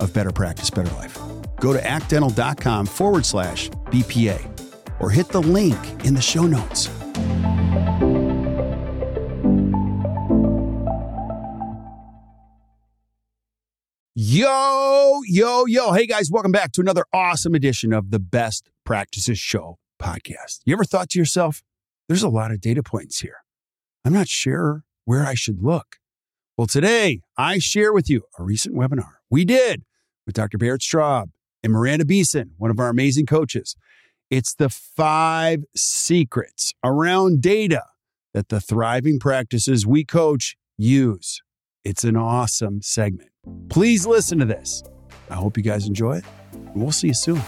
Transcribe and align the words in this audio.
of 0.00 0.12
Better 0.12 0.32
Practice, 0.32 0.70
Better 0.70 0.94
Life. 0.96 1.18
Go 1.60 1.72
to 1.72 1.84
actdental.com 1.86 2.86
forward 2.86 3.26
slash 3.26 3.70
BPA 3.86 5.00
or 5.00 5.10
hit 5.10 5.28
the 5.28 5.42
link 5.42 5.78
in 6.04 6.14
the 6.14 6.20
show 6.20 6.46
notes. 6.46 6.88
Yo, 14.14 15.20
yo, 15.26 15.66
yo. 15.66 15.92
Hey 15.92 16.06
guys, 16.06 16.30
welcome 16.30 16.50
back 16.50 16.72
to 16.72 16.80
another 16.80 17.04
awesome 17.12 17.54
edition 17.54 17.92
of 17.92 18.10
the 18.10 18.18
Best 18.18 18.70
Practices 18.84 19.38
Show 19.38 19.78
podcast. 20.00 20.60
You 20.64 20.72
ever 20.72 20.84
thought 20.84 21.10
to 21.10 21.18
yourself, 21.18 21.62
there's 22.08 22.22
a 22.22 22.28
lot 22.28 22.50
of 22.50 22.60
data 22.60 22.82
points 22.82 23.20
here. 23.20 23.38
I'm 24.04 24.12
not 24.12 24.28
sure 24.28 24.84
where 25.04 25.26
I 25.26 25.34
should 25.34 25.62
look. 25.62 25.96
Well, 26.56 26.66
today 26.66 27.20
I 27.36 27.58
share 27.58 27.92
with 27.92 28.08
you 28.08 28.22
a 28.38 28.42
recent 28.42 28.74
webinar 28.74 29.15
we 29.30 29.44
did 29.44 29.84
with 30.24 30.34
Dr. 30.34 30.58
Barrett 30.58 30.80
Straub 30.80 31.30
and 31.62 31.72
Miranda 31.72 32.04
Beeson, 32.04 32.52
one 32.58 32.70
of 32.70 32.78
our 32.78 32.88
amazing 32.88 33.26
coaches. 33.26 33.76
It's 34.30 34.54
the 34.54 34.68
five 34.68 35.64
secrets 35.76 36.74
around 36.82 37.40
data 37.40 37.84
that 38.34 38.48
the 38.48 38.60
thriving 38.60 39.18
practices 39.18 39.86
we 39.86 40.04
coach 40.04 40.56
use. 40.76 41.40
It's 41.84 42.04
an 42.04 42.16
awesome 42.16 42.82
segment. 42.82 43.30
Please 43.68 44.06
listen 44.06 44.38
to 44.40 44.44
this. 44.44 44.82
I 45.30 45.34
hope 45.34 45.56
you 45.56 45.62
guys 45.62 45.86
enjoy 45.86 46.18
it. 46.18 46.24
We'll 46.74 46.92
see 46.92 47.08
you 47.08 47.14
soon. 47.14 47.42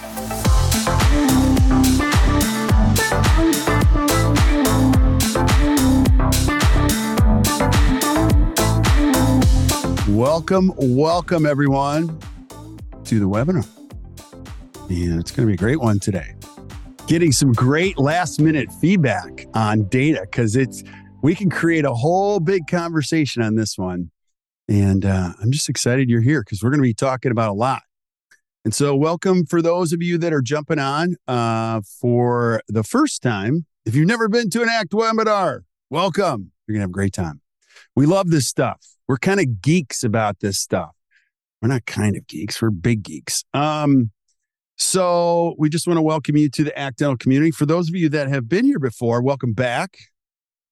Welcome, 10.19 10.73
welcome 10.77 11.47
everyone 11.47 12.09
to 13.05 13.21
the 13.21 13.29
webinar. 13.29 13.65
And 14.91 15.21
it's 15.21 15.31
going 15.31 15.47
to 15.47 15.47
be 15.47 15.55
a 15.55 15.57
great 15.57 15.79
one 15.81 16.01
today. 16.01 16.35
Getting 17.07 17.31
some 17.31 17.53
great 17.53 17.99
last 17.99 18.41
minute 18.41 18.69
feedback 18.81 19.47
on 19.55 19.85
data 19.85 20.23
because 20.23 20.57
it's 20.57 20.83
we 21.23 21.37
can 21.37 21.49
create 21.49 21.85
a 21.85 21.95
whole 21.95 22.41
big 22.41 22.67
conversation 22.67 23.43
on 23.43 23.55
this 23.55 23.79
one. 23.79 24.11
And 24.69 25.05
uh, 25.05 25.35
I'm 25.41 25.53
just 25.53 25.69
excited 25.69 26.11
you're 26.11 26.21
here 26.21 26.43
because 26.43 26.65
we're 26.65 26.71
going 26.71 26.81
to 26.81 26.89
be 26.89 26.95
talking 26.95 27.31
about 27.31 27.51
a 27.51 27.55
lot. 27.55 27.83
And 28.65 28.75
so, 28.75 28.97
welcome 28.97 29.47
for 29.47 29.63
those 29.63 29.93
of 29.93 30.03
you 30.03 30.19
that 30.19 30.33
are 30.33 30.43
jumping 30.43 30.81
on 30.81 31.15
uh, 31.29 31.81
for 32.01 32.61
the 32.67 32.83
first 32.83 33.23
time. 33.23 33.67
If 33.87 33.95
you've 33.95 34.09
never 34.09 34.29
been 34.29 34.51
to 34.51 34.63
an 34.63 34.69
ACT 34.69 34.91
webinar, 34.91 35.61
welcome. 35.91 36.51
You're 36.67 36.75
going 36.75 36.81
to 36.81 36.87
have 36.87 36.91
a 36.91 36.93
great 36.93 37.13
time. 37.13 37.41
We 37.95 38.05
love 38.05 38.31
this 38.31 38.49
stuff. 38.49 38.98
We're 39.09 39.17
kind 39.17 39.41
of 39.41 39.63
geeks 39.63 40.05
about 40.05 40.41
this 40.41 40.59
stuff. 40.59 40.91
We're 41.63 41.69
not 41.69 41.87
kind 41.87 42.17
of 42.17 42.27
geeks, 42.27 42.61
we're 42.61 42.71
big 42.71 43.03
geeks. 43.03 43.43
Um, 43.55 44.11
so 44.77 45.57
we 45.59 45.69
just 45.69 45.89
want 45.89 45.97
to 45.97 46.03
welcome 46.03 46.37
you 46.37 46.49
to 46.51 46.65
the 46.65 46.79
ACT 46.79 46.99
Dental 46.99 47.17
community. 47.17 47.51
For 47.51 47.67
those 47.67 47.89
of 47.89 47.97
you 47.97 48.09
that 48.11 48.29
have 48.29 48.49
been 48.49 48.65
here 48.65 48.79
before, 48.79 49.23
welcome 49.23 49.55
back. 49.55 49.97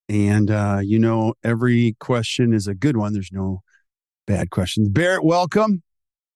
And 0.09 0.51
uh, 0.51 0.81
you 0.83 0.99
know, 0.99 1.35
every 1.43 1.97
question 1.99 2.53
is 2.53 2.69
a 2.69 2.75
good 2.75 2.97
one. 2.97 3.15
There's 3.15 3.33
no 3.33 3.63
bad 4.27 4.51
questions. 4.51 4.89
Barrett, 4.91 5.25
welcome. 5.25 5.83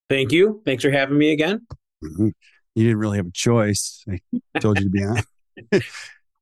Thank 0.08 0.32
you. 0.32 0.62
Thanks 0.64 0.82
for 0.82 0.90
having 0.90 1.18
me 1.18 1.30
again. 1.30 1.66
Mm-hmm. 2.02 2.28
You 2.74 2.84
didn't 2.84 2.98
really 2.98 3.18
have 3.18 3.26
a 3.26 3.32
choice. 3.32 4.04
I 4.10 4.58
told 4.58 4.78
you 4.78 4.86
to 4.86 4.90
be 4.90 5.04
on. 5.04 5.22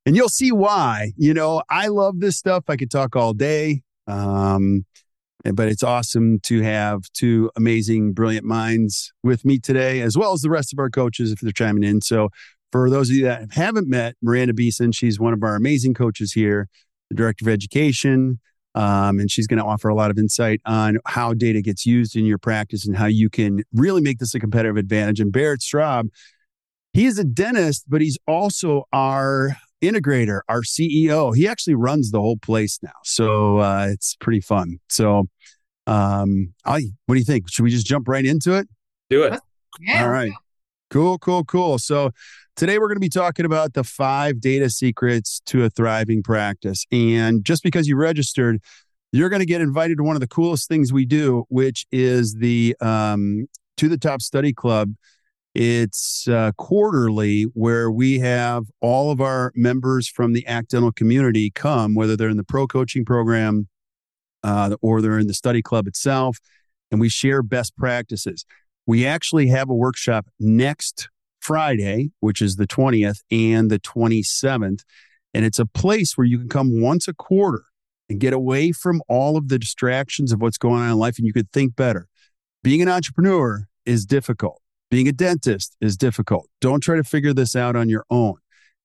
and 0.07 0.17
you'll 0.17 0.31
see 0.31 0.53
why. 0.53 1.13
You 1.17 1.35
know, 1.35 1.63
I 1.69 1.89
love 1.89 2.21
this 2.21 2.37
stuff. 2.39 2.65
I 2.69 2.77
could 2.77 2.91
talk 2.91 3.17
all 3.17 3.35
day. 3.35 3.83
Um, 4.07 4.87
but 5.55 5.69
it's 5.69 5.83
awesome 5.83 6.41
to 6.41 6.63
have 6.63 7.03
two 7.13 7.51
amazing, 7.57 8.13
brilliant 8.13 8.45
minds 8.45 9.13
with 9.23 9.45
me 9.45 9.59
today, 9.59 10.01
as 10.01 10.17
well 10.17 10.33
as 10.33 10.41
the 10.41 10.51
rest 10.51 10.73
of 10.73 10.79
our 10.79 10.91
coaches 10.91 11.33
if 11.33 11.41
they're 11.41 11.53
chiming 11.53 11.85
in. 11.85 12.01
So, 12.01 12.31
for 12.71 12.91
those 12.91 13.09
of 13.09 13.17
you 13.17 13.25
that 13.25 13.53
haven't 13.53 13.89
met 13.89 14.15
Miranda 14.23 14.53
Beeson, 14.53 14.93
she's 14.93 15.19
one 15.19 15.33
of 15.33 15.43
our 15.43 15.55
amazing 15.55 15.95
coaches 15.95 16.33
here, 16.33 16.69
the 17.09 17.17
director 17.17 17.45
of 17.45 17.49
education. 17.49 18.41
Um, 18.75 19.19
and 19.19 19.31
she's 19.31 19.47
going 19.47 19.59
to 19.59 19.65
offer 19.65 19.89
a 19.89 19.95
lot 19.95 20.11
of 20.11 20.19
insight 20.19 20.61
on 20.65 20.99
how 21.07 21.33
data 21.35 21.63
gets 21.63 21.87
used 21.87 22.15
in 22.15 22.27
your 22.27 22.39
practice 22.39 22.87
and 22.87 22.97
how 22.97 23.07
you 23.07 23.29
can 23.31 23.65
really 23.73 24.03
make 24.03 24.19
this 24.19 24.35
a 24.35 24.39
competitive 24.39 24.77
advantage. 24.77 25.19
And 25.19 25.33
Barrett 25.33 25.61
Straub, 25.61 26.11
he 26.93 27.07
is 27.07 27.19
a 27.19 27.25
dentist, 27.25 27.87
but 27.89 28.03
he's 28.03 28.19
also 28.27 28.85
our 28.93 29.57
integrator, 29.83 30.41
our 30.49 30.63
CEO. 30.63 31.35
He 31.35 31.47
actually 31.49 31.75
runs 31.75 32.11
the 32.11 32.21
whole 32.21 32.37
place 32.37 32.79
now. 32.83 32.93
So 33.05 33.59
uh, 33.59 33.89
it's 33.91 34.17
pretty 34.17 34.41
fun. 34.41 34.79
So, 34.89 35.29
um, 35.89 36.55
I, 36.65 36.85
what 37.07 37.15
do 37.15 37.19
you 37.19 37.25
think? 37.25 37.51
Should 37.51 37.63
we 37.63 37.71
just 37.71 37.87
jump 37.87 38.09
right 38.09 38.25
into 38.25 38.55
it? 38.55 38.69
Do 39.11 39.23
it. 39.25 39.41
Yeah. 39.81 40.05
All 40.05 40.11
right. 40.11 40.33
Cool, 40.91 41.19
cool, 41.19 41.45
cool. 41.45 41.79
So 41.79 42.11
today 42.57 42.79
we're 42.79 42.89
going 42.89 42.97
to 42.97 43.01
be 43.01 43.09
talking 43.09 43.47
about 43.47 43.75
the 43.75 43.85
five 43.85 44.41
data 44.41 44.71
secrets 44.71 45.41
to 45.47 45.65
a 45.65 45.71
thriving 45.71 46.23
practice. 46.23 46.85
And 46.93 47.45
just 47.45 47.63
because 47.63 47.89
you 47.89 47.97
registered, 47.97 48.63
you're 49.13 49.29
going 49.29 49.41
to 49.41 49.47
get 49.47 49.61
invited 49.61 49.99
to 49.99 50.05
one 50.05 50.17
of 50.17 50.21
the 50.21 50.29
coolest 50.29 50.69
things 50.69 50.93
we 50.93 51.07
do, 51.07 51.45
which 51.49 51.87
is 51.91 52.35
the 52.35 52.77
um, 52.81 53.47
To 53.79 53.89
the 53.89 53.99
Top 53.99 54.21
Study 54.21 54.53
Club 54.53 54.95
it's 55.55 56.29
uh, 56.29 56.53
quarterly 56.57 57.45
where 57.55 57.91
we 57.91 58.21
have 58.21 58.67
all 58.81 59.11
of 59.11 59.21
our 59.21 59.51
members 59.57 60.07
from 60.07 60.33
the 60.33 60.47
ACT 60.47 60.71
Dental 60.71 60.93
community 60.93 61.51
come, 61.51 61.97
whether 61.97 62.17
they're 62.17 62.29
in 62.29 62.37
the 62.37 62.45
pro 62.45 62.69
coaching 62.69 63.05
program 63.05 63.67
uh, 64.43 64.77
or 64.81 65.01
they're 65.01 65.19
in 65.19 65.27
the 65.27 65.35
study 65.35 65.63
club 65.63 65.87
itself, 65.87 66.39
and 66.91 67.01
we 67.01 67.09
share 67.09 67.43
best 67.43 67.77
practices. 67.77 68.45
We 68.87 69.07
actually 69.07 69.49
have 69.49 69.69
a 69.69 69.75
workshop 69.75 70.27
next 70.41 71.09
Friday, 71.41 72.11
which 72.21 72.43
is 72.43 72.57
the 72.57 72.67
20th 72.67 73.23
and 73.31 73.71
the 73.71 73.79
27th. 73.79 74.83
And 75.35 75.45
it's 75.45 75.59
a 75.59 75.67
place 75.67 76.17
where 76.17 76.27
you 76.27 76.39
can 76.39 76.49
come 76.49 76.81
once 76.81 77.07
a 77.07 77.15
quarter 77.15 77.65
and 78.09 78.19
get 78.19 78.33
away 78.33 78.73
from 78.73 79.03
all 79.09 79.37
of 79.37 79.49
the 79.49 79.59
distractions 79.59 80.33
of 80.33 80.41
what's 80.41 80.59
going 80.59 80.81
on 80.81 80.91
in 80.91 80.97
life 80.97 81.19
and 81.19 81.27
you 81.27 81.33
could 81.33 81.53
think 81.53 81.77
better. 81.77 82.09
Being 82.63 82.83
an 82.83 82.89
entrepreneur 82.89 83.69
is 83.85 84.07
difficult. 84.07 84.61
Being 84.91 85.09
a 85.09 85.13
dentist 85.13 85.77
is 85.81 85.97
difficult. 85.97 86.49
Don't 86.61 86.83
try 86.83 86.97
to 86.97 87.05
figure 87.05 87.35
this 87.35 87.55
out 87.55 87.77
on 87.77 87.89
your 87.89 88.05
own. 88.11 88.37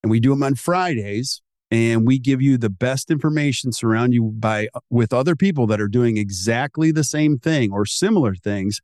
And 0.03 0.11
we 0.11 0.19
do 0.19 0.31
them 0.31 0.43
on 0.43 0.55
Fridays 0.55 1.41
and 1.73 2.05
we 2.05 2.19
give 2.19 2.39
you 2.39 2.55
the 2.55 2.69
best 2.69 3.09
information 3.09 3.71
surround 3.71 4.13
you 4.13 4.31
by 4.37 4.69
with 4.91 5.11
other 5.11 5.35
people 5.35 5.65
that 5.65 5.81
are 5.81 5.87
doing 5.87 6.17
exactly 6.17 6.91
the 6.91 7.03
same 7.03 7.39
thing 7.39 7.71
or 7.71 7.83
similar 7.83 8.35
things 8.35 8.79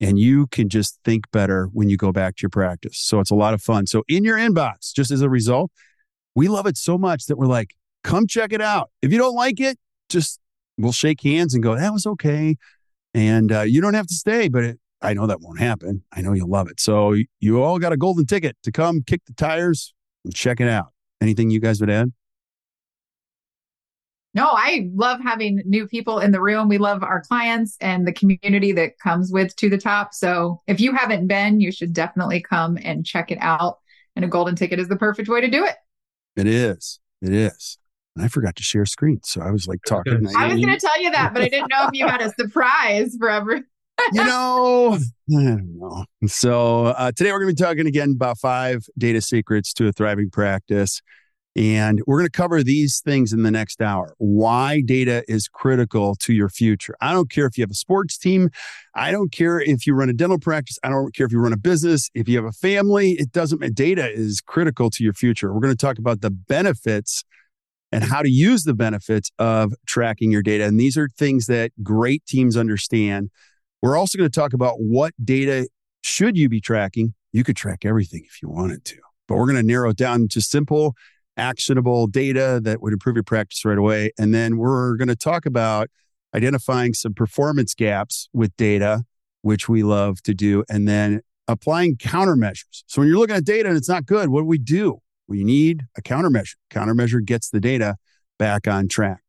and 0.00 0.18
you 0.18 0.46
can 0.48 0.68
just 0.68 0.98
think 1.04 1.30
better 1.30 1.70
when 1.72 1.88
you 1.88 1.96
go 1.96 2.12
back 2.12 2.36
to 2.36 2.42
your 2.42 2.50
practice. 2.50 2.98
So 2.98 3.20
it's 3.20 3.30
a 3.30 3.34
lot 3.34 3.54
of 3.54 3.62
fun. 3.62 3.86
So 3.86 4.02
in 4.08 4.24
your 4.24 4.36
inbox, 4.36 4.92
just 4.94 5.10
as 5.10 5.22
a 5.22 5.30
result, 5.30 5.70
we 6.34 6.48
love 6.48 6.66
it 6.66 6.76
so 6.76 6.98
much 6.98 7.26
that 7.26 7.36
we're 7.36 7.46
like, 7.46 7.70
come 8.04 8.26
check 8.26 8.52
it 8.52 8.60
out. 8.60 8.90
If 9.00 9.10
you 9.10 9.16
don't 9.16 9.34
like 9.34 9.58
it, 9.58 9.78
just 10.10 10.38
we'll 10.76 10.92
shake 10.92 11.22
hands 11.22 11.54
and 11.54 11.62
go, 11.62 11.74
that 11.74 11.92
was 11.92 12.04
okay. 12.04 12.56
And 13.14 13.50
uh, 13.50 13.62
you 13.62 13.80
don't 13.80 13.94
have 13.94 14.06
to 14.08 14.14
stay, 14.14 14.48
but 14.48 14.64
it, 14.64 14.78
I 15.00 15.14
know 15.14 15.26
that 15.26 15.40
won't 15.40 15.58
happen. 15.58 16.02
I 16.12 16.20
know 16.20 16.34
you'll 16.34 16.50
love 16.50 16.68
it. 16.68 16.78
So 16.78 17.16
you 17.40 17.62
all 17.62 17.78
got 17.78 17.94
a 17.94 17.96
golden 17.96 18.26
ticket 18.26 18.56
to 18.64 18.72
come 18.72 19.02
kick 19.02 19.22
the 19.26 19.32
tires 19.32 19.94
and 20.24 20.34
check 20.34 20.60
it 20.60 20.68
out. 20.68 20.88
Anything 21.22 21.48
you 21.48 21.60
guys 21.60 21.80
would 21.80 21.88
add? 21.88 22.12
No, 24.36 24.50
I 24.52 24.90
love 24.94 25.18
having 25.22 25.62
new 25.64 25.88
people 25.88 26.18
in 26.18 26.30
the 26.30 26.42
room. 26.42 26.68
We 26.68 26.76
love 26.76 27.02
our 27.02 27.22
clients 27.22 27.78
and 27.80 28.06
the 28.06 28.12
community 28.12 28.70
that 28.72 28.98
comes 28.98 29.32
with 29.32 29.56
To 29.56 29.70
the 29.70 29.78
Top. 29.78 30.12
So 30.12 30.60
if 30.66 30.78
you 30.78 30.92
haven't 30.92 31.26
been, 31.26 31.58
you 31.58 31.72
should 31.72 31.94
definitely 31.94 32.42
come 32.42 32.76
and 32.84 33.04
check 33.04 33.30
it 33.30 33.38
out. 33.40 33.78
And 34.14 34.26
a 34.26 34.28
golden 34.28 34.54
ticket 34.54 34.78
is 34.78 34.88
the 34.88 34.96
perfect 34.96 35.30
way 35.30 35.40
to 35.40 35.48
do 35.48 35.64
it. 35.64 35.76
It 36.36 36.46
is. 36.46 37.00
It 37.22 37.32
is. 37.32 37.78
And 38.14 38.26
I 38.26 38.28
forgot 38.28 38.56
to 38.56 38.62
share 38.62 38.84
screen. 38.84 39.20
So 39.24 39.40
I 39.40 39.50
was 39.50 39.66
like 39.66 39.80
talking. 39.86 40.26
I 40.36 40.48
was 40.48 40.62
going 40.62 40.68
to 40.68 40.78
tell 40.78 41.02
you 41.02 41.10
that, 41.12 41.32
but 41.32 41.42
I 41.42 41.48
didn't 41.48 41.70
know 41.70 41.86
if 41.86 41.94
you 41.94 42.06
had 42.06 42.20
a 42.20 42.30
surprise 42.38 43.16
for 43.18 43.30
every. 43.30 43.62
you 44.12 44.22
know, 44.22 44.98
I 45.30 45.32
don't 45.32 45.78
know. 45.78 46.04
So 46.26 46.86
uh, 46.88 47.10
today 47.12 47.32
we're 47.32 47.40
going 47.40 47.56
to 47.56 47.62
be 47.62 47.66
talking 47.66 47.86
again 47.86 48.12
about 48.14 48.36
five 48.36 48.84
data 48.98 49.22
secrets 49.22 49.72
to 49.74 49.88
a 49.88 49.92
thriving 49.92 50.28
practice. 50.28 51.00
And 51.56 52.02
we're 52.06 52.18
going 52.18 52.28
to 52.28 52.36
cover 52.36 52.62
these 52.62 53.00
things 53.00 53.32
in 53.32 53.42
the 53.42 53.50
next 53.50 53.80
hour. 53.80 54.14
Why 54.18 54.82
data 54.82 55.24
is 55.26 55.48
critical 55.48 56.14
to 56.16 56.34
your 56.34 56.50
future. 56.50 56.94
I 57.00 57.14
don't 57.14 57.30
care 57.30 57.46
if 57.46 57.56
you 57.56 57.62
have 57.62 57.70
a 57.70 57.74
sports 57.74 58.18
team. 58.18 58.50
I 58.94 59.10
don't 59.10 59.32
care 59.32 59.58
if 59.58 59.86
you 59.86 59.94
run 59.94 60.10
a 60.10 60.12
dental 60.12 60.38
practice. 60.38 60.78
I 60.84 60.90
don't 60.90 61.14
care 61.14 61.24
if 61.24 61.32
you 61.32 61.40
run 61.40 61.54
a 61.54 61.58
business. 61.58 62.10
If 62.14 62.28
you 62.28 62.36
have 62.36 62.44
a 62.44 62.52
family, 62.52 63.12
it 63.12 63.32
doesn't 63.32 63.58
matter. 63.58 63.72
Data 63.72 64.12
is 64.12 64.42
critical 64.42 64.90
to 64.90 65.02
your 65.02 65.14
future. 65.14 65.52
We're 65.52 65.60
going 65.60 65.74
to 65.74 65.86
talk 65.86 65.98
about 65.98 66.20
the 66.20 66.30
benefits 66.30 67.24
and 67.90 68.04
how 68.04 68.20
to 68.20 68.28
use 68.28 68.64
the 68.64 68.74
benefits 68.74 69.30
of 69.38 69.72
tracking 69.86 70.30
your 70.30 70.42
data. 70.42 70.66
And 70.66 70.78
these 70.78 70.98
are 70.98 71.08
things 71.16 71.46
that 71.46 71.72
great 71.82 72.26
teams 72.26 72.58
understand. 72.58 73.30
We're 73.80 73.96
also 73.96 74.18
going 74.18 74.30
to 74.30 74.40
talk 74.40 74.52
about 74.52 74.74
what 74.76 75.14
data 75.24 75.68
should 76.02 76.36
you 76.36 76.50
be 76.50 76.60
tracking. 76.60 77.14
You 77.32 77.44
could 77.44 77.56
track 77.56 77.86
everything 77.86 78.24
if 78.26 78.42
you 78.42 78.50
wanted 78.50 78.84
to, 78.86 78.96
but 79.26 79.36
we're 79.36 79.46
going 79.46 79.56
to 79.56 79.62
narrow 79.62 79.90
it 79.90 79.96
down 79.96 80.28
to 80.28 80.42
simple 80.42 80.94
actionable 81.36 82.06
data 82.06 82.60
that 82.62 82.80
would 82.80 82.92
improve 82.92 83.16
your 83.16 83.22
practice 83.22 83.64
right 83.64 83.78
away. 83.78 84.10
And 84.18 84.34
then 84.34 84.56
we're 84.56 84.96
going 84.96 85.08
to 85.08 85.16
talk 85.16 85.46
about 85.46 85.88
identifying 86.34 86.94
some 86.94 87.14
performance 87.14 87.74
gaps 87.74 88.28
with 88.32 88.56
data, 88.56 89.04
which 89.42 89.68
we 89.68 89.82
love 89.82 90.22
to 90.22 90.34
do, 90.34 90.64
and 90.68 90.86
then 90.86 91.20
applying 91.48 91.96
countermeasures. 91.96 92.82
So 92.86 93.00
when 93.00 93.08
you're 93.08 93.18
looking 93.18 93.36
at 93.36 93.44
data 93.44 93.68
and 93.68 93.76
it's 93.76 93.88
not 93.88 94.06
good, 94.06 94.28
what 94.28 94.40
do 94.40 94.46
we 94.46 94.58
do? 94.58 94.98
We 95.28 95.44
need 95.44 95.82
a 95.96 96.02
countermeasure. 96.02 96.54
Countermeasure 96.70 97.24
gets 97.24 97.50
the 97.50 97.60
data 97.60 97.96
back 98.38 98.68
on 98.68 98.88
track. 98.88 99.22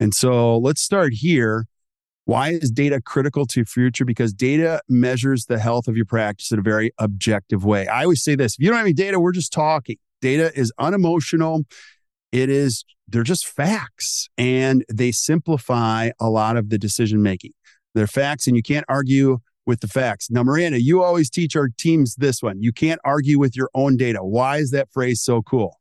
And 0.00 0.14
so 0.14 0.58
let's 0.58 0.80
start 0.80 1.12
here. 1.14 1.66
Why 2.24 2.50
is 2.50 2.70
data 2.70 3.00
critical 3.00 3.46
to 3.46 3.64
future? 3.64 4.04
Because 4.04 4.32
data 4.32 4.80
measures 4.88 5.46
the 5.46 5.58
health 5.58 5.88
of 5.88 5.96
your 5.96 6.06
practice 6.06 6.52
in 6.52 6.58
a 6.58 6.62
very 6.62 6.92
objective 6.98 7.64
way. 7.64 7.86
I 7.88 8.04
always 8.04 8.22
say 8.22 8.36
this 8.36 8.54
if 8.54 8.60
you 8.60 8.68
don't 8.68 8.76
have 8.76 8.86
any 8.86 8.92
data, 8.92 9.18
we're 9.18 9.32
just 9.32 9.52
talking. 9.52 9.96
Data 10.22 10.50
is 10.58 10.72
unemotional. 10.78 11.64
It 12.32 12.48
is, 12.48 12.86
they're 13.06 13.22
just 13.22 13.46
facts 13.46 14.30
and 14.38 14.86
they 14.90 15.12
simplify 15.12 16.12
a 16.18 16.30
lot 16.30 16.56
of 16.56 16.70
the 16.70 16.78
decision 16.78 17.22
making. 17.22 17.52
They're 17.94 18.06
facts 18.06 18.46
and 18.46 18.56
you 18.56 18.62
can't 18.62 18.86
argue 18.88 19.40
with 19.66 19.80
the 19.80 19.88
facts. 19.88 20.30
Now, 20.30 20.42
Miranda, 20.42 20.80
you 20.80 21.02
always 21.02 21.28
teach 21.28 21.54
our 21.54 21.68
teams 21.76 22.16
this 22.16 22.42
one. 22.42 22.62
You 22.62 22.72
can't 22.72 23.00
argue 23.04 23.38
with 23.38 23.54
your 23.54 23.68
own 23.74 23.98
data. 23.98 24.20
Why 24.22 24.56
is 24.56 24.70
that 24.70 24.90
phrase 24.90 25.20
so 25.22 25.42
cool? 25.42 25.78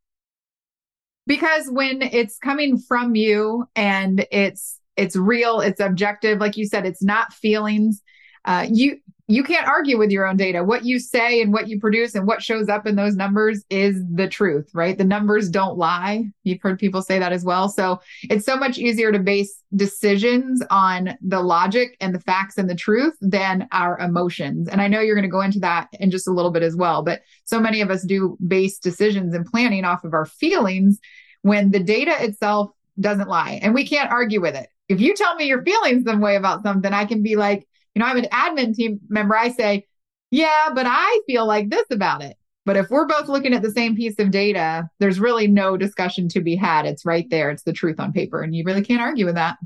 Because 1.25 1.69
when 1.69 2.01
it's 2.01 2.37
coming 2.37 2.77
from 2.77 3.15
you 3.15 3.65
and 3.75 4.25
it's 4.31 4.79
it's 4.97 5.15
real, 5.15 5.61
it's 5.61 5.79
objective, 5.79 6.39
like 6.39 6.57
you 6.57 6.65
said, 6.65 6.85
it's 6.85 7.01
not 7.01 7.31
feelings. 7.31 8.01
Uh, 8.44 8.67
you 8.69 8.97
you 9.31 9.44
can't 9.44 9.68
argue 9.68 9.98
with 9.98 10.12
your 10.12 10.25
own 10.25 10.36
data. 10.36 10.63
What 10.63 10.83
you 10.83 11.00
say 11.00 11.42
and 11.42 11.54
what 11.54 11.69
you 11.69 11.80
produce 11.80 12.16
and 12.16 12.28
what 12.28 12.44
shows 12.44 12.68
up 12.68 12.86
in 12.86 12.95
those 12.95 13.16
numbers 13.16 13.63
is 13.69 14.04
the 14.13 14.28
truth, 14.28 14.69
right? 14.74 14.98
The 14.98 15.06
numbers 15.06 15.50
don't 15.50 15.78
lie. 15.78 16.25
You've 16.44 16.62
heard 16.62 16.78
people 16.78 17.01
say 17.01 17.18
that 17.18 17.31
as 17.31 17.45
well. 17.45 17.69
So 17.69 18.01
it's 18.24 18.45
so 18.45 18.57
much 18.57 18.78
easier 18.78 19.12
to 19.12 19.19
base 19.19 19.63
decisions 19.74 20.62
on 20.69 21.18
the 21.22 21.42
logic 21.42 21.95
and 22.01 22.13
the 22.13 22.19
facts 22.19 22.57
and 22.57 22.69
the 22.69 22.75
truth 22.75 23.16
than 23.22 23.69
our 23.72 23.98
emotions. 24.00 24.68
And 24.68 24.81
I 24.81 24.89
know 24.89 25.00
you're 25.00 25.16
going 25.16 25.24
to 25.24 25.30
go 25.30 25.42
into 25.42 25.60
that 25.60 25.88
in 25.94 26.12
just 26.12 26.28
a 26.28 26.33
little 26.33 26.51
bit 26.51 26.63
as 26.63 26.75
well. 26.75 27.01
But 27.01 27.22
so 27.45 27.60
many 27.60 27.80
of 27.80 27.89
us 27.89 28.04
do 28.04 28.38
base 28.45 28.80
decisions 28.80 29.33
and 29.33 29.45
planning 29.45 29.86
off 29.86 30.04
of 30.04 30.13
our 30.13 30.25
feelings 30.25 31.00
when 31.42 31.72
the 31.72 31.80
data 31.80 32.16
itself 32.22 32.72
doesn't 33.00 33.30
lie. 33.30 33.60
And 33.63 33.74
we 33.74 33.88
can't 33.88 34.12
argue 34.12 34.42
with 34.42 34.56
it. 34.56 34.68
If 34.89 35.00
you 35.00 35.16
tell 35.16 35.36
me 35.36 35.45
you're 35.45 35.63
feeling 35.63 36.04
some 36.04 36.19
way 36.19 36.36
about 36.36 36.63
something, 36.63 36.92
I 36.92 37.06
can 37.06 37.24
be 37.24 37.38
like, 37.38 37.66
you 37.95 37.99
know, 37.99 38.05
I'm 38.05 38.17
an 38.17 38.27
admin 38.31 38.75
team 38.75 38.99
member. 39.09 39.35
I 39.35 39.49
say, 39.49 39.88
yeah, 40.29 40.69
but 40.73 40.85
I 40.88 41.21
feel 41.27 41.45
like 41.45 41.69
this 41.69 41.85
about 41.91 42.23
it. 42.23 42.38
But 42.65 42.77
if 42.77 42.89
we're 42.89 43.07
both 43.07 43.27
looking 43.27 43.53
at 43.53 43.61
the 43.61 43.71
same 43.71 43.95
piece 43.95 44.19
of 44.19 44.31
data, 44.31 44.89
there's 44.99 45.19
really 45.19 45.47
no 45.47 45.77
discussion 45.77 46.29
to 46.29 46.41
be 46.41 46.55
had. 46.55 46.85
It's 46.85 47.05
right 47.05 47.27
there. 47.29 47.49
It's 47.49 47.63
the 47.63 47.73
truth 47.73 47.99
on 47.99 48.13
paper. 48.13 48.41
And 48.41 48.55
you 48.55 48.63
really 48.63 48.83
can't 48.83 49.01
argue 49.01 49.25
with 49.25 49.35
that. 49.35 49.57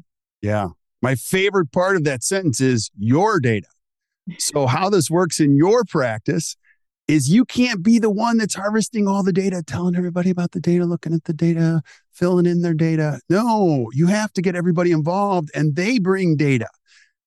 Yeah. 0.41 0.69
My 1.01 1.15
favorite 1.15 1.71
part 1.71 1.97
of 1.97 2.03
that 2.05 2.23
sentence 2.23 2.61
is 2.61 2.89
your 2.97 3.39
data. 3.39 3.67
So, 4.39 4.65
how 4.65 4.89
this 4.89 5.09
works 5.09 5.39
in 5.39 5.55
your 5.55 5.83
practice 5.83 6.55
is 7.07 7.29
you 7.29 7.45
can't 7.45 7.83
be 7.83 7.99
the 7.99 8.09
one 8.09 8.37
that's 8.37 8.55
harvesting 8.55 9.07
all 9.07 9.21
the 9.21 9.33
data, 9.33 9.61
telling 9.61 9.95
everybody 9.95 10.31
about 10.31 10.51
the 10.51 10.59
data, 10.59 10.85
looking 10.85 11.13
at 11.13 11.25
the 11.25 11.33
data, 11.33 11.81
filling 12.11 12.47
in 12.47 12.63
their 12.63 12.73
data. 12.73 13.19
No, 13.29 13.91
you 13.93 14.07
have 14.07 14.33
to 14.33 14.41
get 14.41 14.55
everybody 14.55 14.91
involved 14.91 15.51
and 15.53 15.75
they 15.75 15.99
bring 15.99 16.35
data 16.37 16.67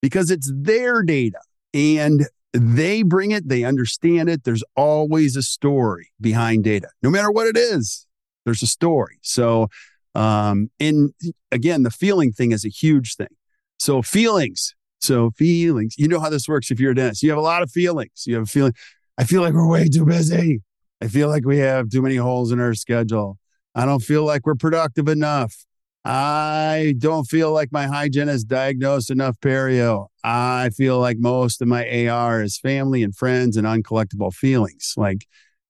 because 0.00 0.30
it's 0.30 0.50
their 0.54 1.02
data 1.02 1.38
and 1.74 2.26
they 2.52 3.02
bring 3.02 3.30
it, 3.30 3.48
they 3.48 3.64
understand 3.64 4.28
it. 4.28 4.44
There's 4.44 4.64
always 4.76 5.36
a 5.36 5.42
story 5.42 6.10
behind 6.20 6.64
data, 6.64 6.88
no 7.02 7.10
matter 7.10 7.30
what 7.30 7.46
it 7.46 7.56
is, 7.56 8.06
there's 8.44 8.62
a 8.62 8.66
story. 8.66 9.18
So, 9.22 9.68
um, 10.14 10.70
and 10.80 11.10
again, 11.52 11.82
the 11.82 11.90
feeling 11.90 12.32
thing 12.32 12.52
is 12.52 12.64
a 12.64 12.70
huge 12.70 13.16
thing. 13.16 13.28
So, 13.78 14.02
feelings. 14.02 14.74
So, 15.00 15.30
feelings, 15.32 15.94
you 15.96 16.08
know 16.08 16.18
how 16.18 16.30
this 16.30 16.48
works 16.48 16.70
if 16.70 16.80
you're 16.80 16.90
a 16.90 16.94
dentist. 16.94 17.22
You 17.22 17.30
have 17.30 17.38
a 17.38 17.42
lot 17.42 17.62
of 17.62 17.70
feelings. 17.70 18.24
You 18.26 18.34
have 18.36 18.44
a 18.44 18.46
feeling, 18.46 18.72
I 19.16 19.24
feel 19.24 19.42
like 19.42 19.54
we're 19.54 19.68
way 19.68 19.88
too 19.88 20.04
busy. 20.04 20.62
I 21.00 21.06
feel 21.06 21.28
like 21.28 21.44
we 21.44 21.58
have 21.58 21.90
too 21.90 22.02
many 22.02 22.16
holes 22.16 22.50
in 22.50 22.58
our 22.58 22.74
schedule. 22.74 23.38
I 23.74 23.84
don't 23.84 24.02
feel 24.02 24.24
like 24.24 24.44
we're 24.44 24.56
productive 24.56 25.06
enough. 25.06 25.54
I 26.04 26.94
don't 26.98 27.24
feel 27.24 27.52
like 27.52 27.70
my 27.72 27.86
hygienist 27.86 28.48
diagnosed 28.48 29.10
enough 29.10 29.38
perio. 29.40 30.06
I 30.24 30.70
feel 30.70 30.98
like 31.00 31.18
most 31.18 31.60
of 31.60 31.68
my 31.68 32.08
AR 32.08 32.42
is 32.42 32.58
family 32.58 33.02
and 33.02 33.14
friends 33.14 33.56
and 33.56 33.66
uncollectible 33.66 34.32
feelings. 34.32 34.94
Like 34.96 35.26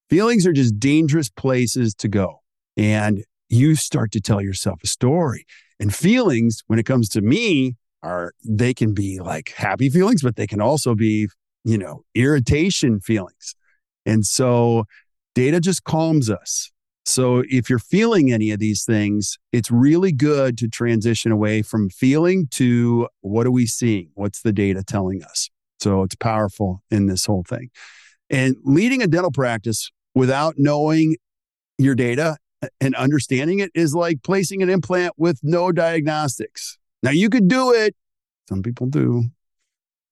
feelings 0.08 0.46
are 0.46 0.52
just 0.52 0.78
dangerous 0.78 1.28
places 1.28 1.94
to 1.96 2.08
go. 2.08 2.40
And 2.76 3.24
you 3.48 3.74
start 3.74 4.12
to 4.12 4.20
tell 4.20 4.40
yourself 4.40 4.80
a 4.84 4.86
story. 4.86 5.44
And 5.80 5.94
feelings, 5.94 6.62
when 6.66 6.78
it 6.78 6.86
comes 6.86 7.08
to 7.10 7.20
me, 7.20 7.76
are 8.02 8.32
they 8.44 8.74
can 8.74 8.94
be 8.94 9.18
like 9.18 9.50
happy 9.56 9.90
feelings, 9.90 10.22
but 10.22 10.36
they 10.36 10.46
can 10.46 10.60
also 10.60 10.94
be, 10.94 11.28
you 11.64 11.78
know, 11.78 12.04
irritation 12.14 13.00
feelings. 13.00 13.54
And 14.06 14.24
so 14.24 14.84
data 15.34 15.60
just 15.60 15.84
calms 15.84 16.30
us. 16.30 16.70
So 17.08 17.42
if 17.48 17.70
you're 17.70 17.78
feeling 17.78 18.30
any 18.30 18.50
of 18.50 18.60
these 18.60 18.84
things, 18.84 19.38
it's 19.50 19.70
really 19.70 20.12
good 20.12 20.58
to 20.58 20.68
transition 20.68 21.32
away 21.32 21.62
from 21.62 21.88
feeling 21.88 22.48
to 22.50 23.08
what 23.22 23.46
are 23.46 23.50
we 23.50 23.64
seeing? 23.64 24.10
What's 24.12 24.42
the 24.42 24.52
data 24.52 24.84
telling 24.84 25.22
us? 25.24 25.48
So 25.80 26.02
it's 26.02 26.14
powerful 26.14 26.82
in 26.90 27.06
this 27.06 27.24
whole 27.24 27.44
thing. 27.48 27.70
And 28.28 28.56
leading 28.62 29.00
a 29.00 29.06
dental 29.06 29.30
practice 29.30 29.90
without 30.14 30.56
knowing 30.58 31.16
your 31.78 31.94
data 31.94 32.36
and 32.78 32.94
understanding 32.94 33.60
it 33.60 33.70
is 33.74 33.94
like 33.94 34.22
placing 34.22 34.62
an 34.62 34.68
implant 34.68 35.14
with 35.16 35.40
no 35.42 35.72
diagnostics. 35.72 36.76
Now 37.02 37.12
you 37.12 37.30
could 37.30 37.48
do 37.48 37.72
it. 37.72 37.96
Some 38.50 38.62
people 38.62 38.86
do. 38.86 39.24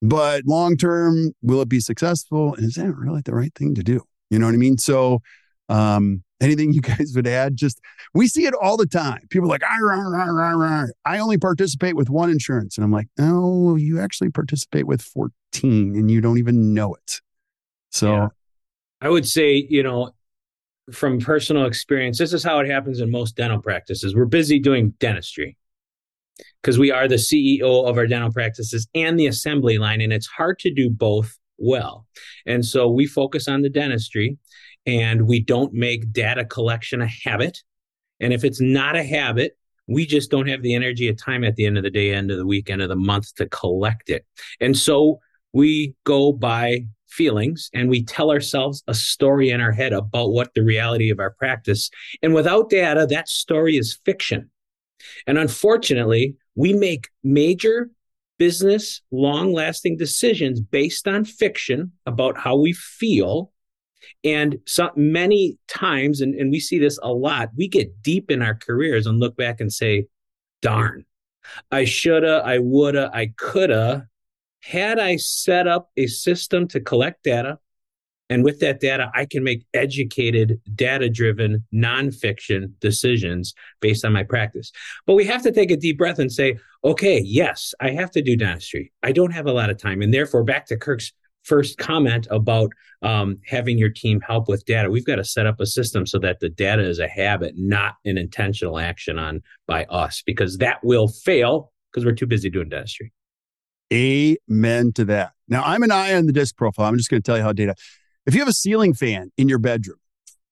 But 0.01 0.45
long 0.47 0.79
term, 0.79 1.33
will 1.43 1.61
it 1.61 1.69
be 1.69 1.81
successful? 1.81 2.55
And 2.55 2.65
is 2.65 2.77
that 2.77 2.91
really 2.91 3.21
the 3.23 3.35
right 3.35 3.55
thing 3.55 3.75
to 3.75 3.83
do? 3.83 4.01
You 4.31 4.39
know 4.39 4.47
what 4.47 4.55
I 4.55 4.59
mean? 4.59 4.79
So 4.79 5.21
um, 5.69 6.23
anything 6.41 6.73
you 6.73 6.81
guys 6.83 7.13
would 7.15 7.27
add? 7.27 7.57
Just 7.57 7.81
we 8.15 8.29
see 8.29 8.47
it 8.47 8.55
all 8.55 8.77
the 8.77 8.87
time. 8.87 9.27
People 9.31 9.53
are 9.53 9.59
like, 9.59 9.63
I 11.05 11.19
only 11.19 11.39
participate 11.39 11.97
with 11.97 12.11
one 12.11 12.31
insurance. 12.31 12.77
And 12.77 12.85
I'm 12.85 12.93
like, 12.93 13.09
no, 13.19 13.77
you 13.77 14.01
actually 14.01 14.31
participate 14.31 14.87
with 14.87 15.03
14 15.03 15.33
and 15.97 16.11
you 16.11 16.21
don't 16.21 16.39
even 16.39 16.75
know 16.75 16.95
it. 16.95 17.21
So 17.91 18.13
yeah. 18.13 18.29
I 19.01 19.09
would 19.09 19.27
say, 19.27 19.67
you 19.69 19.83
know, 19.83 20.13
from 20.93 21.19
personal 21.19 21.67
experience, 21.67 22.19
this 22.19 22.33
is 22.33 22.45
how 22.45 22.61
it 22.61 22.69
happens 22.69 23.01
in 23.01 23.11
most 23.11 23.37
dental 23.37 23.61
practices. 23.61 24.15
We're 24.15 24.25
busy 24.25 24.59
doing 24.59 24.91
dentistry 25.01 25.57
because 26.63 26.79
we 26.79 26.91
are 26.91 27.09
the 27.09 27.17
CEO 27.17 27.89
of 27.89 27.97
our 27.97 28.07
dental 28.07 28.33
practices 28.33 28.87
and 28.95 29.19
the 29.19 29.27
assembly 29.27 29.79
line, 29.79 30.01
and 30.01 30.13
it's 30.13 30.27
hard 30.27 30.59
to 30.61 30.73
do 30.73 30.91
both 30.91 31.37
well. 31.59 32.07
And 32.45 32.65
so 32.65 32.89
we 32.89 33.07
focus 33.07 33.49
on 33.49 33.63
the 33.63 33.71
dentistry 33.71 34.39
and 34.87 35.27
we 35.27 35.41
don't 35.41 35.73
make 35.73 36.13
data 36.13 36.45
collection 36.45 37.03
a 37.03 37.07
habit. 37.07 37.63
And 38.21 38.33
if 38.33 38.45
it's 38.45 38.61
not 38.61 38.97
a 38.97 39.03
habit, 39.03 39.57
we 39.89 40.07
just 40.07 40.31
don't 40.31 40.49
have 40.49 40.63
the 40.63 40.75
energy 40.75 41.09
or 41.09 41.15
time 41.15 41.45
at 41.45 41.57
the 41.57 41.67
end 41.67 41.77
of 41.77 41.85
the 41.85 41.91
day, 41.91 42.13
end 42.13 42.31
of 42.31 42.39
the 42.39 42.47
week, 42.47 42.71
end 42.71 42.83
of 42.83 42.89
the 42.89 42.97
month 42.97 43.35
to 43.37 43.49
collect 43.49 44.11
it. 44.11 44.25
And 44.61 44.77
so 44.77 45.21
we 45.53 45.95
go 46.05 46.33
by 46.33 46.87
feelings 47.09 47.71
and 47.73 47.89
we 47.89 48.05
tell 48.05 48.31
ourselves 48.31 48.83
a 48.89 48.95
story 48.95 49.51
in 49.51 49.61
our 49.61 49.73
head 49.73 49.93
about 49.93 50.33
what 50.33 50.53
the 50.55 50.63
reality 50.63 51.11
of 51.11 51.21
our 51.21 51.31
practice. 51.31 51.91
And 52.23 52.35
without 52.35 52.69
data, 52.69 53.07
that 53.11 53.29
story 53.29 53.77
is 53.77 53.99
fiction. 54.05 54.51
And 55.27 55.39
unfortunately, 55.39 56.37
we 56.55 56.73
make 56.73 57.09
major 57.23 57.91
business, 58.39 59.01
long 59.11 59.53
lasting 59.53 59.97
decisions 59.97 60.61
based 60.61 61.09
on 61.09 61.25
fiction 61.25 61.93
about 62.07 62.37
how 62.37 62.57
we 62.57 62.73
feel. 62.73 63.53
And 64.27 64.59
so 64.67 64.91
many 64.97 65.57
times, 65.69 66.21
and, 66.21 66.35
and 66.35 66.51
we 66.51 66.59
see 66.59 66.81
this 66.81 66.99
a 67.01 67.13
lot, 67.13 67.51
we 67.57 67.69
get 67.69 68.03
deep 68.03 68.29
in 68.29 68.43
our 68.43 68.57
careers 68.57 69.07
and 69.07 69.21
look 69.21 69.37
back 69.37 69.61
and 69.61 69.73
say, 69.73 70.09
darn, 70.61 71.05
I 71.71 71.85
shoulda, 71.85 72.43
I 72.45 72.59
woulda, 72.59 73.09
I 73.15 73.33
coulda. 73.39 74.09
Had 74.63 74.99
I 74.99 75.15
set 75.15 75.69
up 75.69 75.91
a 75.97 76.09
system 76.09 76.67
to 76.69 76.81
collect 76.81 77.23
data, 77.23 77.61
and 78.29 78.43
with 78.43 78.59
that 78.59 78.81
data, 78.81 79.13
I 79.15 79.27
can 79.27 79.45
make 79.45 79.65
educated, 79.73 80.61
data 80.75 81.09
driven, 81.09 81.65
nonfiction 81.73 82.73
decisions 82.81 83.55
based 83.81 84.05
on 84.05 84.13
my 84.13 84.25
practice. 84.25 84.73
But 85.07 85.15
we 85.15 85.25
have 85.27 85.45
to 85.45 85.53
take 85.53 85.71
a 85.71 85.77
deep 85.77 85.99
breath 85.99 86.19
and 86.19 86.33
say, 86.33 86.59
okay, 86.83 87.21
yes, 87.21 87.75
I 87.81 87.91
have 87.91 88.11
to 88.11 88.23
do 88.23 88.37
dentistry. 88.37 88.93
I 89.05 89.13
don't 89.13 89.31
have 89.31 89.47
a 89.47 89.53
lot 89.53 89.71
of 89.71 89.81
time. 89.81 90.03
And 90.03 90.13
therefore, 90.13 90.43
back 90.43 90.67
to 90.67 90.77
Kirk's 90.77 91.13
first 91.47 91.79
comment 91.79 92.27
about 92.31 92.71
um, 93.03 93.39
having 93.47 93.79
your 93.79 93.91
team 93.91 94.21
help 94.21 94.49
with 94.49 94.65
data, 94.65 94.91
we've 94.91 95.07
got 95.07 95.17
to 95.17 95.25
set 95.25 95.47
up 95.47 95.61
a 95.61 95.67
system 95.67 96.07
so 96.07 96.19
that 96.19 96.41
the 96.41 96.49
data 96.49 96.83
is 96.83 96.99
a 96.99 97.09
habit, 97.09 97.55
not 97.57 97.95
an 98.05 98.19
intentional 98.19 98.79
action 98.79 99.19
on 99.19 99.43
by 99.67 99.85
us, 99.85 100.23
because 100.27 100.59
that 100.59 100.79
will 100.83 101.09
fail 101.09 101.73
because 101.91 102.05
we're 102.05 102.13
too 102.13 102.27
busy 102.27 102.51
doing 102.51 102.69
dentistry. 102.69 103.13
Amen 103.93 104.93
to 104.95 105.05
that. 105.07 105.33
Now, 105.49 105.63
I'm 105.65 105.83
an 105.83 105.93
I 105.93 106.15
on 106.15 106.27
the 106.27 106.33
disc 106.33 106.57
profile. 106.57 106.87
I'm 106.87 106.97
just 106.97 107.09
going 107.09 107.23
to 107.23 107.27
tell 107.27 107.37
you 107.37 107.43
how 107.43 107.53
data 107.53 107.75
if 108.27 108.35
you 108.35 108.41
have 108.41 108.49
a 108.49 108.53
ceiling 108.53 108.93
fan 108.93 109.31
in 109.39 109.49
your 109.49 109.59
bedroom, 109.59 109.99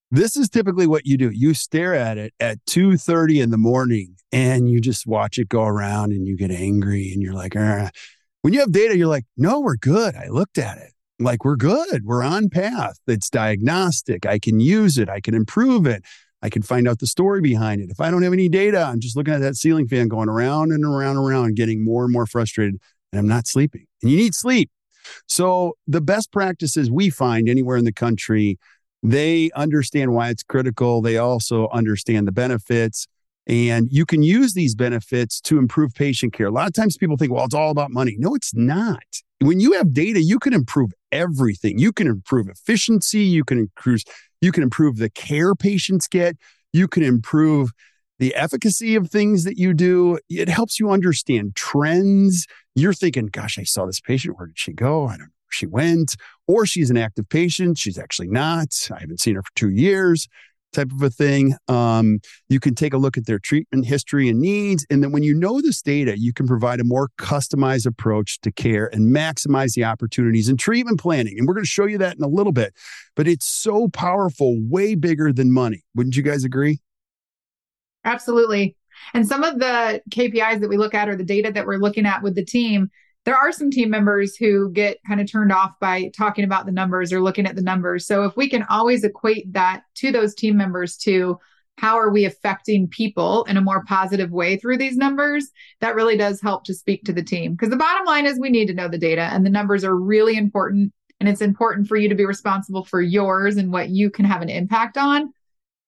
this 0.09 0.37
is 0.37 0.49
typically 0.49 0.87
what 0.87 1.05
you 1.05 1.17
do. 1.17 1.29
You 1.29 1.53
stare 1.53 1.93
at 1.93 2.17
it 2.17 2.33
at 2.39 2.65
2:30 2.65 3.41
in 3.43 3.49
the 3.49 3.57
morning 3.57 4.15
and 4.31 4.69
you 4.69 4.79
just 4.79 5.05
watch 5.05 5.37
it 5.37 5.49
go 5.49 5.63
around 5.63 6.13
and 6.13 6.25
you 6.25 6.37
get 6.37 6.51
angry 6.51 7.11
and 7.11 7.21
you're 7.21 7.33
like, 7.33 7.53
Argh. 7.53 7.91
When 8.45 8.53
you 8.53 8.59
have 8.59 8.71
data, 8.71 8.95
you're 8.95 9.07
like, 9.07 9.25
no, 9.35 9.59
we're 9.59 9.75
good. 9.75 10.15
I 10.15 10.27
looked 10.27 10.59
at 10.59 10.77
it. 10.77 10.91
Like 11.17 11.43
we're 11.43 11.55
good. 11.55 12.05
We're 12.05 12.21
on 12.21 12.49
path. 12.49 12.93
It's 13.07 13.27
diagnostic. 13.27 14.27
I 14.27 14.37
can 14.37 14.59
use 14.59 14.99
it. 14.99 15.09
I 15.09 15.19
can 15.19 15.33
improve 15.33 15.87
it. 15.87 16.03
I 16.43 16.51
can 16.51 16.61
find 16.61 16.87
out 16.87 16.99
the 16.99 17.07
story 17.07 17.41
behind 17.41 17.81
it. 17.81 17.89
If 17.89 17.99
I 17.99 18.11
don't 18.11 18.21
have 18.21 18.33
any 18.33 18.47
data, 18.47 18.83
I'm 18.83 18.99
just 18.99 19.17
looking 19.17 19.33
at 19.33 19.41
that 19.41 19.55
ceiling 19.55 19.87
fan 19.87 20.09
going 20.09 20.29
around 20.29 20.71
and 20.71 20.85
around 20.85 21.17
and 21.17 21.27
around, 21.27 21.55
getting 21.55 21.83
more 21.83 22.03
and 22.03 22.13
more 22.13 22.27
frustrated, 22.27 22.75
and 23.11 23.17
I'm 23.19 23.27
not 23.27 23.47
sleeping. 23.47 23.87
And 24.03 24.11
you 24.11 24.17
need 24.17 24.35
sleep. 24.35 24.69
So 25.27 25.73
the 25.87 26.01
best 26.01 26.31
practices 26.31 26.91
we 26.91 27.09
find 27.09 27.49
anywhere 27.49 27.77
in 27.77 27.85
the 27.85 27.91
country, 27.91 28.59
they 29.01 29.49
understand 29.55 30.13
why 30.13 30.29
it's 30.29 30.43
critical. 30.43 31.01
They 31.01 31.17
also 31.17 31.67
understand 31.69 32.27
the 32.27 32.31
benefits. 32.31 33.07
And 33.47 33.87
you 33.91 34.05
can 34.05 34.23
use 34.23 34.53
these 34.53 34.73
benefits 34.73 35.39
to 35.41 35.59
improve 35.59 35.93
patient 35.93 36.33
care. 36.33 36.47
A 36.47 36.51
lot 36.51 36.67
of 36.67 36.73
times 36.73 36.97
people 36.97 37.15
think, 37.17 37.31
well, 37.31 37.45
it's 37.45 37.53
all 37.53 37.71
about 37.71 37.91
money. 37.91 38.15
No, 38.17 38.33
it's 38.33 38.55
not. 38.55 39.03
When 39.39 39.59
you 39.59 39.73
have 39.73 39.93
data, 39.93 40.21
you 40.21 40.39
can 40.39 40.53
improve 40.53 40.91
everything. 41.11 41.77
You 41.77 41.91
can 41.91 42.07
improve 42.07 42.47
efficiency. 42.47 43.19
You 43.19 43.43
can 43.43 43.59
improve, 43.59 44.01
you 44.41 44.51
can 44.51 44.63
improve 44.63 44.97
the 44.97 45.09
care 45.09 45.53
patients 45.53 46.07
get. 46.07 46.37
You 46.73 46.87
can 46.87 47.03
improve 47.03 47.71
the 48.17 48.33
efficacy 48.33 48.95
of 48.95 49.09
things 49.09 49.43
that 49.43 49.57
you 49.57 49.73
do. 49.73 50.17
It 50.29 50.49
helps 50.49 50.79
you 50.79 50.89
understand 50.89 51.55
trends. 51.55 52.47
You're 52.73 52.93
thinking, 52.93 53.27
gosh, 53.27 53.59
I 53.59 53.63
saw 53.63 53.85
this 53.85 53.99
patient. 53.99 54.37
Where 54.37 54.47
did 54.47 54.57
she 54.57 54.73
go? 54.73 55.05
I 55.05 55.11
don't 55.11 55.19
know 55.19 55.25
where 55.25 55.51
she 55.51 55.65
went. 55.67 56.15
Or 56.47 56.65
she's 56.65 56.89
an 56.89 56.97
active 56.97 57.29
patient. 57.29 57.77
She's 57.77 57.97
actually 57.97 58.29
not. 58.29 58.89
I 58.91 58.99
haven't 59.01 59.19
seen 59.19 59.35
her 59.35 59.43
for 59.43 59.51
two 59.55 59.69
years, 59.69 60.27
type 60.75 60.91
of 60.91 61.01
a 61.01 61.09
thing. 61.09 61.55
Um, 61.67 62.19
you 62.49 62.59
can 62.59 62.75
take 62.75 62.93
a 62.93 62.97
look 62.97 63.17
at 63.17 63.25
their 63.25 63.39
treatment 63.39 63.85
history 63.85 64.29
and 64.29 64.39
needs. 64.39 64.85
And 64.89 65.03
then 65.03 65.11
when 65.11 65.23
you 65.23 65.33
know 65.33 65.61
this 65.61 65.81
data, 65.81 66.19
you 66.19 66.33
can 66.33 66.47
provide 66.47 66.79
a 66.79 66.83
more 66.83 67.09
customized 67.17 67.85
approach 67.85 68.39
to 68.41 68.51
care 68.51 68.89
and 68.93 69.15
maximize 69.15 69.73
the 69.73 69.85
opportunities 69.85 70.49
in 70.49 70.57
treatment 70.57 70.99
planning. 70.99 71.37
And 71.37 71.47
we're 71.47 71.53
going 71.53 71.65
to 71.65 71.69
show 71.69 71.85
you 71.85 71.97
that 71.99 72.17
in 72.17 72.23
a 72.23 72.27
little 72.27 72.53
bit. 72.53 72.73
But 73.15 73.27
it's 73.27 73.45
so 73.45 73.87
powerful, 73.87 74.55
way 74.69 74.95
bigger 74.95 75.31
than 75.31 75.51
money. 75.51 75.83
Wouldn't 75.95 76.15
you 76.15 76.23
guys 76.23 76.43
agree? 76.43 76.79
Absolutely. 78.03 78.75
And 79.13 79.27
some 79.27 79.43
of 79.43 79.59
the 79.59 80.01
KPIs 80.09 80.61
that 80.61 80.69
we 80.69 80.77
look 80.77 80.93
at 80.93 81.09
or 81.09 81.15
the 81.15 81.23
data 81.23 81.51
that 81.51 81.65
we're 81.65 81.77
looking 81.77 82.05
at 82.05 82.21
with 82.21 82.35
the 82.35 82.45
team, 82.45 82.89
there 83.25 83.35
are 83.35 83.51
some 83.51 83.71
team 83.71 83.89
members 83.89 84.35
who 84.35 84.71
get 84.71 84.99
kind 85.05 85.19
of 85.19 85.29
turned 85.29 85.51
off 85.51 85.71
by 85.79 86.09
talking 86.15 86.45
about 86.45 86.65
the 86.65 86.71
numbers 86.71 87.11
or 87.11 87.21
looking 87.21 87.47
at 87.47 87.55
the 87.55 87.61
numbers. 87.61 88.05
So 88.05 88.23
if 88.23 88.37
we 88.37 88.47
can 88.47 88.63
always 88.69 89.03
equate 89.03 89.51
that 89.53 89.81
to 89.95 90.11
those 90.11 90.35
team 90.35 90.55
members 90.55 90.95
to 90.97 91.39
how 91.77 91.97
are 91.97 92.11
we 92.11 92.23
affecting 92.23 92.87
people 92.87 93.43
in 93.45 93.57
a 93.57 93.61
more 93.61 93.83
positive 93.83 94.31
way 94.31 94.57
through 94.57 94.77
these 94.77 94.95
numbers, 94.95 95.49
that 95.81 95.95
really 95.95 96.15
does 96.15 96.39
help 96.39 96.63
to 96.65 96.73
speak 96.73 97.03
to 97.03 97.13
the 97.13 97.23
team. 97.23 97.53
Because 97.53 97.69
the 97.69 97.75
bottom 97.75 98.05
line 98.05 98.25
is 98.25 98.39
we 98.39 98.49
need 98.49 98.67
to 98.67 98.73
know 98.73 98.87
the 98.87 98.97
data 98.97 99.23
and 99.23 99.45
the 99.45 99.49
numbers 99.49 99.83
are 99.83 99.95
really 99.95 100.37
important. 100.37 100.93
And 101.19 101.27
it's 101.27 101.41
important 101.41 101.87
for 101.87 101.97
you 101.97 102.07
to 102.09 102.15
be 102.15 102.25
responsible 102.25 102.85
for 102.85 103.01
yours 103.01 103.57
and 103.57 103.71
what 103.71 103.89
you 103.89 104.09
can 104.09 104.25
have 104.25 104.41
an 104.41 104.49
impact 104.49 104.97
on. 104.97 105.33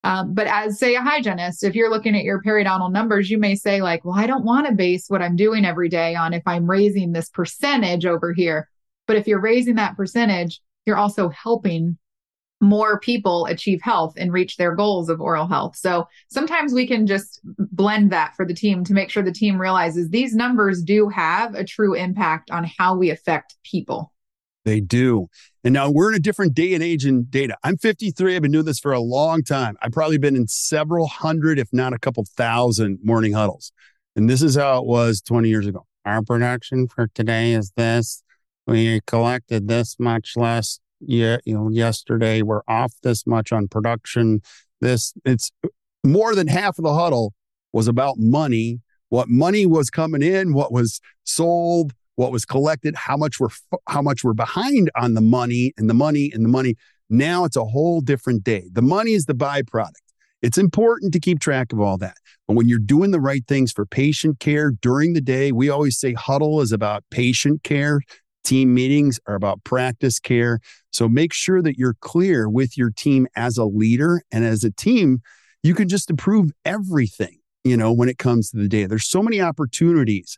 Um, 0.08 0.34
but 0.34 0.48
as 0.48 0.80
say 0.80 0.96
a 0.96 1.02
hygienist, 1.02 1.66
if 1.66 1.76
you're 1.76 1.90
looking 1.90 2.16
at 2.16 2.24
your 2.24 2.42
periodontal 2.42 2.94
numbers, 2.94 3.30
you 3.30 3.38
may 3.38 3.56
say 3.56 3.82
like, 3.82 4.06
well, 4.06 4.18
I 4.18 4.26
don't 4.26 4.46
want 4.46 4.66
to 4.66 4.74
base 4.74 5.10
what 5.10 5.22
I'm 5.22 5.36
doing 5.36 5.66
every 5.66 5.90
day 5.90 6.16
on 6.16 6.34
if 6.34 6.44
I'm 6.46 6.66
raising 6.66 7.12
this 7.12 7.28
percentage 7.28 8.06
over 8.06 8.32
here. 8.32 8.70
But 9.06 9.18
if 9.18 9.28
you're 9.28 9.42
raising 9.42 9.76
that 9.76 9.98
percentage, 9.98 10.62
you're 10.86 10.96
also 10.96 11.28
helping 11.28 11.98
more 12.62 13.02
people 13.02 13.48
achieve 13.48 13.82
health 13.82 14.14
and 14.16 14.32
reach 14.32 14.56
their 14.56 14.74
goals 14.76 15.10
of 15.10 15.20
oral 15.20 15.46
health. 15.46 15.76
So 15.76 16.08
sometimes 16.30 16.72
we 16.72 16.88
can 16.88 17.06
just 17.06 17.42
blend 17.44 18.14
that 18.14 18.34
for 18.38 18.46
the 18.46 18.54
team 18.54 18.86
to 18.86 18.94
make 18.94 19.10
sure 19.10 19.24
the 19.24 19.32
team 19.34 19.60
realizes 19.60 20.08
these 20.08 20.34
numbers 20.34 20.82
do 20.84 21.10
have 21.10 21.54
a 21.54 21.66
true 21.66 21.96
impact 21.96 22.50
on 22.50 22.64
how 22.78 22.96
we 22.96 23.10
affect 23.10 23.56
people. 23.66 24.14
They 24.64 24.80
do. 24.80 25.30
And 25.68 25.74
now 25.74 25.90
we're 25.90 26.08
in 26.08 26.16
a 26.16 26.20
different 26.20 26.54
day 26.54 26.76
and 26.76 26.82
age 26.82 27.06
in 27.06 27.26
data. 27.26 27.58
I'm 27.62 27.76
53. 27.76 28.38
I've 28.38 28.42
been 28.42 28.54
doing 28.54 28.64
this 28.64 28.80
for 28.80 28.94
a 28.94 29.02
long 29.02 29.44
time. 29.44 29.76
I've 29.82 29.92
probably 29.92 30.18
been 30.18 30.38
in 30.38 30.48
several 30.48 31.08
hundred, 31.08 31.60
if 31.60 31.68
not 31.74 31.92
a 31.92 32.00
couple 32.00 32.24
thousand 32.38 33.00
morning 33.04 33.34
huddles. 33.34 33.74
And 34.16 34.30
this 34.30 34.42
is 34.42 34.56
how 34.56 34.80
it 34.80 34.86
was 34.86 35.22
20 35.22 35.50
years 35.50 35.68
ago. 35.68 35.86
Our 36.06 36.24
production 36.24 36.88
for 36.88 37.08
today 37.08 37.52
is 37.52 37.74
this. 37.76 38.24
We 38.66 39.02
collected 39.08 39.68
this 39.68 39.98
much 40.00 40.38
less 40.38 40.80
yeah, 41.02 41.40
you 41.44 41.56
know, 41.56 41.68
yesterday. 41.68 42.44
We're 42.44 42.62
off 42.70 42.94
this 43.04 43.28
much 43.28 43.52
on 43.52 43.68
production. 43.68 44.40
This 44.80 45.12
it's 45.26 45.52
more 46.02 46.34
than 46.34 46.48
half 46.48 46.80
of 46.80 46.86
the 46.86 46.94
huddle 46.94 47.34
was 47.74 47.90
about 47.90 48.16
money, 48.18 48.80
what 49.10 49.28
money 49.28 49.66
was 49.66 49.90
coming 49.90 50.22
in, 50.22 50.54
what 50.54 50.72
was 50.72 51.02
sold, 51.26 51.92
what 52.18 52.32
was 52.32 52.46
collected, 52.46 52.96
how 52.96 53.16
much 53.16 53.40
we're 53.40 53.50
how 53.88 54.02
much 54.02 54.24
we're 54.24 54.34
behind 54.34 54.92
on 54.96 55.14
the 55.14 55.22
money 55.22 55.74
and 55.78 55.90
the 55.90 55.94
money 55.94 56.30
and 56.34 56.44
the 56.44 56.50
money. 56.50 56.76
Now 57.10 57.46
it's 57.46 57.56
a 57.56 57.64
whole 57.64 58.02
different 58.02 58.44
day. 58.44 58.68
The 58.74 58.82
money 58.82 59.14
is 59.14 59.26
the 59.26 59.34
byproduct. 59.34 59.94
It's 60.42 60.58
important 60.58 61.14
to 61.14 61.20
keep 61.20 61.40
track 61.40 61.72
of 61.72 61.80
all 61.80 61.98
that. 62.00 62.18
But 62.48 62.56
when 62.56 62.68
you're 62.68 62.80
doing 62.80 63.12
the 63.12 63.22
right 63.22 63.46
things 63.48 63.72
for 63.72 63.86
patient 63.86 64.40
care 64.40 64.72
during 64.72 65.14
the 65.14 65.22
day, 65.22 65.52
we 65.52 65.70
always 65.70 65.98
say 65.98 66.14
huddle 66.14 66.60
is 66.60 66.72
about 66.72 67.04
patient 67.12 67.64
care. 67.64 68.02
Team 68.44 68.74
meetings 68.74 69.20
are 69.28 69.36
about 69.36 69.64
practice 69.64 70.20
care. 70.20 70.60
So 70.92 71.08
make 71.08 71.34
sure 71.34 71.62
that 71.62 71.78
you're 71.78 71.98
clear 72.02 72.50
with 72.50 72.78
your 72.78 72.90
team 72.90 73.28
as 73.36 73.58
a 73.58 73.66
leader 73.66 74.22
and 74.32 74.44
as 74.44 74.64
a 74.64 74.72
team, 74.72 75.22
you 75.64 75.76
can 75.76 75.88
just 75.88 76.10
improve 76.10 76.52
everything, 76.66 77.40
you 77.64 77.78
know, 77.78 77.92
when 77.92 78.10
it 78.10 78.18
comes 78.18 78.52
to 78.52 78.58
the 78.58 78.68
day. 78.68 78.86
There's 78.86 79.08
so 79.08 79.22
many 79.22 79.42
opportunities 79.42 80.38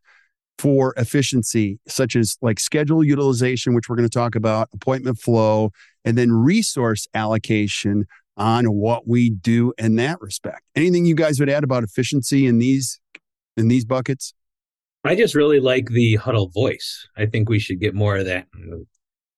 for 0.60 0.94
efficiency, 0.98 1.80
such 1.88 2.18
as 2.18 2.38
like 2.42 2.60
schedule 2.60 3.02
utilization, 3.02 3.74
which 3.74 3.88
we're 3.88 3.96
going 3.96 4.08
to 4.08 4.14
talk 4.14 4.36
about, 4.36 4.68
appointment 4.74 5.18
flow, 5.18 5.72
and 6.04 6.18
then 6.18 6.34
resource 6.34 7.08
allocation 7.14 8.06
on 8.36 8.66
what 8.66 9.08
we 9.08 9.30
do 9.30 9.74
in 9.78 9.96
that 9.96 10.20
respect. 10.20 10.62
Anything 10.76 11.06
you 11.06 11.16
guys 11.16 11.40
would 11.40 11.50
add 11.50 11.64
about 11.64 11.84
efficiency 11.84 12.46
in 12.46 12.60
these 12.60 13.00
in 13.56 13.70
these 13.70 13.86
buckets? 13.86 14.34
I 15.06 15.16
just 15.16 15.34
really 15.34 15.62
like 15.62 15.88
the 15.88 16.16
huddle 16.16 16.50
voice. 16.50 17.08
I 17.16 17.26
think 17.26 17.48
we 17.48 17.60
should 17.60 17.80
get 17.80 17.96
more 17.96 18.18
of 18.18 18.26
that. 18.26 18.48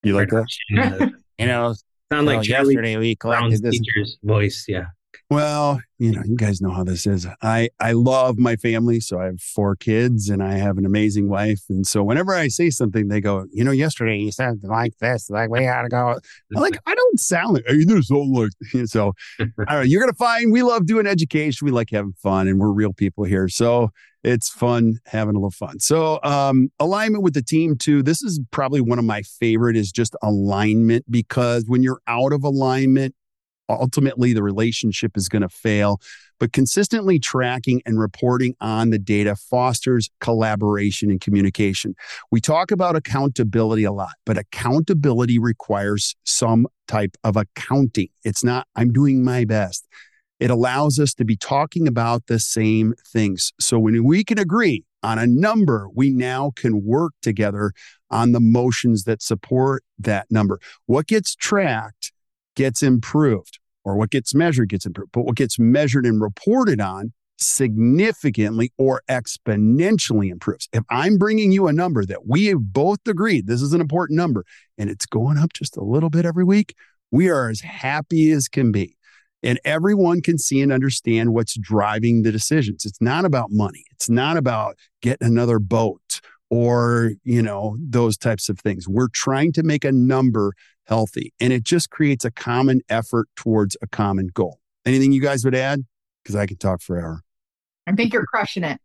You 0.02 0.16
like 0.16 0.30
that? 0.30 0.48
you 1.38 1.46
know, 1.46 1.76
sound 2.12 2.26
like 2.26 2.48
yesterday 2.48 2.98
we 2.98 3.16
collected 3.16 3.62
this 3.62 3.80
teacher's 3.80 4.18
voice. 4.24 4.66
Yeah. 4.68 4.86
Well, 5.32 5.80
you 5.98 6.12
know, 6.12 6.24
you 6.26 6.36
guys 6.36 6.60
know 6.60 6.72
how 6.72 6.84
this 6.84 7.08
is. 7.08 7.26
I 7.42 7.70
I 7.80 7.94
love 7.94 8.38
my 8.38 8.58
family, 8.58 9.00
so 9.00 9.18
I 9.18 9.28
have 9.28 9.40
four 9.40 9.78
kids 9.78 10.28
and 10.28 10.44
I 10.44 10.56
have 10.56 10.78
an 10.78 10.86
amazing 10.86 11.30
wife. 11.30 11.62
And 11.70 11.88
so 11.88 12.04
whenever 12.04 12.34
I 12.34 12.50
say 12.50 12.70
something, 12.70 13.08
they 13.08 13.22
go, 13.22 13.46
"You 13.54 13.64
know, 13.64 13.72
yesterday 13.72 14.18
you 14.18 14.34
said 14.34 14.60
like 14.62 14.98
this, 14.98 15.30
like 15.30 15.50
we 15.50 15.64
had 15.64 15.84
to 15.84 15.88
go." 15.88 16.20
I'm 16.54 16.62
like, 16.62 16.78
I 16.86 16.94
don't 16.94 17.18
sound 17.18 17.54
like 17.54 17.64
hey, 17.66 17.86
this 17.86 18.12
all 18.12 18.30
like 18.30 18.52
so. 18.88 19.14
I 19.40 19.46
don't 19.46 19.68
know. 19.68 19.82
You're 19.84 20.02
gonna 20.02 20.12
find 20.16 20.52
we 20.52 20.64
love 20.64 20.86
doing 20.86 21.08
education. 21.08 21.64
We 21.64 21.72
like 21.72 21.92
having 21.92 22.12
fun, 22.22 22.50
and 22.50 22.60
we're 22.60 22.74
real 22.74 22.92
people 22.92 23.24
here. 23.24 23.48
So 23.48 23.92
it's 24.26 24.50
fun 24.50 24.98
having 25.06 25.36
a 25.36 25.40
little 25.40 25.50
fun. 25.52 25.80
So 25.80 26.20
um, 26.24 26.74
alignment 26.78 27.24
with 27.24 27.36
the 27.36 27.42
team 27.42 27.78
too. 27.78 28.04
This 28.04 28.22
is 28.22 28.42
probably 28.52 28.82
one 28.82 29.00
of 29.00 29.06
my 29.06 29.22
favorite 29.22 29.78
is 29.78 29.94
just 29.94 30.14
alignment 30.22 31.06
because 31.10 31.64
when 31.68 31.84
you're 31.84 32.02
out 32.06 32.34
of 32.34 32.44
alignment 32.44 33.16
ultimately 33.80 34.34
the 34.34 34.44
relationship 34.44 35.16
is 35.16 35.30
going 35.30 35.42
to 35.42 35.50
fail. 35.50 36.00
But 36.40 36.54
consistently 36.54 37.20
tracking 37.20 37.84
and 37.86 38.00
reporting 38.00 38.56
on 38.60 38.90
the 38.90 38.98
data 38.98 39.36
fosters 39.36 40.10
collaboration 40.22 41.12
and 41.12 41.22
communication. 41.22 41.94
We 42.32 42.42
talk 42.42 42.72
about 42.72 42.96
accountability 42.96 43.84
a 43.84 43.92
lot, 43.92 44.14
but 44.26 44.40
accountability 44.40 45.38
requires 45.38 46.16
some 46.24 46.66
type 46.88 47.16
of 47.24 47.38
accounting. 47.38 48.10
It's 48.24 48.44
not, 48.44 48.66
I'm 48.76 48.92
doing 48.92 49.24
my 49.24 49.46
best. 49.46 49.88
It 50.40 50.50
allows 50.50 50.98
us 50.98 51.14
to 51.14 51.26
be 51.26 51.38
talking 51.38 51.88
about 51.88 52.26
the 52.26 52.40
same 52.40 52.96
things. 53.08 53.54
So 53.60 53.78
when 53.78 54.04
we 54.04 54.24
can 54.24 54.40
agree 54.40 54.84
on 55.04 55.20
a 55.20 55.28
number, 55.28 55.88
we 55.94 56.10
now 56.10 56.52
can 56.56 56.84
work 56.84 57.14
together 57.22 57.74
on 58.10 58.32
the 58.32 58.40
motions 58.40 59.04
that 59.04 59.22
support 59.22 59.84
that 60.00 60.26
number. 60.32 60.60
What 60.88 61.06
gets 61.06 61.36
tracked 61.36 62.12
gets 62.56 62.82
improved, 62.82 63.60
or 63.84 63.96
what 63.96 64.10
gets 64.10 64.34
measured 64.36 64.70
gets 64.70 64.86
improved. 64.86 65.12
But 65.12 65.26
what 65.26 65.36
gets 65.36 65.60
measured 65.60 66.06
and 66.06 66.22
reported 66.22 66.80
on 66.80 67.14
significantly 67.38 68.72
or 68.78 69.02
exponentially 69.10 70.32
improves. 70.32 70.70
If 70.74 70.84
I'm 70.90 71.18
bringing 71.18 71.52
you 71.52 71.68
a 71.68 71.74
number 71.74 72.06
that 72.06 72.28
we 72.28 72.46
have 72.46 72.74
both 72.74 73.00
agreed 73.08 73.48
this 73.48 73.62
is 73.62 73.74
an 73.74 73.82
important 73.82 74.18
number 74.18 74.46
and 74.78 74.90
it's 74.90 75.06
going 75.06 75.38
up 75.38 75.54
just 75.54 75.76
a 75.76 75.84
little 75.84 76.10
bit 76.10 76.26
every 76.26 76.44
week, 76.44 76.76
we 77.10 77.30
are 77.30 77.50
as 77.50 77.62
happy 77.62 78.32
as 78.32 78.48
can 78.48 78.72
be 78.72 78.96
and 79.44 79.60
everyone 79.66 80.22
can 80.22 80.38
see 80.38 80.62
and 80.62 80.72
understand 80.72 81.34
what's 81.34 81.58
driving 81.58 82.22
the 82.22 82.32
decisions. 82.32 82.86
It's 82.86 83.02
not 83.02 83.26
about 83.26 83.50
money. 83.52 83.84
It's 83.92 84.10
not 84.10 84.38
about 84.38 84.78
getting 85.02 85.28
another 85.28 85.60
boat 85.60 86.22
or, 86.50 87.14
you 87.24 87.42
know, 87.42 87.78
those 87.80 88.18
types 88.18 88.50
of 88.50 88.60
things. 88.60 88.88
We're 88.88 89.10
trying 89.12 89.52
to 89.54 89.64
make 89.64 89.84
a 89.84 89.92
number 89.92 90.54
healthy 90.88 91.34
and 91.40 91.54
it 91.54 91.64
just 91.64 91.90
creates 91.90 92.26
a 92.26 92.32
common 92.32 92.82
effort 92.90 93.28
towards 93.36 93.78
a 93.82 93.88
common 93.88 94.28
goal. 94.28 94.60
Anything 94.86 95.12
you 95.12 95.22
guys 95.22 95.46
would 95.46 95.56
add? 95.56 95.86
Because 96.24 96.36
I 96.36 96.46
could 96.46 96.60
talk 96.60 96.82
forever. 96.82 97.22
I 97.88 97.94
think 97.94 98.14
you're 98.14 98.26
crushing 98.26 98.64
it. 98.64 98.80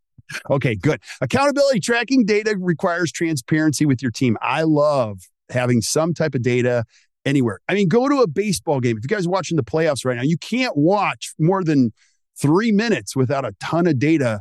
Okay, 0.50 0.74
good. 0.74 1.00
Accountability 1.20 1.80
tracking 1.80 2.24
data 2.24 2.56
requires 2.58 3.12
transparency 3.12 3.86
with 3.86 4.02
your 4.02 4.10
team. 4.10 4.36
I 4.40 4.62
love 4.62 5.20
having 5.50 5.80
some 5.80 6.14
type 6.14 6.34
of 6.34 6.42
data 6.42 6.84
anywhere. 7.24 7.60
I 7.68 7.74
mean, 7.74 7.88
go 7.88 8.08
to 8.08 8.22
a 8.22 8.26
baseball 8.26 8.80
game. 8.80 8.96
If 8.96 9.04
you 9.04 9.08
guys 9.08 9.26
are 9.26 9.30
watching 9.30 9.56
the 9.56 9.62
playoffs 9.62 10.04
right 10.04 10.16
now, 10.16 10.22
you 10.22 10.38
can't 10.38 10.76
watch 10.76 11.34
more 11.38 11.62
than 11.62 11.92
three 12.40 12.72
minutes 12.72 13.14
without 13.14 13.44
a 13.44 13.54
ton 13.60 13.86
of 13.86 13.98
data 13.98 14.40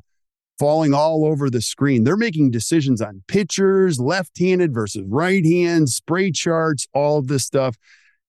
falling 0.59 0.93
all 0.93 1.25
over 1.25 1.49
the 1.49 1.61
screen. 1.61 2.03
They're 2.03 2.17
making 2.17 2.51
decisions 2.51 3.01
on 3.01 3.23
pitchers, 3.27 3.99
left 3.99 4.39
handed 4.39 4.73
versus 4.73 5.03
right 5.07 5.45
hand, 5.45 5.89
spray 5.89 6.31
charts, 6.31 6.87
all 6.93 7.17
of 7.17 7.27
this 7.27 7.43
stuff. 7.43 7.75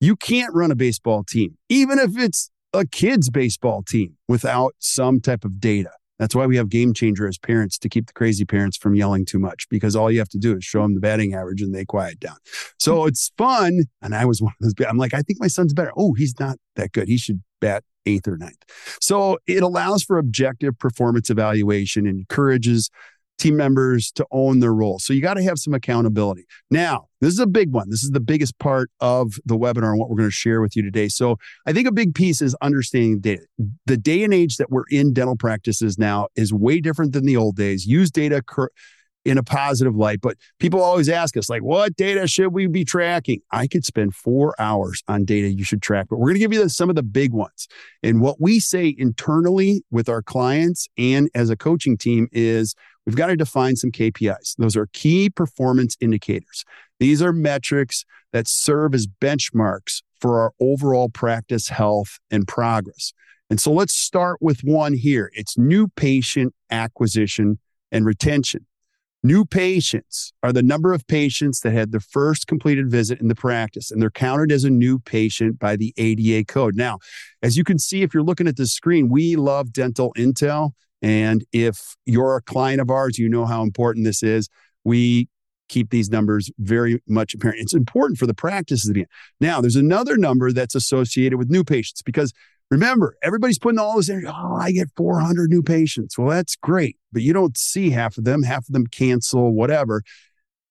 You 0.01 0.17
can't 0.17 0.55
run 0.55 0.71
a 0.71 0.77
baseball 0.77 1.25
team, 1.25 1.57
even 1.69 1.99
if 1.99 2.19
it's 2.19 2.51
a 2.73 2.87
kid's 2.87 3.31
baseball 3.31 3.83
team, 3.83 4.17
without 4.29 4.75
some 4.79 5.21
type 5.21 5.45
of 5.45 5.61
data. 5.61 5.91
That's 6.19 6.35
why 6.35 6.47
we 6.47 6.57
have 6.57 6.69
game 6.71 6.95
changer 6.95 7.29
as 7.29 7.39
parents 7.39 7.79
to 7.79 7.89
keep 7.89 8.07
the 8.07 8.13
crazy 8.13 8.45
parents 8.45 8.77
from 8.77 8.95
yelling 8.95 9.27
too 9.27 9.39
much 9.39 9.69
because 9.69 9.95
all 9.95 10.11
you 10.11 10.19
have 10.19 10.31
to 10.31 10.39
do 10.39 10.57
is 10.57 10.65
show 10.65 10.83
them 10.83 10.95
the 10.95 11.01
batting 11.01 11.35
average 11.35 11.61
and 11.61 11.75
they 11.75 11.85
quiet 11.85 12.19
down. 12.21 12.37
So 12.79 13.05
it's 13.05 13.33
fun. 13.37 13.85
And 14.01 14.15
I 14.15 14.25
was 14.25 14.41
one 14.41 14.55
of 14.61 14.75
those. 14.77 14.87
I'm 14.87 14.97
like, 14.97 15.13
I 15.13 15.21
think 15.21 15.41
my 15.41 15.47
son's 15.47 15.75
better. 15.75 15.93
Oh, 15.97 16.15
he's 16.15 16.39
not 16.41 16.57
that 16.77 16.93
good. 16.93 17.09
He 17.09 17.19
should 17.19 17.43
bat 17.61 17.85
eighth 18.07 18.29
or 18.29 18.37
ninth. 18.37 18.63
So 19.01 19.39
it 19.47 19.63
allows 19.63 20.03
for 20.03 20.19
objective 20.19 20.79
performance 20.79 21.31
evaluation 21.31 22.07
and 22.07 22.19
encourages 22.19 22.91
team 23.39 23.57
members 23.57 24.11
to 24.13 24.27
own 24.31 24.61
their 24.61 24.73
role. 24.73 24.99
So 24.99 25.13
you 25.13 25.21
got 25.21 25.35
to 25.35 25.43
have 25.43 25.59
some 25.59 25.75
accountability. 25.75 26.47
Now, 26.71 27.09
this 27.21 27.33
is 27.33 27.39
a 27.39 27.47
big 27.47 27.73
one. 27.73 27.91
This 27.91 28.03
is 28.03 28.11
the 28.11 28.21
biggest 28.21 28.59
part 28.59 28.91
of 29.01 29.35
the 29.45 29.57
webinar 29.57 29.91
and 29.91 29.99
what 29.99 30.09
we're 30.09 30.17
going 30.17 30.29
to 30.29 30.35
share 30.35 30.61
with 30.61 30.75
you 30.77 30.83
today. 30.83 31.09
So 31.09 31.37
I 31.67 31.73
think 31.73 31.87
a 31.87 31.93
big 31.93 32.15
piece 32.15 32.41
is 32.41 32.57
understanding 32.63 33.21
data. 33.21 33.43
The 33.87 33.97
day 33.97 34.25
and 34.25 34.33
age 34.33 34.57
that 34.57 34.71
we're 34.71 34.85
in 34.91 35.13
dental 35.13 35.37
practices 35.37 35.99
now 35.99 36.29
is 36.35 36.53
way 36.53 36.81
different 36.81 37.13
than 37.13 37.27
the 37.27 37.37
old 37.37 37.57
days. 37.57 37.87
Use 37.87 38.11
data 38.11 38.43
cur- 38.43 38.71
in 39.27 39.39
a 39.39 39.43
positive 39.43 39.97
light, 39.97 40.21
but 40.21 40.37
people 40.61 40.81
always 40.81 41.09
ask 41.09 41.37
us 41.37 41.51
like, 41.51 41.63
what 41.63 41.97
data 41.97 42.29
should 42.29 42.53
we 42.53 42.69
be 42.69 42.85
tracking? 42.85 43.41
I 43.51 43.67
could 43.67 43.85
spend 43.85 44.15
four 44.15 44.55
hours 44.61 45.03
on 45.09 45.25
data 45.25 45.49
you 45.49 45.65
should 45.65 45.83
track, 45.83 46.07
but 46.09 46.19
we're 46.19 46.29
going 46.29 46.37
to 46.37 46.41
give 46.41 46.53
you 46.53 46.69
some 46.69 46.89
of 46.89 46.95
the 46.95 47.03
big 47.03 47.33
ones. 47.33 47.67
And 48.05 48.21
what 48.21 48.41
we 48.41 48.61
say 48.61 48.95
internally 48.97 49.83
with 49.91 50.09
our 50.09 50.23
clients 50.23 50.87
and 50.97 51.29
as 51.35 51.51
a 51.51 51.57
coaching 51.57 51.99
team 51.99 52.29
is 52.31 52.77
we've 53.05 53.17
got 53.17 53.27
to 53.27 53.37
define 53.37 53.75
some 53.75 53.91
KPIs. 53.91 54.55
Those 54.59 54.77
are 54.77 54.87
key 54.93 55.29
performance 55.29 55.97
indicators. 56.01 56.65
These 57.01 57.21
are 57.21 57.33
metrics 57.33 58.05
that 58.33 58.47
serve 58.47 58.95
as 58.95 59.09
benchmarks 59.09 60.03
for 60.21 60.41
our 60.41 60.53
overall 60.61 61.09
practice 61.09 61.69
health 61.69 62.21
and 62.31 62.47
progress. 62.47 63.13
And 63.51 63.61
so 63.61 63.73
let's 63.73 63.95
start 63.95 64.39
with 64.41 64.61
one 64.61 64.95
here. 64.95 65.31
It's 65.35 65.59
new 65.59 65.89
patient 65.89 66.55
acquisition 66.71 67.59
and 67.91 68.07
retention. 68.07 68.67
New 69.27 69.45
patients 69.45 70.33
are 70.45 70.53
the 70.53 70.63
number 70.63 70.93
of 70.93 71.05
patients 71.09 71.59
that 71.61 71.73
had 71.73 71.91
their 71.91 71.99
first 71.99 72.47
completed 72.47 72.89
visit 72.89 73.21
in 73.21 73.27
the 73.27 73.35
practice, 73.35 73.91
and 73.91 74.01
they're 74.01 74.09
counted 74.09 74.53
as 74.53 74.63
a 74.63 74.71
new 74.71 75.01
patient 75.01 75.59
by 75.59 75.75
the 75.75 75.93
ADA 75.97 76.45
code. 76.45 76.77
Now, 76.77 77.01
as 77.43 77.57
you 77.57 77.65
can 77.65 77.77
see, 77.77 78.03
if 78.03 78.15
you're 78.15 78.23
looking 78.23 78.47
at 78.47 78.57
the 78.57 78.69
screen, 78.69 79.09
we 79.09 79.35
love 79.35 79.73
dental 79.73 80.13
intel. 80.17 80.71
And 81.03 81.45
if 81.53 81.97
you're 82.07 82.37
a 82.37 82.43
client 82.43 82.81
of 82.81 82.89
ours, 82.89 83.19
you 83.19 83.29
know 83.29 83.47
how 83.47 83.63
important 83.63 84.05
this 84.05 84.23
is. 84.23 84.49
We 84.85 85.29
keep 85.69 85.91
these 85.91 86.09
numbers 86.09 86.49
very 86.61 87.03
much 87.09 87.35
apparent. 87.35 87.59
It's 87.59 87.75
important 87.75 88.21
for 88.21 88.29
the 88.29 88.35
practices 88.35 88.87
to 88.87 88.95
be. 88.95 89.07
Now, 89.41 89.61
there's 89.61 89.75
another 89.75 90.17
number 90.17 90.53
that's 90.53 90.77
associated 90.77 91.37
with 91.37 91.51
new 91.51 91.65
patients 91.65 92.01
because 92.01 92.33
remember, 92.71 93.17
everybody's 93.23 93.59
putting 93.59 93.79
all 93.79 93.97
this 93.97 94.09
energy. 94.09 94.27
Oh, 94.27 94.57
I 94.57 94.73
get 94.73 94.89
400 94.97 95.51
new 95.51 95.63
patients. 95.63 96.19
Well, 96.19 96.29
that's 96.29 96.57
great, 96.57 96.97
but 97.13 97.23
you 97.23 97.33
don't 97.33 97.57
see 97.57 97.91
half 97.91 98.19
of 98.19 98.25
them. 98.25 98.43
Half 98.43 98.69
of 98.69 98.73
them 98.73 98.87
cancel, 98.87 99.55
whatever. 99.55 100.03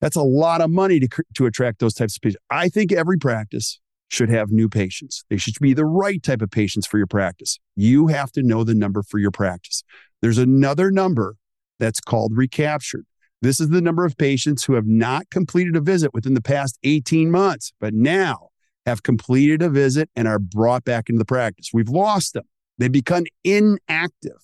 That's 0.02 0.16
a 0.16 0.24
lot 0.24 0.62
of 0.62 0.70
money 0.70 1.00
to, 1.00 1.08
to 1.36 1.46
attract 1.46 1.80
those 1.80 1.94
types 1.94 2.16
of 2.16 2.22
patients. 2.22 2.44
I 2.50 2.70
think 2.70 2.92
every 2.92 3.18
practice 3.18 3.80
should 4.10 4.30
have 4.30 4.52
new 4.52 4.70
patients. 4.70 5.24
They 5.30 5.38
should 5.38 5.56
be 5.60 5.74
the 5.74 5.86
right 5.86 6.22
type 6.22 6.42
of 6.42 6.52
patients 6.52 6.86
for 6.86 6.98
your 6.98 7.08
practice. 7.08 7.60
You 7.76 8.08
have 8.08 8.32
to 8.34 8.44
know 8.44 8.64
the 8.64 8.76
number 8.76 9.02
for 9.04 9.18
your 9.18 9.32
practice. 9.32 9.84
There's 10.22 10.38
another 10.38 10.92
number 10.92 11.36
that's 11.80 12.00
called 12.00 12.34
recaptured. 12.36 13.06
This 13.42 13.60
is 13.60 13.70
the 13.70 13.82
number 13.82 14.06
of 14.06 14.18
patients 14.18 14.64
who 14.64 14.74
have 14.74 14.88
not 14.88 15.30
completed 15.30 15.76
a 15.76 15.82
visit 15.82 16.14
within 16.14 16.34
the 16.34 16.42
past 16.42 16.80
18 16.84 17.30
months, 17.30 17.74
but 17.80 17.94
now 17.94 18.50
have 18.86 19.04
completed 19.04 19.62
a 19.62 19.70
visit 19.70 20.10
and 20.16 20.28
are 20.28 20.40
brought 20.40 20.84
back 20.84 21.10
into 21.10 21.20
the 21.20 21.26
practice. 21.26 21.72
We've 21.74 21.90
lost 21.90 22.34
them. 22.34 22.46
They 22.78 22.88
become 22.88 23.26
inactive. 23.44 24.38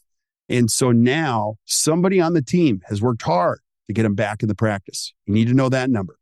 And 0.50 0.70
so 0.70 0.92
now 0.92 1.56
somebody 1.66 2.20
on 2.20 2.34
the 2.34 2.42
team 2.42 2.82
has 2.88 3.02
worked 3.02 3.22
hard 3.22 3.60
to 3.88 3.94
get 3.94 4.04
them 4.04 4.16
back 4.16 4.42
in 4.42 4.48
the 4.48 4.56
practice. 4.56 5.14
You 5.26 5.34
need 5.34 5.48
to 5.48 5.54
know 5.54 5.70
that 5.70 5.90
number. 5.90 6.18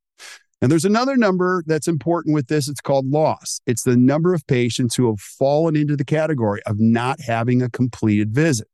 And 0.62 0.70
there's 0.70 0.86
another 0.86 1.16
number 1.16 1.64
that's 1.66 1.88
important 1.88 2.36
with 2.36 2.48
this. 2.48 2.68
It's 2.68 2.82
called 2.82 3.10
loss. 3.10 3.62
It's 3.66 3.84
the 3.84 3.96
number 3.96 4.34
of 4.34 4.46
patients 4.46 4.96
who 4.96 5.08
have 5.08 5.20
fallen 5.20 5.76
into 5.76 5.96
the 5.96 6.04
category 6.04 6.62
of 6.66 6.80
not 6.80 7.22
having 7.22 7.62
a 7.62 7.70
completed 7.70 8.34
visit. 8.34 8.68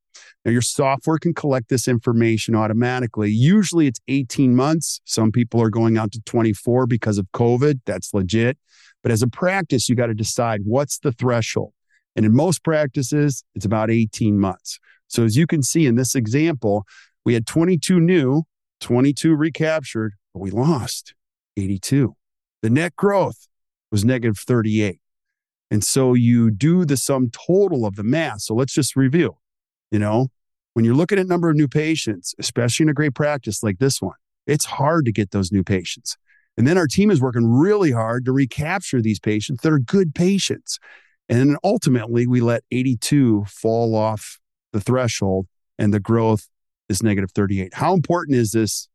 Now, 0.43 0.51
your 0.51 0.61
software 0.61 1.17
can 1.17 1.33
collect 1.33 1.69
this 1.69 1.87
information 1.87 2.55
automatically. 2.55 3.31
Usually 3.31 3.87
it's 3.87 3.99
18 4.07 4.55
months. 4.55 5.01
Some 5.05 5.31
people 5.31 5.61
are 5.61 5.69
going 5.69 5.97
out 5.97 6.11
to 6.13 6.21
24 6.21 6.87
because 6.87 7.17
of 7.17 7.27
COVID. 7.33 7.81
That's 7.85 8.13
legit. 8.13 8.57
But 9.05 9.11
as 9.11 9.21
a 9.21 9.27
practice, 9.27 9.87
you 9.87 9.93
got 9.93 10.07
to 10.07 10.15
decide 10.15 10.61
what's 10.63 10.97
the 10.97 11.11
threshold. 11.11 11.73
And 12.15 12.25
in 12.25 12.35
most 12.35 12.63
practices, 12.63 13.43
it's 13.53 13.63
about 13.63 13.91
18 13.91 14.39
months. 14.39 14.79
So 15.09 15.23
as 15.23 15.37
you 15.37 15.45
can 15.45 15.61
see 15.61 15.85
in 15.85 15.93
this 15.93 16.15
example, 16.15 16.85
we 17.23 17.35
had 17.35 17.45
22 17.45 17.99
new, 17.99 18.45
22 18.81 19.35
recaptured, 19.35 20.13
but 20.33 20.39
we 20.39 20.49
lost 20.49 21.13
82. 21.55 22.15
The 22.63 22.69
net 22.71 22.95
growth 22.95 23.47
was 23.91 24.03
negative 24.03 24.39
38. 24.39 24.99
And 25.69 25.83
so 25.83 26.15
you 26.15 26.49
do 26.49 26.83
the 26.83 26.97
sum 26.97 27.29
total 27.29 27.85
of 27.85 27.97
the 27.97 28.03
math. 28.03 28.41
So 28.41 28.55
let's 28.55 28.73
just 28.73 28.95
review. 28.95 29.37
You 29.91 29.99
know, 29.99 30.29
when 30.73 30.83
you're 30.83 30.95
looking 30.95 31.19
at 31.19 31.27
number 31.27 31.51
of 31.51 31.55
new 31.55 31.67
patients, 31.67 32.33
especially 32.39 32.85
in 32.85 32.89
a 32.89 32.93
great 32.95 33.13
practice 33.13 33.61
like 33.61 33.77
this 33.77 34.01
one, 34.01 34.15
it's 34.47 34.65
hard 34.65 35.05
to 35.05 35.11
get 35.11 35.29
those 35.29 35.51
new 35.51 35.63
patients. 35.63 36.17
And 36.57 36.67
then 36.67 36.77
our 36.77 36.87
team 36.87 37.11
is 37.11 37.21
working 37.21 37.51
really 37.51 37.91
hard 37.91 38.25
to 38.25 38.31
recapture 38.31 39.01
these 39.01 39.19
patients 39.19 39.61
that 39.61 39.71
are 39.71 39.79
good 39.79 40.15
patients. 40.15 40.79
And 41.27 41.57
ultimately, 41.63 42.27
we 42.27 42.39
let 42.39 42.63
82 42.71 43.45
fall 43.45 43.95
off 43.95 44.39
the 44.71 44.79
threshold 44.79 45.47
and 45.77 45.93
the 45.93 45.99
growth 45.99 46.47
is 46.89 47.03
negative 47.03 47.31
38. 47.31 47.73
How 47.73 47.93
important 47.93 48.37
is 48.37 48.51
this 48.51 48.87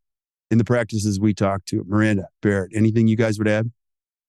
in 0.51 0.59
the 0.59 0.65
practices 0.65 1.21
we 1.21 1.35
talk 1.35 1.65
to? 1.67 1.85
Miranda, 1.87 2.29
Barrett, 2.41 2.73
anything 2.75 3.09
you 3.09 3.17
guys 3.17 3.39
would 3.39 3.49
add? 3.49 3.71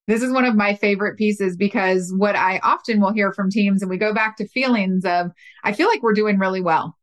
This 0.08 0.24
is 0.24 0.32
one 0.32 0.46
of 0.46 0.56
my 0.56 0.74
favorite 0.76 1.18
pieces 1.18 1.56
because 1.56 2.12
what 2.16 2.36
I 2.36 2.60
often 2.64 3.00
will 3.00 3.14
hear 3.14 3.32
from 3.32 3.50
teams, 3.50 3.82
and 3.82 3.90
we 3.90 3.98
go 3.98 4.14
back 4.14 4.36
to 4.38 4.48
feelings 4.48 5.06
of, 5.06 5.32
I 5.64 5.74
feel 5.74 5.88
like 5.88 6.02
we're 6.02 6.14
doing 6.14 6.40
really 6.40 6.62
well. 6.62 6.98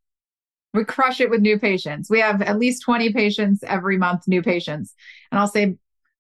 We 0.74 0.84
crush 0.84 1.20
it 1.20 1.30
with 1.30 1.40
new 1.40 1.58
patients. 1.58 2.10
We 2.10 2.20
have 2.20 2.42
at 2.42 2.58
least 2.58 2.82
20 2.82 3.12
patients 3.12 3.62
every 3.66 3.96
month, 3.96 4.28
new 4.28 4.42
patients. 4.42 4.94
And 5.30 5.38
I'll 5.38 5.48
say, 5.48 5.76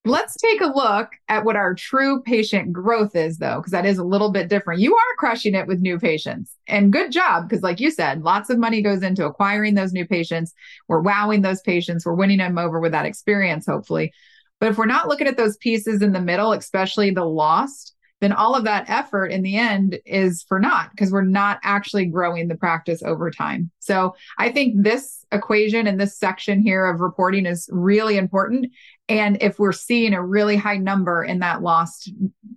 Let's 0.08 0.36
take 0.36 0.62
a 0.62 0.72
look 0.74 1.10
at 1.28 1.44
what 1.44 1.56
our 1.56 1.74
true 1.74 2.22
patient 2.22 2.72
growth 2.72 3.14
is, 3.14 3.36
though, 3.36 3.56
because 3.56 3.72
that 3.72 3.84
is 3.84 3.98
a 3.98 4.04
little 4.04 4.30
bit 4.30 4.48
different. 4.48 4.80
You 4.80 4.94
are 4.94 5.16
crushing 5.18 5.54
it 5.54 5.66
with 5.66 5.80
new 5.80 5.98
patients, 5.98 6.54
and 6.66 6.92
good 6.92 7.12
job, 7.12 7.46
because, 7.48 7.62
like 7.62 7.78
you 7.78 7.90
said, 7.90 8.22
lots 8.22 8.48
of 8.48 8.58
money 8.58 8.80
goes 8.80 9.02
into 9.02 9.26
acquiring 9.26 9.74
those 9.74 9.92
new 9.92 10.06
patients. 10.06 10.54
We're 10.88 11.02
wowing 11.02 11.42
those 11.42 11.60
patients, 11.60 12.06
we're 12.06 12.14
winning 12.14 12.38
them 12.38 12.56
over 12.56 12.80
with 12.80 12.92
that 12.92 13.04
experience, 13.04 13.66
hopefully. 13.66 14.12
But 14.60 14.70
if 14.70 14.78
we're 14.78 14.86
not 14.86 15.08
looking 15.08 15.26
at 15.26 15.36
those 15.36 15.58
pieces 15.58 16.00
in 16.00 16.12
the 16.12 16.20
middle, 16.20 16.52
especially 16.52 17.10
the 17.10 17.24
lost, 17.24 17.94
then 18.20 18.32
all 18.32 18.54
of 18.54 18.64
that 18.64 18.88
effort 18.88 19.26
in 19.26 19.42
the 19.42 19.56
end 19.56 19.98
is 20.04 20.42
for 20.42 20.58
naught 20.58 20.90
because 20.90 21.12
we're 21.12 21.22
not 21.22 21.60
actually 21.62 22.06
growing 22.06 22.48
the 22.48 22.56
practice 22.56 23.02
over 23.02 23.30
time. 23.30 23.70
So 23.78 24.16
I 24.38 24.50
think 24.50 24.82
this 24.82 25.24
equation 25.30 25.86
and 25.86 26.00
this 26.00 26.18
section 26.18 26.60
here 26.60 26.86
of 26.86 27.00
reporting 27.00 27.46
is 27.46 27.68
really 27.70 28.16
important. 28.16 28.72
And 29.08 29.40
if 29.40 29.58
we're 29.58 29.72
seeing 29.72 30.14
a 30.14 30.24
really 30.24 30.56
high 30.56 30.78
number 30.78 31.22
in 31.22 31.38
that 31.38 31.62
lost, 31.62 32.10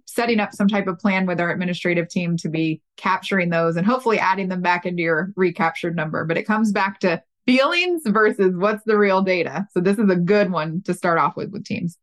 setting 0.05 0.39
up 0.39 0.53
some 0.53 0.67
type 0.67 0.87
of 0.87 0.99
plan 0.99 1.25
with 1.25 1.39
our 1.39 1.51
administrative 1.51 2.09
team 2.09 2.37
to 2.37 2.49
be 2.49 2.81
capturing 2.97 3.49
those 3.49 3.75
and 3.75 3.85
hopefully 3.85 4.19
adding 4.19 4.49
them 4.49 4.61
back 4.61 4.85
into 4.85 5.03
your 5.03 5.31
recaptured 5.35 5.95
number. 5.95 6.25
But 6.25 6.37
it 6.37 6.47
comes 6.47 6.71
back 6.71 6.99
to 7.01 7.21
feelings 7.45 8.03
versus 8.05 8.55
what's 8.55 8.83
the 8.83 8.97
real 8.97 9.21
data. 9.21 9.67
So 9.71 9.79
this 9.79 9.97
is 9.97 10.09
a 10.09 10.15
good 10.15 10.51
one 10.51 10.81
to 10.83 10.93
start 10.93 11.19
off 11.19 11.35
with 11.35 11.51
with 11.51 11.65
teams. 11.65 11.97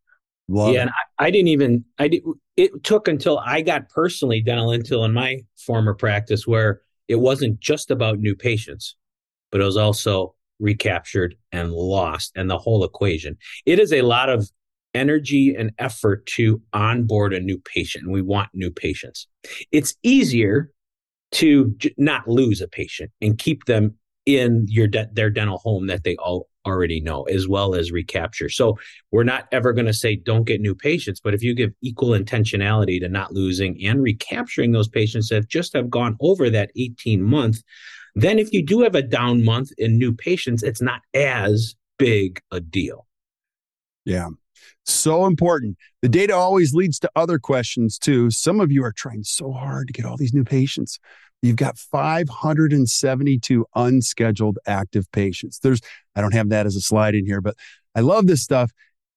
Love 0.51 0.73
yeah, 0.73 0.81
and 0.81 0.89
I, 0.89 1.27
I, 1.27 1.31
didn't 1.31 1.49
even 1.49 1.85
I 1.99 2.07
did 2.07 2.23
it 2.57 2.83
took 2.83 3.07
until 3.07 3.37
I 3.37 3.61
got 3.61 3.87
personally 3.89 4.41
dental 4.41 4.69
intel 4.69 5.05
in 5.05 5.13
my 5.13 5.41
former 5.57 5.93
practice 5.93 6.47
where 6.47 6.81
it 7.07 7.17
wasn't 7.17 7.59
just 7.59 7.91
about 7.91 8.19
new 8.19 8.35
patients, 8.35 8.95
but 9.51 9.61
it 9.61 9.63
was 9.63 9.77
also 9.77 10.33
recaptured 10.59 11.35
and 11.51 11.71
lost 11.71 12.31
and 12.35 12.49
the 12.49 12.57
whole 12.57 12.83
equation. 12.83 13.37
It 13.67 13.77
is 13.77 13.93
a 13.93 14.01
lot 14.01 14.29
of 14.29 14.49
energy 14.95 15.55
and 15.55 15.71
effort 15.77 16.25
to 16.25 16.59
onboard 16.73 17.31
a 17.31 17.39
new 17.39 17.59
patient. 17.59 18.09
We 18.09 18.23
want 18.23 18.49
new 18.53 18.71
patients. 18.71 19.27
It's 19.71 19.93
easier 20.01 20.71
to 21.33 21.75
j- 21.77 21.93
not 21.95 22.27
lose 22.27 22.59
a 22.59 22.67
patient 22.67 23.11
and 23.21 23.37
keep 23.37 23.65
them 23.65 23.98
in 24.37 24.65
your 24.67 24.87
de- 24.87 25.09
their 25.13 25.29
dental 25.29 25.57
home 25.57 25.87
that 25.87 26.03
they 26.03 26.15
all 26.17 26.47
already 26.65 26.99
know, 27.01 27.23
as 27.23 27.47
well 27.47 27.73
as 27.73 27.91
recapture. 27.91 28.49
So 28.49 28.77
we're 29.11 29.23
not 29.23 29.47
ever 29.51 29.73
going 29.73 29.87
to 29.87 29.93
say 29.93 30.15
don't 30.15 30.43
get 30.43 30.61
new 30.61 30.75
patients, 30.75 31.19
but 31.19 31.33
if 31.33 31.41
you 31.41 31.55
give 31.55 31.71
equal 31.81 32.09
intentionality 32.09 32.99
to 32.99 33.09
not 33.09 33.33
losing 33.33 33.83
and 33.85 34.01
recapturing 34.03 34.71
those 34.71 34.89
patients 34.89 35.29
that 35.29 35.47
just 35.47 35.73
have 35.73 35.89
gone 35.89 36.17
over 36.19 36.49
that 36.49 36.71
18 36.75 37.23
month, 37.23 37.61
then 38.15 38.39
if 38.39 38.51
you 38.51 38.63
do 38.63 38.81
have 38.81 38.95
a 38.95 39.01
down 39.01 39.43
month 39.43 39.71
in 39.77 39.97
new 39.97 40.13
patients, 40.13 40.63
it's 40.63 40.81
not 40.81 41.01
as 41.13 41.75
big 41.97 42.41
a 42.51 42.59
deal. 42.59 43.05
Yeah. 44.05 44.29
So 44.85 45.25
important. 45.25 45.77
The 46.01 46.09
data 46.09 46.33
always 46.33 46.73
leads 46.73 46.99
to 46.99 47.11
other 47.15 47.37
questions 47.37 47.99
too. 47.99 48.31
Some 48.31 48.59
of 48.59 48.71
you 48.71 48.83
are 48.83 48.91
trying 48.91 49.23
so 49.23 49.51
hard 49.51 49.87
to 49.87 49.93
get 49.93 50.05
all 50.05 50.17
these 50.17 50.33
new 50.33 50.43
patients. 50.43 50.99
You've 51.41 51.55
got 51.55 51.77
572 51.77 53.65
unscheduled 53.75 54.59
active 54.67 55.11
patients. 55.11 55.59
There's, 55.59 55.79
I 56.15 56.21
don't 56.21 56.33
have 56.33 56.49
that 56.49 56.65
as 56.65 56.75
a 56.75 56.81
slide 56.81 57.15
in 57.15 57.25
here, 57.25 57.41
but 57.41 57.55
I 57.95 58.01
love 58.01 58.27
this 58.27 58.43
stuff. 58.43 58.71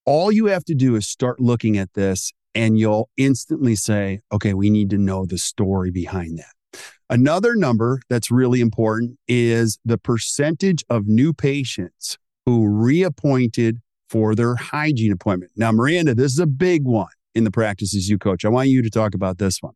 All 0.04 0.30
you 0.30 0.46
have 0.46 0.64
to 0.66 0.74
do 0.74 0.94
is 0.96 1.06
start 1.06 1.40
looking 1.40 1.76
at 1.76 1.94
this 1.94 2.32
and 2.54 2.78
you'll 2.78 3.08
instantly 3.16 3.74
say, 3.74 4.20
okay, 4.30 4.54
we 4.54 4.70
need 4.70 4.90
to 4.90 4.98
know 4.98 5.24
the 5.26 5.38
story 5.38 5.90
behind 5.90 6.38
that. 6.38 6.80
Another 7.10 7.54
number 7.56 8.00
that's 8.08 8.30
really 8.30 8.60
important 8.60 9.18
is 9.28 9.78
the 9.84 9.98
percentage 9.98 10.84
of 10.88 11.06
new 11.06 11.32
patients 11.32 12.18
who 12.46 12.66
reappointed 12.66 13.80
for 14.08 14.34
their 14.34 14.56
hygiene 14.56 15.12
appointment. 15.12 15.52
Now, 15.56 15.72
Miranda, 15.72 16.14
this 16.14 16.32
is 16.32 16.38
a 16.38 16.46
big 16.46 16.84
one 16.84 17.08
in 17.34 17.44
the 17.44 17.50
practices 17.50 18.08
you 18.08 18.18
coach. 18.18 18.44
I 18.44 18.48
want 18.48 18.68
you 18.68 18.82
to 18.82 18.90
talk 18.90 19.14
about 19.14 19.38
this 19.38 19.62
one. 19.62 19.74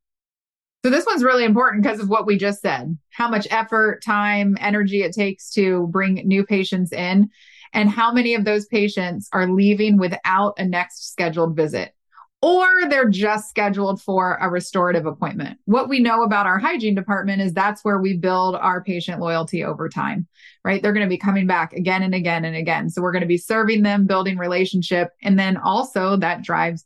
So 0.87 0.91
this 0.91 1.05
one's 1.05 1.25
really 1.25 1.45
important 1.45 1.83
because 1.83 1.99
of 1.99 2.09
what 2.09 2.27
we 2.27 2.39
just 2.39 2.61
said. 2.61 2.97
How 3.11 3.29
much 3.29 3.49
effort, 3.51 4.05
time, 4.05 4.57
energy 4.61 5.03
it 5.03 5.13
takes 5.13 5.51
to 5.55 5.89
bring 5.89 6.23
new 6.25 6.47
patients 6.47 6.93
in 6.93 7.29
and 7.73 7.91
how 7.91 8.13
many 8.13 8.37
of 8.37 8.45
those 8.45 8.67
patients 8.67 9.29
are 9.33 9.51
leaving 9.51 9.99
without 9.99 10.55
a 10.59 10.65
next 10.65 11.11
scheduled 11.11 11.57
visit 11.57 11.93
or 12.41 12.69
they're 12.89 13.09
just 13.09 13.51
scheduled 13.51 14.01
for 14.01 14.39
a 14.41 14.49
restorative 14.49 15.07
appointment. 15.07 15.59
What 15.65 15.89
we 15.89 15.99
know 15.99 16.23
about 16.23 16.47
our 16.47 16.61
hygiene 16.61 16.95
department 16.95 17.43
is 17.43 17.53
that's 17.53 17.85
where 17.85 17.99
we 17.99 18.17
build 18.17 18.55
our 18.55 18.81
patient 18.85 19.21
loyalty 19.21 19.65
over 19.65 19.89
time, 19.89 20.29
right? 20.65 20.81
They're 20.81 20.93
going 20.93 21.05
to 21.05 21.11
be 21.11 21.19
coming 21.19 21.49
back 21.49 21.73
again 21.73 22.05
and 22.05 22.15
again 22.15 22.45
and 22.45 22.55
again. 22.55 22.91
So 22.91 23.03
we're 23.03 23.11
going 23.11 23.23
to 23.23 23.27
be 23.27 23.39
serving 23.39 23.83
them, 23.83 24.07
building 24.07 24.39
relationship, 24.39 25.09
and 25.21 25.37
then 25.37 25.57
also 25.57 26.17
that 26.19 26.45
drives 26.45 26.85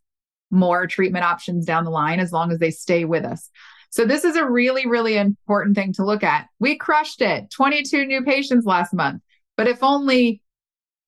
more 0.51 0.87
treatment 0.87 1.27
options 1.27 1.67
down 1.67 1.85
the 1.85 1.91
line 1.91 2.19
as 2.19 2.33
long 2.33 2.51
as 2.51 2.59
they 2.59 2.71
stay 2.71 3.05
with 3.05 3.27
us. 3.27 3.51
So 3.91 4.05
this 4.05 4.25
is 4.25 4.37
a 4.37 4.49
really, 4.49 4.87
really 4.87 5.17
important 5.17 5.75
thing 5.75 5.93
to 5.95 6.05
look 6.05 6.23
at. 6.23 6.47
We 6.61 6.77
crushed 6.77 7.21
it 7.21 7.51
22 7.51 8.07
new 8.07 8.23
patients 8.23 8.65
last 8.65 8.95
month. 8.95 9.23
But 9.57 9.67
if 9.67 9.83
only 9.83 10.43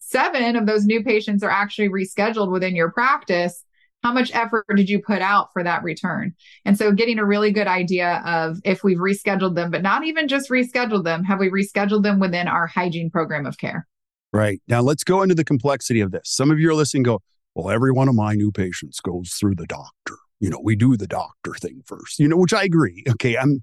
seven 0.01 0.57
of 0.57 0.67
those 0.67 0.85
new 0.85 1.03
patients 1.03 1.43
are 1.43 1.51
actually 1.51 1.89
rescheduled 1.89 2.51
within 2.51 2.75
your 2.75 2.91
practice, 2.91 3.65
how 4.03 4.13
much 4.13 4.35
effort 4.35 4.67
did 4.75 4.91
you 4.91 5.01
put 5.01 5.23
out 5.23 5.53
for 5.53 5.63
that 5.63 5.85
return? 5.85 6.35
And 6.65 6.77
so 6.77 6.91
getting 6.91 7.21
a 7.21 7.25
really 7.25 7.53
good 7.53 7.69
idea 7.69 8.21
of 8.27 8.59
if 8.65 8.83
we've 8.83 8.99
rescheduled 8.99 9.55
them, 9.55 9.71
but 9.71 9.83
not 9.83 10.05
even 10.05 10.27
just 10.27 10.51
rescheduled 10.51 11.05
them, 11.05 11.23
have 11.23 11.39
we 11.39 11.51
rescheduled 11.51 12.03
them 12.03 12.19
within 12.19 12.49
our 12.49 12.67
hygiene 12.67 13.11
program 13.11 13.47
of 13.47 13.59
care? 13.59 13.87
Right. 14.33 14.61
Now 14.67 14.81
let's 14.81 15.05
go 15.05 15.23
into 15.23 15.37
the 15.37 15.45
complexity 15.45 16.01
of 16.01 16.11
this. 16.11 16.23
Some 16.25 16.51
of 16.51 16.59
you 16.59 16.69
are 16.71 16.75
listening 16.75 17.05
go, 17.05 17.21
well, 17.55 17.71
every 17.71 17.93
one 17.93 18.09
of 18.09 18.17
my 18.17 18.35
new 18.35 18.51
patients 18.51 18.99
goes 18.99 19.35
through 19.35 19.55
the 19.55 19.67
doctor 19.67 20.17
you 20.43 20.51
know, 20.51 20.61
we 20.63 20.77
do 20.77 20.97
the 20.97 21.07
doctor 21.07 21.55
thing 21.55 21.83
first, 21.87 22.19
you 22.19 22.27
know, 22.27 22.37
which 22.37 22.53
I 22.53 22.65
agree. 22.65 23.05
Okay. 23.09 23.39
I'm, 23.39 23.63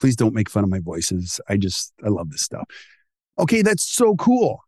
please 0.00 0.16
don't 0.16 0.34
make 0.34 0.50
fun 0.50 0.64
of 0.64 0.70
my 0.70 0.80
voices. 0.80 1.40
I 1.48 1.56
just, 1.56 1.92
I 2.04 2.08
love 2.08 2.30
this 2.30 2.42
stuff. 2.42 2.64
Okay. 3.38 3.62
That's 3.62 3.88
so 3.88 4.16
cool. 4.16 4.58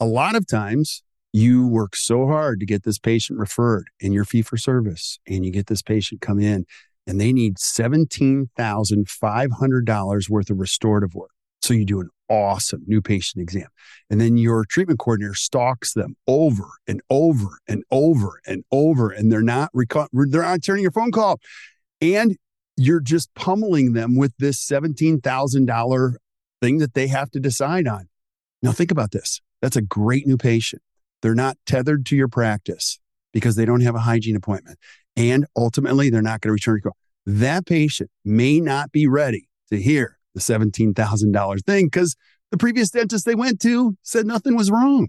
A 0.00 0.04
lot 0.04 0.34
of 0.34 0.48
times 0.48 1.04
you 1.32 1.68
work 1.68 1.94
so 1.94 2.26
hard 2.26 2.58
to 2.58 2.66
get 2.66 2.82
this 2.82 2.98
patient 2.98 3.38
referred 3.38 3.86
in 4.00 4.12
your 4.12 4.24
fee 4.24 4.42
for 4.42 4.56
service 4.56 5.20
and 5.28 5.46
you 5.46 5.52
get 5.52 5.68
this 5.68 5.80
patient 5.80 6.20
come 6.20 6.40
in 6.40 6.66
and 7.06 7.20
they 7.20 7.32
need 7.32 7.56
$17,500 7.56 10.28
worth 10.28 10.50
of 10.50 10.58
restorative 10.58 11.14
work. 11.14 11.30
So 11.66 11.74
you 11.74 11.84
do 11.84 12.00
an 12.00 12.10
awesome 12.28 12.84
new 12.86 13.02
patient 13.02 13.42
exam. 13.42 13.66
And 14.08 14.20
then 14.20 14.36
your 14.36 14.64
treatment 14.64 15.00
coordinator 15.00 15.34
stalks 15.34 15.94
them 15.94 16.16
over 16.28 16.68
and 16.86 17.00
over 17.10 17.58
and 17.66 17.82
over 17.90 18.40
and 18.46 18.64
over, 18.70 19.10
and 19.10 19.32
they're 19.32 19.42
not 19.42 19.72
reco- 19.72 20.06
they're 20.12 20.42
not 20.42 20.62
turning 20.62 20.82
your 20.82 20.92
phone 20.92 21.10
call. 21.10 21.40
And 22.00 22.36
you're 22.76 23.00
just 23.00 23.34
pummeling 23.34 23.94
them 23.94 24.16
with 24.16 24.32
this 24.38 24.64
$17,000 24.64 26.14
thing 26.62 26.78
that 26.78 26.94
they 26.94 27.08
have 27.08 27.30
to 27.32 27.40
decide 27.40 27.88
on. 27.88 28.08
Now, 28.62 28.70
think 28.70 28.92
about 28.92 29.10
this. 29.10 29.40
That's 29.60 29.76
a 29.76 29.82
great 29.82 30.24
new 30.24 30.36
patient. 30.36 30.82
They're 31.22 31.34
not 31.34 31.56
tethered 31.66 32.06
to 32.06 32.16
your 32.16 32.28
practice 32.28 33.00
because 33.32 33.56
they 33.56 33.64
don't 33.64 33.80
have 33.80 33.96
a 33.96 34.00
hygiene 34.00 34.36
appointment. 34.36 34.78
And 35.16 35.46
ultimately, 35.56 36.10
they're 36.10 36.22
not 36.22 36.42
going 36.42 36.50
to 36.50 36.52
return 36.52 36.74
your 36.76 36.92
call. 36.92 36.96
That 37.24 37.66
patient 37.66 38.10
may 38.24 38.60
not 38.60 38.92
be 38.92 39.08
ready 39.08 39.48
to 39.70 39.80
hear 39.80 40.15
the 40.36 40.40
$17,000 40.40 41.64
thing 41.64 41.86
because 41.86 42.14
the 42.50 42.58
previous 42.58 42.90
dentist 42.90 43.24
they 43.24 43.34
went 43.34 43.60
to 43.62 43.96
said 44.02 44.26
nothing 44.26 44.54
was 44.54 44.70
wrong. 44.70 45.08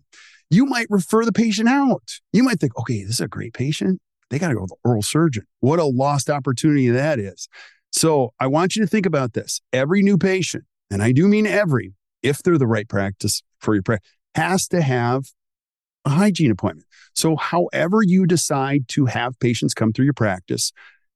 You 0.49 0.65
might 0.65 0.87
refer 0.89 1.25
the 1.25 1.33
patient 1.33 1.67
out. 1.67 2.19
You 2.31 2.43
might 2.43 2.59
think, 2.59 2.77
okay, 2.79 3.03
this 3.03 3.15
is 3.15 3.21
a 3.21 3.27
great 3.27 3.53
patient. 3.53 3.99
They 4.29 4.39
got 4.39 4.49
to 4.49 4.55
go 4.55 4.61
to 4.61 4.67
the 4.67 4.89
oral 4.89 5.03
surgeon. 5.03 5.43
What 5.59 5.79
a 5.79 5.85
lost 5.85 6.29
opportunity 6.29 6.89
that 6.89 7.19
is. 7.19 7.47
So 7.91 8.33
I 8.39 8.47
want 8.47 8.75
you 8.75 8.81
to 8.81 8.87
think 8.87 9.05
about 9.05 9.33
this. 9.33 9.61
Every 9.73 10.01
new 10.01 10.17
patient, 10.17 10.63
and 10.89 11.03
I 11.03 11.11
do 11.11 11.27
mean 11.27 11.45
every, 11.45 11.93
if 12.23 12.41
they're 12.41 12.57
the 12.57 12.67
right 12.67 12.87
practice 12.87 13.43
for 13.59 13.73
your 13.73 13.83
practice, 13.83 14.09
has 14.35 14.67
to 14.69 14.81
have 14.81 15.25
a 16.05 16.09
hygiene 16.11 16.51
appointment. 16.51 16.87
So, 17.13 17.35
however 17.35 18.01
you 18.03 18.25
decide 18.25 18.87
to 18.89 19.05
have 19.05 19.39
patients 19.39 19.73
come 19.73 19.91
through 19.91 20.05
your 20.05 20.13
practice, 20.13 20.71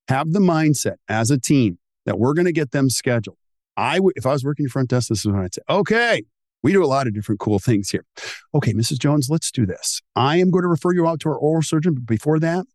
have 0.08 0.32
the 0.32 0.39
mindset 0.39 0.95
as 1.08 1.30
a 1.32 1.39
team 1.39 1.78
that 2.06 2.19
we're 2.19 2.34
going 2.34 2.45
to 2.45 2.52
get 2.52 2.71
them 2.71 2.89
scheduled. 2.89 3.38
I 3.77 3.99
would, 3.99 4.13
if 4.15 4.25
I 4.25 4.31
was 4.31 4.43
working 4.43 4.67
front 4.67 4.89
desk, 4.89 5.10
this 5.10 5.19
is 5.19 5.27
when 5.27 5.41
I'd 5.41 5.53
say, 5.53 5.62
okay, 5.69 6.23
we 6.63 6.71
do 6.71 6.84
a 6.84 6.86
lot 6.86 7.07
of 7.07 7.13
different 7.13 7.39
cool 7.39 7.60
things 7.60 7.89
here. 7.89 8.05
Okay, 8.53 8.73
Mrs. 8.73 8.99
Jones, 8.99 9.29
let's 9.29 9.51
do 9.51 9.65
this. 9.65 10.01
I 10.15 10.38
am 10.38 10.51
going 10.51 10.62
to 10.63 10.67
refer 10.67 10.93
you 10.93 11.07
out 11.07 11.19
to 11.21 11.29
our 11.29 11.38
oral 11.38 11.63
surgeon. 11.63 11.95
But 11.95 12.05
before 12.05 12.39
that, 12.39 12.65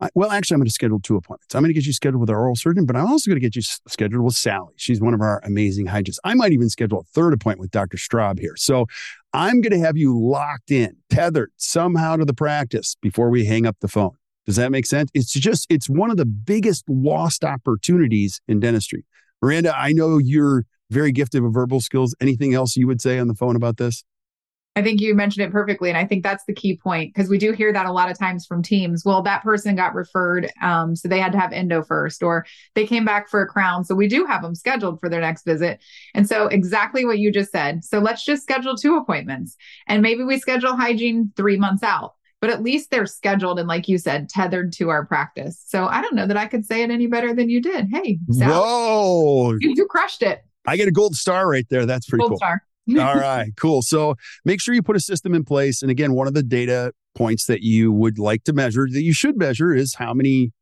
I, 0.00 0.08
well, 0.14 0.30
actually, 0.30 0.54
I'm 0.54 0.60
going 0.60 0.68
to 0.68 0.72
schedule 0.72 1.00
two 1.00 1.16
appointments. 1.16 1.54
I'm 1.54 1.62
going 1.62 1.70
to 1.70 1.74
get 1.74 1.86
you 1.86 1.92
scheduled 1.92 2.20
with 2.20 2.30
our 2.30 2.40
oral 2.40 2.56
surgeon, 2.56 2.86
but 2.86 2.96
I'm 2.96 3.06
also 3.06 3.30
going 3.30 3.36
to 3.36 3.46
get 3.46 3.54
you 3.54 3.62
scheduled 3.62 4.24
with 4.24 4.34
Sally. 4.34 4.74
She's 4.76 5.00
one 5.00 5.14
of 5.14 5.20
our 5.20 5.40
amazing 5.44 5.86
hygienists. 5.86 6.20
I 6.24 6.34
might 6.34 6.52
even 6.52 6.68
schedule 6.68 7.00
a 7.00 7.04
third 7.04 7.32
appointment 7.32 7.60
with 7.60 7.70
Dr. 7.70 7.96
Straub 7.96 8.38
here. 8.38 8.56
So 8.56 8.86
I'm 9.32 9.60
going 9.60 9.78
to 9.78 9.86
have 9.86 9.96
you 9.96 10.18
locked 10.18 10.70
in, 10.70 10.96
tethered 11.10 11.52
somehow 11.56 12.16
to 12.16 12.24
the 12.24 12.34
practice 12.34 12.96
before 13.00 13.30
we 13.30 13.44
hang 13.44 13.66
up 13.66 13.76
the 13.80 13.88
phone. 13.88 14.16
Does 14.46 14.56
that 14.56 14.70
make 14.70 14.86
sense? 14.86 15.10
It's 15.14 15.32
just, 15.32 15.66
it's 15.70 15.88
one 15.88 16.10
of 16.10 16.16
the 16.16 16.26
biggest 16.26 16.84
lost 16.88 17.44
opportunities 17.44 18.40
in 18.46 18.60
dentistry. 18.60 19.04
Miranda, 19.44 19.74
I 19.76 19.92
know 19.92 20.16
you're 20.16 20.64
very 20.90 21.12
gifted 21.12 21.42
with 21.42 21.52
verbal 21.52 21.78
skills. 21.78 22.14
Anything 22.18 22.54
else 22.54 22.76
you 22.76 22.86
would 22.86 23.02
say 23.02 23.18
on 23.18 23.28
the 23.28 23.34
phone 23.34 23.56
about 23.56 23.76
this? 23.76 24.02
I 24.74 24.82
think 24.82 25.02
you 25.02 25.14
mentioned 25.14 25.46
it 25.46 25.52
perfectly. 25.52 25.90
And 25.90 25.98
I 25.98 26.06
think 26.06 26.22
that's 26.22 26.44
the 26.46 26.54
key 26.54 26.78
point 26.78 27.12
because 27.14 27.28
we 27.28 27.36
do 27.36 27.52
hear 27.52 27.70
that 27.70 27.84
a 27.84 27.92
lot 27.92 28.10
of 28.10 28.18
times 28.18 28.46
from 28.46 28.62
teams. 28.62 29.04
Well, 29.04 29.20
that 29.22 29.42
person 29.42 29.76
got 29.76 29.94
referred. 29.94 30.50
Um, 30.62 30.96
so 30.96 31.08
they 31.08 31.20
had 31.20 31.30
to 31.32 31.38
have 31.38 31.52
endo 31.52 31.82
first, 31.82 32.22
or 32.22 32.46
they 32.74 32.86
came 32.86 33.04
back 33.04 33.28
for 33.28 33.42
a 33.42 33.46
crown. 33.46 33.84
So 33.84 33.94
we 33.94 34.08
do 34.08 34.24
have 34.24 34.40
them 34.40 34.54
scheduled 34.54 34.98
for 34.98 35.10
their 35.10 35.20
next 35.20 35.44
visit. 35.44 35.78
And 36.14 36.26
so, 36.26 36.46
exactly 36.46 37.04
what 37.04 37.18
you 37.18 37.30
just 37.30 37.52
said. 37.52 37.84
So 37.84 37.98
let's 37.98 38.24
just 38.24 38.42
schedule 38.42 38.76
two 38.76 38.96
appointments. 38.96 39.56
And 39.86 40.00
maybe 40.00 40.24
we 40.24 40.38
schedule 40.38 40.74
hygiene 40.74 41.32
three 41.36 41.58
months 41.58 41.82
out, 41.82 42.14
but 42.44 42.50
at 42.50 42.62
least 42.62 42.90
they're 42.90 43.06
scheduled 43.06 43.58
and, 43.58 43.66
like 43.66 43.88
you 43.88 43.96
said, 43.96 44.28
tethered 44.28 44.70
to 44.70 44.90
our 44.90 45.06
practice. 45.06 45.64
So 45.66 45.86
I 45.86 46.02
don't 46.02 46.14
know 46.14 46.26
that 46.26 46.36
I 46.36 46.44
could 46.44 46.66
say 46.66 46.82
it 46.82 46.90
any 46.90 47.06
better 47.06 47.32
than 47.32 47.48
you 47.48 47.58
did. 47.58 47.88
Hey, 47.90 48.18
Sal, 48.32 48.50
Whoa. 48.50 49.52
You, 49.60 49.72
you 49.74 49.86
crushed 49.86 50.20
it. 50.22 50.44
I 50.66 50.76
get 50.76 50.86
a 50.86 50.92
gold 50.92 51.16
star 51.16 51.48
right 51.48 51.64
there. 51.70 51.86
That's 51.86 52.04
pretty 52.04 52.20
gold 52.20 52.32
cool. 52.32 52.36
Star. 52.36 52.62
All 53.00 53.14
right, 53.18 53.50
cool. 53.56 53.80
So 53.80 54.16
make 54.44 54.60
sure 54.60 54.74
you 54.74 54.82
put 54.82 54.94
a 54.94 55.00
system 55.00 55.32
in 55.32 55.42
place. 55.44 55.80
And 55.80 55.90
again, 55.90 56.12
one 56.12 56.26
of 56.26 56.34
the 56.34 56.42
data 56.42 56.92
points 57.14 57.46
that 57.46 57.62
you 57.62 57.90
would 57.90 58.18
like 58.18 58.44
to 58.44 58.52
measure, 58.52 58.88
that 58.92 59.02
you 59.02 59.14
should 59.14 59.38
measure, 59.38 59.72
is 59.72 59.94
how 59.94 60.12
many, 60.12 60.52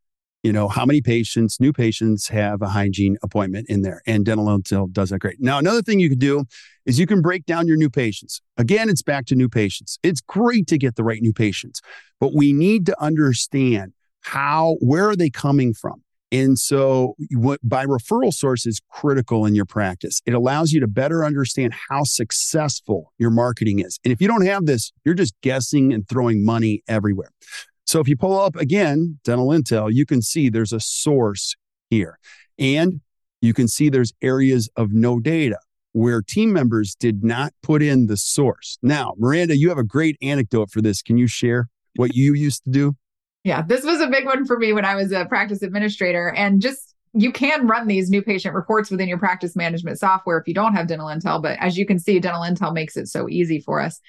you 0.43 0.53
know, 0.53 0.69
how 0.69 0.85
many 0.85 1.01
patients, 1.01 1.61
new 1.61 1.73
patients 1.73 2.29
have 2.29 2.63
a 2.63 2.69
hygiene 2.69 3.17
appointment 3.23 3.69
in 3.69 3.83
there. 3.83 4.03
And 4.07 4.25
Dental 4.25 4.47
Intel 4.47 4.93
does 4.93 5.11
that 5.11 5.21
great. 5.21 5.41
Now, 5.41 5.59
another 5.59 5.83
thing 5.83 6.01
you 6.01 6.09
could 6.09 6.19
do 6.19 6.45
is 6.85 6.99
you 6.99 7.07
can 7.07 7.23
break 7.23 7.47
down 7.47 7.69
your 7.69 7.77
new 7.77 7.91
patients. 7.91 8.41
Again, 8.57 8.89
it's 8.89 9.03
back 9.03 9.27
to 9.27 9.37
new 9.37 9.49
patients. 9.49 9.99
It's 10.03 10.21
great 10.21 10.67
to 10.69 10.79
get 10.79 10.97
the 10.97 11.05
right 11.05 11.23
new 11.23 11.33
patients, 11.33 11.81
but 12.19 12.35
we 12.35 12.53
need 12.53 12.87
to 12.87 13.01
understand 13.01 13.93
how, 14.23 14.77
where 14.81 15.09
are 15.09 15.17
they 15.17 15.31
coming 15.31 15.75
from? 15.75 16.03
And 16.33 16.59
so, 16.59 17.15
what 17.33 17.61
by 17.63 17.85
referral 17.85 18.33
source 18.33 18.65
is 18.65 18.81
critical 18.89 19.45
in 19.45 19.55
your 19.55 19.67
practice. 19.67 20.23
It 20.25 20.33
allows 20.33 20.73
you 20.73 20.81
to 20.81 20.87
better 20.87 21.27
understand 21.27 21.75
how 21.91 22.05
successful 22.05 23.13
your 23.19 23.31
marketing 23.31 23.81
is. 23.81 24.01
And 24.03 24.13
if 24.13 24.21
you 24.23 24.29
don't 24.29 24.47
have 24.47 24.65
this, 24.65 24.93
you're 25.05 25.15
just 25.15 25.35
guessing 25.43 25.93
and 25.93 26.09
throwing 26.09 26.43
money 26.43 26.83
everywhere. 26.89 27.33
So, 27.93 28.01
if 28.01 28.09
you 28.09 28.17
pull 28.17 28.41
up 28.41 28.57
again 28.57 29.19
Dental 29.23 29.49
Intel, 29.49 29.93
you 29.93 30.07
can 30.07 30.23
see 30.23 30.49
there's 30.49 30.73
a 30.73 30.81
source 30.81 31.55
here. 31.91 32.19
And 32.59 33.03
you 33.43 33.53
can 33.53 33.69
see 33.69 33.91
there's 33.91 34.15
areas 34.23 34.71
of 34.77 34.93
no 34.93 35.21
data 35.21 35.59
where 35.93 36.23
team 36.23 36.55
members 36.55 36.95
did 36.99 37.23
not 37.23 37.53
put 37.63 37.83
in 37.83 38.07
the 38.07 38.17
source. 38.17 38.79
Now, 38.81 39.13
Miranda, 39.19 39.59
you 39.59 39.69
have 39.69 39.77
a 39.77 39.85
great 39.85 40.17
anecdote 40.23 40.71
for 40.71 40.81
this. 40.81 41.03
Can 41.03 41.19
you 41.19 41.27
share 41.27 41.69
what 41.97 42.15
you 42.15 42.33
used 42.33 42.65
to 42.65 42.71
do? 42.71 42.97
Yeah, 43.45 43.61
this 43.61 43.85
was 43.85 44.01
a 44.01 44.09
big 44.09 44.25
one 44.25 44.47
for 44.47 44.59
me 44.59 44.73
when 44.73 44.87
I 44.87 44.95
was 44.95 45.13
a 45.13 45.27
practice 45.27 45.61
administrator. 45.61 46.33
And 46.35 46.63
just 46.63 46.95
you 47.13 47.31
can 47.31 47.67
run 47.67 47.89
these 47.89 48.09
new 48.09 48.23
patient 48.23 48.55
reports 48.55 48.91
within 48.91 49.07
your 49.07 49.19
practice 49.19 49.55
management 49.55 49.99
software 49.99 50.39
if 50.39 50.49
you 50.49 50.55
don't 50.55 50.73
have 50.73 50.87
Dental 50.87 51.09
Intel. 51.09 51.43
But 51.43 51.59
as 51.61 51.77
you 51.77 51.85
can 51.85 51.99
see, 51.99 52.19
Dental 52.21 52.41
Intel 52.41 52.73
makes 52.73 52.97
it 52.97 53.09
so 53.09 53.29
easy 53.29 53.61
for 53.61 53.83
us. 53.83 54.01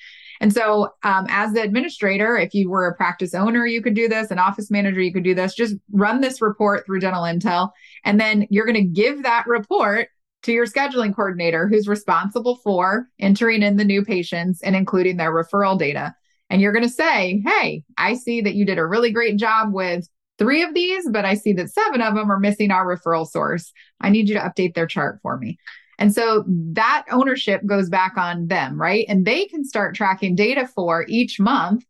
And 0.41 0.53
so, 0.53 0.89
um, 1.03 1.25
as 1.29 1.53
the 1.53 1.61
administrator, 1.61 2.37
if 2.37 2.53
you 2.53 2.69
were 2.69 2.87
a 2.87 2.95
practice 2.95 3.33
owner, 3.33 3.65
you 3.65 3.81
could 3.81 3.93
do 3.93 4.07
this, 4.07 4.31
an 4.31 4.39
office 4.39 4.71
manager, 4.71 5.01
you 5.01 5.13
could 5.13 5.23
do 5.23 5.35
this. 5.35 5.55
Just 5.55 5.75
run 5.91 6.21
this 6.21 6.41
report 6.41 6.85
through 6.85 6.99
Dental 6.99 7.23
Intel. 7.23 7.71
And 8.03 8.19
then 8.19 8.47
you're 8.49 8.65
going 8.65 8.75
to 8.75 8.81
give 8.81 9.23
that 9.23 9.45
report 9.47 10.09
to 10.43 10.51
your 10.51 10.65
scheduling 10.65 11.15
coordinator 11.15 11.67
who's 11.67 11.87
responsible 11.87 12.57
for 12.57 13.07
entering 13.19 13.63
in 13.63 13.77
the 13.77 13.85
new 13.85 14.03
patients 14.03 14.61
and 14.61 14.75
including 14.75 15.17
their 15.17 15.31
referral 15.31 15.77
data. 15.79 16.13
And 16.49 16.61
you're 16.61 16.73
going 16.73 16.83
to 16.83 16.89
say, 16.89 17.41
Hey, 17.45 17.83
I 17.97 18.15
see 18.15 18.41
that 18.41 18.55
you 18.55 18.65
did 18.65 18.77
a 18.77 18.85
really 18.85 19.11
great 19.11 19.37
job 19.37 19.73
with 19.73 20.07
three 20.37 20.61
of 20.63 20.73
these, 20.73 21.07
but 21.09 21.25
I 21.25 21.35
see 21.35 21.53
that 21.53 21.71
seven 21.71 22.01
of 22.01 22.15
them 22.15 22.31
are 22.31 22.39
missing 22.39 22.71
our 22.71 22.85
referral 22.85 23.27
source. 23.27 23.71
I 24.01 24.09
need 24.09 24.27
you 24.27 24.35
to 24.35 24.41
update 24.41 24.73
their 24.73 24.87
chart 24.87 25.19
for 25.21 25.37
me. 25.37 25.57
And 25.99 26.13
so 26.13 26.43
that 26.47 27.05
ownership 27.11 27.65
goes 27.65 27.89
back 27.89 28.17
on 28.17 28.47
them, 28.47 28.79
right? 28.79 29.05
And 29.07 29.25
they 29.25 29.45
can 29.45 29.63
start 29.63 29.95
tracking 29.95 30.35
data 30.35 30.67
for 30.67 31.05
each 31.07 31.39
month. 31.39 31.85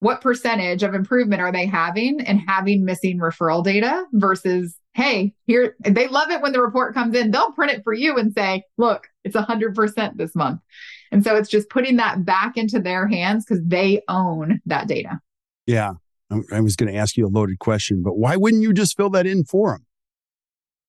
What 0.00 0.20
percentage 0.20 0.82
of 0.82 0.94
improvement 0.94 1.40
are 1.40 1.50
they 1.50 1.64
having 1.64 2.20
and 2.20 2.40
having 2.46 2.84
missing 2.84 3.18
referral 3.18 3.64
data 3.64 4.04
versus, 4.12 4.76
hey, 4.92 5.34
here, 5.46 5.74
they 5.80 6.06
love 6.08 6.30
it 6.30 6.42
when 6.42 6.52
the 6.52 6.60
report 6.60 6.92
comes 6.92 7.16
in. 7.16 7.30
They'll 7.30 7.52
print 7.52 7.72
it 7.72 7.82
for 7.82 7.94
you 7.94 8.18
and 8.18 8.32
say, 8.32 8.64
look, 8.76 9.08
it's 9.24 9.34
100% 9.34 10.16
this 10.16 10.34
month. 10.34 10.60
And 11.10 11.24
so 11.24 11.34
it's 11.34 11.48
just 11.48 11.70
putting 11.70 11.96
that 11.96 12.26
back 12.26 12.58
into 12.58 12.78
their 12.78 13.08
hands 13.08 13.46
because 13.46 13.64
they 13.64 14.02
own 14.06 14.60
that 14.66 14.86
data. 14.86 15.20
Yeah. 15.66 15.92
I 16.52 16.60
was 16.60 16.76
going 16.76 16.92
to 16.92 16.98
ask 16.98 17.16
you 17.16 17.26
a 17.26 17.28
loaded 17.28 17.58
question, 17.58 18.02
but 18.02 18.18
why 18.18 18.36
wouldn't 18.36 18.62
you 18.62 18.72
just 18.72 18.96
fill 18.96 19.10
that 19.10 19.26
in 19.26 19.44
for 19.44 19.72
them? 19.72 19.85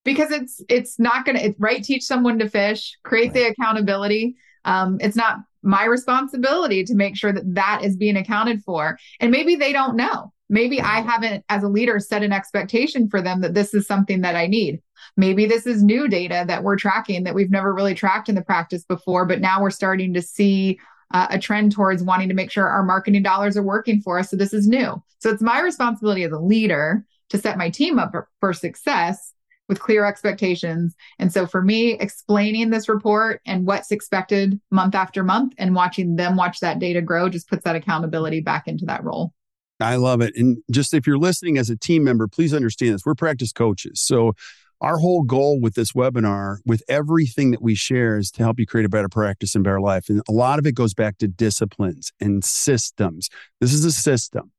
Because 0.08 0.32
it's 0.32 0.64
it's 0.70 0.98
not 1.00 1.26
going 1.26 1.38
to 1.38 1.44
it's 1.44 1.60
right 1.60 1.84
teach 1.84 2.02
someone 2.02 2.40
to 2.40 2.50
fish, 2.50 2.98
create 3.04 3.26
right. 3.26 3.34
the 3.34 3.44
accountability. 3.50 4.38
Um, 4.64 4.98
it's 5.02 5.18
not 5.18 5.40
my 5.64 5.84
responsibility 5.84 6.86
to 6.86 6.96
make 6.96 7.18
sure 7.18 7.34
that 7.34 7.54
that 7.56 7.82
is 7.84 7.98
being 7.98 8.16
accounted 8.16 8.64
for, 8.64 8.98
and 9.20 9.32
maybe 9.32 9.58
they 9.58 9.74
don't 9.74 9.98
know. 9.98 10.32
Maybe 10.50 10.80
I 10.80 11.02
haven't, 11.02 11.44
as 11.50 11.64
a 11.64 11.68
leader, 11.68 12.00
set 12.00 12.24
an 12.24 12.32
expectation 12.32 13.10
for 13.10 13.22
them 13.22 13.42
that 13.42 13.54
this 13.54 13.74
is 13.74 13.86
something 13.86 14.22
that 14.22 14.38
I 14.38 14.48
need. 14.48 14.82
Maybe 15.18 15.46
this 15.46 15.68
is 15.68 15.84
new 15.84 16.08
data 16.08 16.46
that 16.48 16.64
we're 16.64 16.78
tracking 16.78 17.26
that 17.26 17.36
we've 17.36 17.52
never 17.52 17.74
really 17.74 17.94
tracked 17.94 18.30
in 18.30 18.36
the 18.36 18.42
practice 18.42 18.86
before, 18.86 19.26
but 19.26 19.42
now 19.42 19.62
we're 19.62 19.72
starting 19.72 20.14
to 20.14 20.22
see 20.22 20.80
uh, 21.14 21.28
a 21.32 21.38
trend 21.38 21.74
towards 21.74 22.02
wanting 22.02 22.30
to 22.30 22.34
make 22.34 22.50
sure 22.50 22.66
our 22.66 22.84
marketing 22.84 23.24
dollars 23.24 23.58
are 23.58 23.64
working 23.64 24.00
for 24.00 24.20
us. 24.20 24.30
So 24.30 24.38
this 24.38 24.54
is 24.54 24.70
new. 24.70 25.04
So 25.20 25.30
it's 25.30 25.42
my 25.42 25.60
responsibility 25.60 26.24
as 26.24 26.32
a 26.32 26.40
leader 26.40 27.06
to 27.28 27.38
set 27.38 27.58
my 27.58 27.70
team 27.70 28.00
up 28.00 28.12
for, 28.12 28.30
for 28.40 28.54
success 28.54 29.34
with 29.68 29.80
clear 29.80 30.06
expectations. 30.06 30.96
And 31.20 31.32
so 31.32 31.46
for 31.46 31.62
me, 31.62 31.94
explaining 32.00 32.70
this 32.70 32.88
report 32.88 33.42
and 33.46 33.66
what's 33.66 33.92
expected 33.92 34.60
month 34.72 34.96
after 34.96 35.24
month 35.24 35.54
and 35.58 35.76
watching 35.76 36.16
them 36.16 36.36
watch 36.36 36.60
that 36.60 36.80
data 36.80 37.02
grow 37.02 37.30
just 37.30 37.50
puts 37.50 37.64
that 37.64 37.76
accountability 37.76 38.42
back 38.42 38.68
into 38.68 38.86
that 38.86 39.04
role. 39.04 39.34
I 39.80 39.96
love 39.96 40.22
it. 40.22 40.36
And 40.36 40.58
just 40.72 40.94
if 40.94 41.06
you're 41.06 41.20
listening 41.20 41.58
as 41.58 41.70
a 41.70 41.78
team 41.78 42.04
member, 42.04 42.28
please 42.28 42.54
understand 42.54 42.96
this. 42.96 43.06
We're 43.06 43.16
practice 43.16 43.52
coaches. 43.52 44.02
So 44.02 44.34
our 44.82 44.98
whole 44.98 45.24
goal 45.24 45.60
with 45.60 45.76
this 45.76 45.94
webinar, 45.94 46.58
with 46.66 46.84
everything 46.88 47.52
that 47.52 47.62
we 47.62 47.76
share, 47.76 48.18
is 48.18 48.32
to 48.32 48.44
help 48.44 48.60
you 48.60 48.66
create 48.66 48.86
a 48.86 48.90
better 48.90 49.10
practice 49.10 49.56
and 49.56 49.64
better 49.64 49.82
life. 49.82 50.10
And 50.10 50.22
a 50.28 50.32
lot 50.32 50.60
of 50.60 50.68
it 50.68 50.76
goes 50.76 50.94
back 50.94 51.18
to 51.20 51.28
disciplines 51.28 52.12
and 52.20 52.44
systems. 52.44 53.30
This 53.60 53.74
is 53.74 53.86
a 53.86 53.92
system 53.92 54.52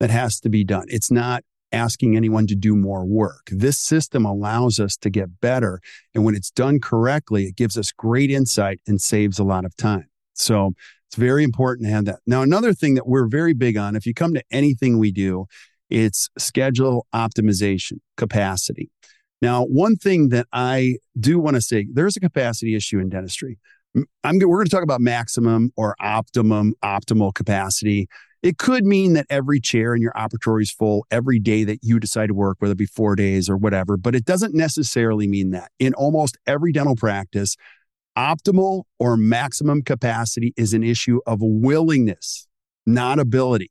that 0.00 0.10
has 0.10 0.40
to 0.40 0.48
be 0.48 0.64
done. 0.64 0.86
It's 0.88 1.10
not 1.10 1.44
asking 1.74 2.16
anyone 2.16 2.46
to 2.46 2.54
do 2.54 2.76
more 2.76 3.04
work. 3.04 3.48
This 3.50 3.78
system 3.78 4.24
allows 4.24 4.78
us 4.78 4.96
to 4.98 5.10
get 5.10 5.40
better. 5.40 5.80
And 6.14 6.24
when 6.24 6.34
it's 6.34 6.50
done 6.50 6.80
correctly, 6.80 7.44
it 7.44 7.56
gives 7.56 7.76
us 7.76 7.92
great 7.92 8.30
insight 8.30 8.80
and 8.86 9.00
saves 9.00 9.38
a 9.38 9.44
lot 9.44 9.64
of 9.64 9.76
time. 9.76 10.08
So 10.34 10.72
it's 11.08 11.16
very 11.16 11.44
important 11.44 11.86
to 11.86 11.92
have 11.92 12.04
that. 12.06 12.20
Now, 12.26 12.42
another 12.42 12.72
thing 12.72 12.94
that 12.94 13.06
we're 13.06 13.28
very 13.28 13.52
big 13.52 13.76
on, 13.76 13.96
if 13.96 14.06
you 14.06 14.14
come 14.14 14.34
to 14.34 14.42
anything 14.50 14.98
we 14.98 15.12
do, 15.12 15.46
it's 15.90 16.28
schedule 16.38 17.06
optimization 17.14 17.98
capacity. 18.16 18.90
Now, 19.42 19.64
one 19.64 19.96
thing 19.96 20.30
that 20.30 20.46
I 20.52 20.96
do 21.18 21.38
want 21.38 21.56
to 21.56 21.60
say, 21.60 21.86
there's 21.92 22.16
a 22.16 22.20
capacity 22.20 22.74
issue 22.74 22.98
in 22.98 23.10
dentistry. 23.10 23.58
I'm, 24.24 24.38
we're 24.38 24.56
going 24.56 24.66
to 24.66 24.70
talk 24.70 24.82
about 24.82 25.00
maximum 25.00 25.72
or 25.76 25.94
optimum, 26.00 26.74
optimal 26.82 27.32
capacity. 27.34 28.08
It 28.44 28.58
could 28.58 28.84
mean 28.84 29.14
that 29.14 29.26
every 29.30 29.58
chair 29.58 29.94
in 29.94 30.02
your 30.02 30.12
operatory 30.12 30.62
is 30.62 30.70
full 30.70 31.06
every 31.10 31.38
day 31.38 31.64
that 31.64 31.78
you 31.82 31.98
decide 31.98 32.26
to 32.26 32.34
work, 32.34 32.58
whether 32.60 32.72
it 32.72 32.78
be 32.78 32.84
four 32.84 33.16
days 33.16 33.48
or 33.48 33.56
whatever, 33.56 33.96
but 33.96 34.14
it 34.14 34.26
doesn't 34.26 34.54
necessarily 34.54 35.26
mean 35.26 35.50
that. 35.52 35.70
In 35.78 35.94
almost 35.94 36.36
every 36.46 36.70
dental 36.70 36.94
practice, 36.94 37.56
Optimal 38.16 38.84
or 39.00 39.16
maximum 39.16 39.82
capacity 39.82 40.54
is 40.56 40.72
an 40.72 40.84
issue 40.84 41.20
of 41.26 41.38
willingness, 41.40 42.46
not 42.86 43.18
ability. 43.18 43.70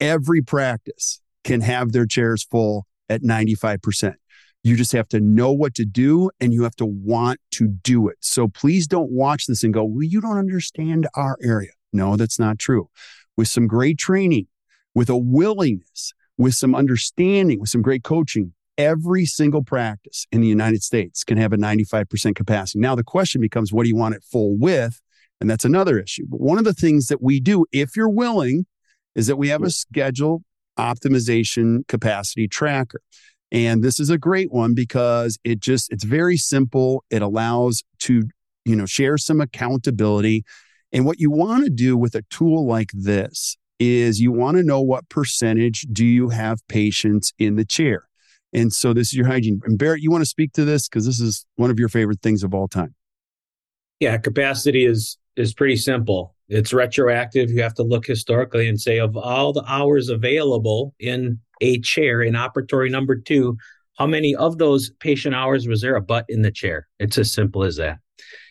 Every 0.00 0.42
practice 0.42 1.20
can 1.44 1.60
have 1.60 1.92
their 1.92 2.06
chairs 2.06 2.42
full 2.42 2.86
at 3.08 3.22
95%. 3.22 4.14
You 4.64 4.76
just 4.76 4.90
have 4.92 5.06
to 5.08 5.20
know 5.20 5.52
what 5.52 5.74
to 5.74 5.84
do 5.84 6.30
and 6.40 6.52
you 6.52 6.64
have 6.64 6.74
to 6.76 6.86
want 6.86 7.38
to 7.52 7.68
do 7.68 8.08
it. 8.08 8.16
So 8.20 8.48
please 8.48 8.88
don't 8.88 9.12
watch 9.12 9.46
this 9.46 9.62
and 9.62 9.72
go, 9.72 9.84
well, 9.84 10.02
you 10.02 10.20
don't 10.20 10.38
understand 10.38 11.06
our 11.14 11.36
area. 11.40 11.70
No, 11.92 12.16
that's 12.16 12.40
not 12.40 12.58
true. 12.58 12.88
With 13.36 13.48
some 13.48 13.66
great 13.66 13.98
training, 13.98 14.46
with 14.94 15.08
a 15.10 15.16
willingness, 15.16 16.12
with 16.38 16.54
some 16.54 16.74
understanding, 16.74 17.60
with 17.60 17.68
some 17.68 17.82
great 17.82 18.02
coaching, 18.02 18.52
every 18.78 19.24
single 19.26 19.62
practice 19.62 20.26
in 20.32 20.40
the 20.40 20.46
United 20.48 20.82
States 20.82 21.24
can 21.24 21.38
have 21.38 21.52
a 21.52 21.56
95% 21.56 22.34
capacity. 22.34 22.78
Now, 22.78 22.94
the 22.94 23.04
question 23.04 23.40
becomes, 23.40 23.72
what 23.72 23.84
do 23.84 23.88
you 23.88 23.96
want 23.96 24.14
it 24.14 24.24
full 24.24 24.56
with? 24.56 25.00
And 25.40 25.50
that's 25.50 25.64
another 25.64 25.98
issue. 25.98 26.24
But 26.28 26.40
one 26.40 26.58
of 26.58 26.64
the 26.64 26.72
things 26.72 27.08
that 27.08 27.22
we 27.22 27.40
do, 27.40 27.66
if 27.72 27.96
you're 27.96 28.08
willing, 28.08 28.66
is 29.14 29.26
that 29.26 29.36
we 29.36 29.48
have 29.48 29.62
a 29.62 29.70
schedule 29.70 30.42
optimization 30.78 31.86
capacity 31.88 32.48
tracker. 32.48 33.00
And 33.52 33.82
this 33.82 34.00
is 34.00 34.10
a 34.10 34.18
great 34.18 34.52
one 34.52 34.74
because 34.74 35.38
it 35.44 35.60
just, 35.60 35.90
it's 35.92 36.04
very 36.04 36.36
simple. 36.36 37.04
It 37.10 37.22
allows 37.22 37.82
to, 38.00 38.24
you 38.64 38.76
know, 38.76 38.86
share 38.86 39.16
some 39.16 39.40
accountability. 39.40 40.44
And 40.96 41.04
what 41.04 41.20
you 41.20 41.30
want 41.30 41.62
to 41.64 41.68
do 41.68 41.94
with 41.94 42.14
a 42.14 42.22
tool 42.30 42.66
like 42.66 42.88
this 42.94 43.58
is 43.78 44.18
you 44.18 44.32
want 44.32 44.56
to 44.56 44.62
know 44.62 44.80
what 44.80 45.06
percentage 45.10 45.82
do 45.92 46.06
you 46.06 46.30
have 46.30 46.66
patients 46.68 47.34
in 47.38 47.56
the 47.56 47.66
chair. 47.66 48.08
And 48.54 48.72
so 48.72 48.94
this 48.94 49.08
is 49.08 49.12
your 49.12 49.26
hygiene. 49.26 49.60
And 49.66 49.78
Barrett, 49.78 50.00
you 50.00 50.10
want 50.10 50.22
to 50.22 50.26
speak 50.26 50.54
to 50.54 50.64
this 50.64 50.88
because 50.88 51.04
this 51.04 51.20
is 51.20 51.44
one 51.56 51.70
of 51.70 51.78
your 51.78 51.90
favorite 51.90 52.22
things 52.22 52.42
of 52.42 52.54
all 52.54 52.66
time. 52.66 52.94
Yeah, 54.00 54.16
capacity 54.16 54.86
is 54.86 55.18
is 55.36 55.52
pretty 55.52 55.76
simple. 55.76 56.34
It's 56.48 56.72
retroactive. 56.72 57.50
You 57.50 57.60
have 57.60 57.74
to 57.74 57.82
look 57.82 58.06
historically 58.06 58.66
and 58.66 58.80
say, 58.80 58.98
of 58.98 59.18
all 59.18 59.52
the 59.52 59.64
hours 59.70 60.08
available 60.08 60.94
in 60.98 61.38
a 61.60 61.78
chair 61.80 62.22
in 62.22 62.32
operatory 62.32 62.90
number 62.90 63.16
two, 63.16 63.58
how 63.98 64.06
many 64.06 64.34
of 64.34 64.56
those 64.56 64.88
patient 65.00 65.34
hours 65.34 65.68
was 65.68 65.82
there 65.82 65.96
a 65.96 66.00
butt 66.00 66.24
in 66.30 66.40
the 66.40 66.50
chair? 66.50 66.88
It's 66.98 67.18
as 67.18 67.34
simple 67.34 67.64
as 67.64 67.76
that. 67.76 67.98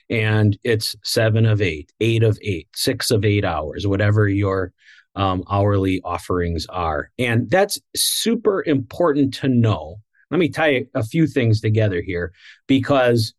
And 0.09 0.57
it's 0.63 0.95
seven 1.03 1.45
of 1.45 1.61
eight, 1.61 1.91
eight 1.99 2.23
of 2.23 2.37
eight, 2.41 2.67
six 2.75 3.11
of 3.11 3.25
eight 3.25 3.43
hours, 3.43 3.87
whatever 3.87 4.27
your 4.27 4.71
um, 5.15 5.43
hourly 5.49 6.01
offerings 6.03 6.65
are. 6.67 7.11
And 7.17 7.49
that's 7.49 7.79
super 7.95 8.63
important 8.65 9.33
to 9.35 9.47
know. 9.47 9.97
Let 10.31 10.39
me 10.39 10.49
tie 10.49 10.85
a 10.93 11.03
few 11.03 11.27
things 11.27 11.61
together 11.61 12.01
here 12.01 12.33
because 12.67 13.33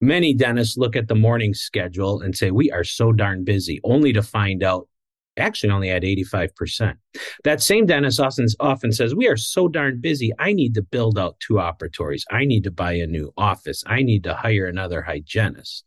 many 0.00 0.34
dentists 0.34 0.76
look 0.76 0.94
at 0.96 1.08
the 1.08 1.14
morning 1.14 1.54
schedule 1.54 2.20
and 2.20 2.36
say, 2.36 2.50
We 2.50 2.70
are 2.70 2.84
so 2.84 3.12
darn 3.12 3.44
busy, 3.44 3.80
only 3.84 4.12
to 4.12 4.22
find 4.22 4.62
out 4.62 4.88
actually 5.36 5.70
only 5.70 5.90
at 5.90 6.02
85%. 6.02 6.96
That 7.44 7.62
same 7.62 7.86
dentist 7.86 8.20
often, 8.20 8.46
often 8.60 8.92
says, 8.92 9.14
We 9.14 9.28
are 9.28 9.36
so 9.36 9.68
darn 9.68 10.00
busy. 10.00 10.32
I 10.38 10.52
need 10.52 10.74
to 10.74 10.82
build 10.82 11.18
out 11.18 11.40
two 11.40 11.54
operatories. 11.54 12.22
I 12.30 12.44
need 12.44 12.64
to 12.64 12.70
buy 12.70 12.92
a 12.92 13.06
new 13.06 13.32
office. 13.36 13.82
I 13.86 14.02
need 14.02 14.24
to 14.24 14.34
hire 14.34 14.66
another 14.66 15.02
hygienist. 15.02 15.84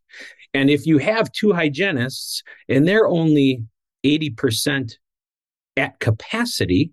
And 0.54 0.70
if 0.70 0.86
you 0.86 0.98
have 1.00 1.32
two 1.32 1.54
hygienists 1.54 2.44
and 2.70 2.88
they're 2.88 3.08
only 3.08 3.64
80% 4.06 4.94
at 5.78 6.00
capacity, 6.00 6.92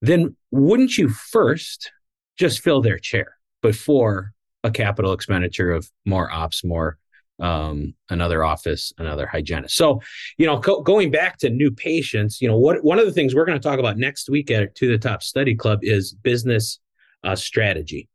then 0.00 0.36
wouldn't 0.50 0.96
you 0.96 1.08
first 1.08 1.92
just 2.38 2.60
fill 2.60 2.80
their 2.80 2.98
chair 2.98 3.36
before 3.60 4.32
a 4.64 4.70
capital 4.70 5.12
expenditure 5.12 5.70
of 5.70 5.90
more 6.04 6.30
ops, 6.32 6.64
more 6.64 6.98
um, 7.42 7.92
another 8.08 8.44
office, 8.44 8.92
another 8.98 9.26
hygienist. 9.26 9.76
So, 9.76 10.00
you 10.38 10.46
know, 10.46 10.60
co- 10.60 10.80
going 10.80 11.10
back 11.10 11.38
to 11.38 11.50
new 11.50 11.72
patients, 11.72 12.40
you 12.40 12.48
know, 12.48 12.56
what 12.56 12.82
one 12.84 12.98
of 12.98 13.04
the 13.04 13.12
things 13.12 13.34
we're 13.34 13.44
going 13.44 13.60
to 13.60 13.68
talk 13.68 13.80
about 13.80 13.98
next 13.98 14.30
week 14.30 14.50
at 14.50 14.74
To 14.76 14.88
the 14.88 14.96
Top 14.96 15.22
Study 15.22 15.54
Club 15.54 15.80
is 15.82 16.14
business 16.14 16.78
uh, 17.24 17.34
strategy 17.34 18.08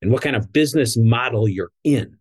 and 0.00 0.10
what 0.10 0.22
kind 0.22 0.34
of 0.34 0.52
business 0.52 0.96
model 0.96 1.46
you're 1.46 1.70
in. 1.84 2.16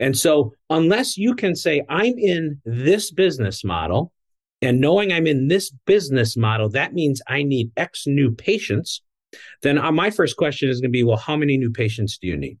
And 0.00 0.18
so, 0.18 0.52
unless 0.68 1.16
you 1.16 1.34
can 1.34 1.54
say, 1.54 1.82
I'm 1.88 2.18
in 2.18 2.60
this 2.64 3.10
business 3.10 3.64
model, 3.64 4.12
and 4.60 4.80
knowing 4.80 5.12
I'm 5.12 5.26
in 5.26 5.48
this 5.48 5.70
business 5.86 6.36
model, 6.36 6.68
that 6.70 6.92
means 6.92 7.22
I 7.28 7.44
need 7.44 7.70
X 7.76 8.06
new 8.06 8.32
patients, 8.32 9.02
then 9.62 9.78
uh, 9.78 9.92
my 9.92 10.10
first 10.10 10.36
question 10.36 10.68
is 10.68 10.80
going 10.80 10.90
to 10.90 10.96
be, 10.96 11.04
well, 11.04 11.16
how 11.16 11.36
many 11.36 11.56
new 11.56 11.70
patients 11.70 12.18
do 12.18 12.26
you 12.26 12.36
need? 12.36 12.58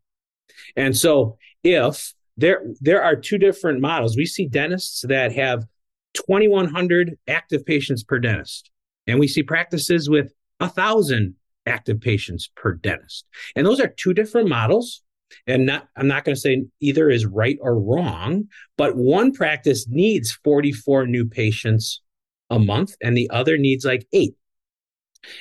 And 0.76 0.96
so, 0.96 1.36
if 1.64 2.14
there 2.38 2.62
there 2.80 3.02
are 3.02 3.16
two 3.16 3.36
different 3.36 3.80
models. 3.80 4.16
We 4.16 4.26
see 4.26 4.46
dentists 4.46 5.02
that 5.08 5.32
have 5.32 5.66
2100 6.14 7.18
active 7.28 7.66
patients 7.66 8.02
per 8.02 8.18
dentist 8.18 8.70
and 9.06 9.18
we 9.18 9.26
see 9.26 9.42
practices 9.42 10.08
with 10.08 10.32
a 10.60 10.68
thousand 10.68 11.34
active 11.66 12.00
patients 12.00 12.50
per 12.54 12.74
dentist. 12.74 13.26
And 13.56 13.66
those 13.66 13.80
are 13.80 13.88
two 13.88 14.14
different 14.14 14.48
models. 14.48 15.02
And 15.46 15.66
not, 15.66 15.88
I'm 15.96 16.08
not 16.08 16.24
going 16.24 16.34
to 16.34 16.40
say 16.40 16.64
either 16.80 17.10
is 17.10 17.26
right 17.26 17.58
or 17.60 17.78
wrong, 17.78 18.48
but 18.78 18.96
one 18.96 19.32
practice 19.32 19.86
needs 19.86 20.32
44 20.44 21.06
new 21.06 21.26
patients 21.26 22.00
a 22.48 22.58
month 22.58 22.96
and 23.02 23.16
the 23.16 23.28
other 23.30 23.58
needs 23.58 23.84
like 23.84 24.06
eight. 24.12 24.34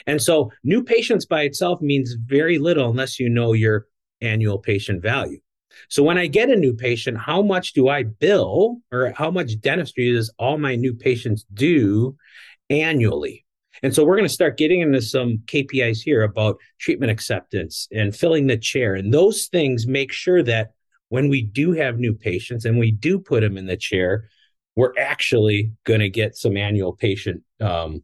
And 0.06 0.22
so 0.22 0.52
new 0.64 0.84
patients 0.84 1.26
by 1.26 1.44
itself 1.44 1.82
means 1.82 2.16
very 2.26 2.58
little 2.58 2.90
unless 2.90 3.20
you 3.20 3.30
know 3.30 3.54
your 3.54 3.88
annual 4.20 4.60
patient 4.60 5.02
value. 5.02 5.40
So 5.90 6.04
when 6.04 6.18
I 6.18 6.28
get 6.28 6.50
a 6.50 6.56
new 6.56 6.74
patient, 6.74 7.18
how 7.18 7.42
much 7.42 7.74
do 7.74 7.90
I 7.90 8.04
bill 8.04 8.78
or 8.92 9.14
how 9.16 9.32
much 9.32 9.60
dentistry 9.60 10.12
does 10.14 10.34
all 10.38 10.58
my 10.58 10.76
new 10.76 10.94
patients 10.94 11.46
do 11.54 12.16
annually? 12.70 13.46
And 13.84 13.94
so 13.94 14.04
we're 14.04 14.16
going 14.18 14.28
to 14.28 14.34
start 14.34 14.58
getting 14.58 14.82
into 14.82 15.02
some 15.02 15.40
KPIs 15.46 16.00
here 16.00 16.24
about 16.24 16.58
treatment 16.80 17.12
acceptance 17.12 17.88
and 17.92 18.16
filling 18.16 18.48
the 18.48 18.58
chair. 18.58 18.96
And 18.96 19.14
those 19.14 19.48
things 19.48 19.88
make 19.88 20.12
sure 20.12 20.42
that 20.44 20.72
when 21.10 21.30
we 21.30 21.44
do 21.44 21.72
have 21.74 22.00
new 22.00 22.14
patients 22.14 22.66
and 22.66 22.78
we 22.78 22.92
do 22.92 23.20
put 23.20 23.42
them 23.42 23.58
in 23.58 23.66
the 23.66 23.78
chair, 23.78 24.30
we're 24.76 24.94
actually 24.98 25.72
going 25.86 26.00
to 26.00 26.10
get 26.10 26.36
some 26.36 26.58
annual 26.58 26.94
patient 26.94 27.44
um, 27.62 28.04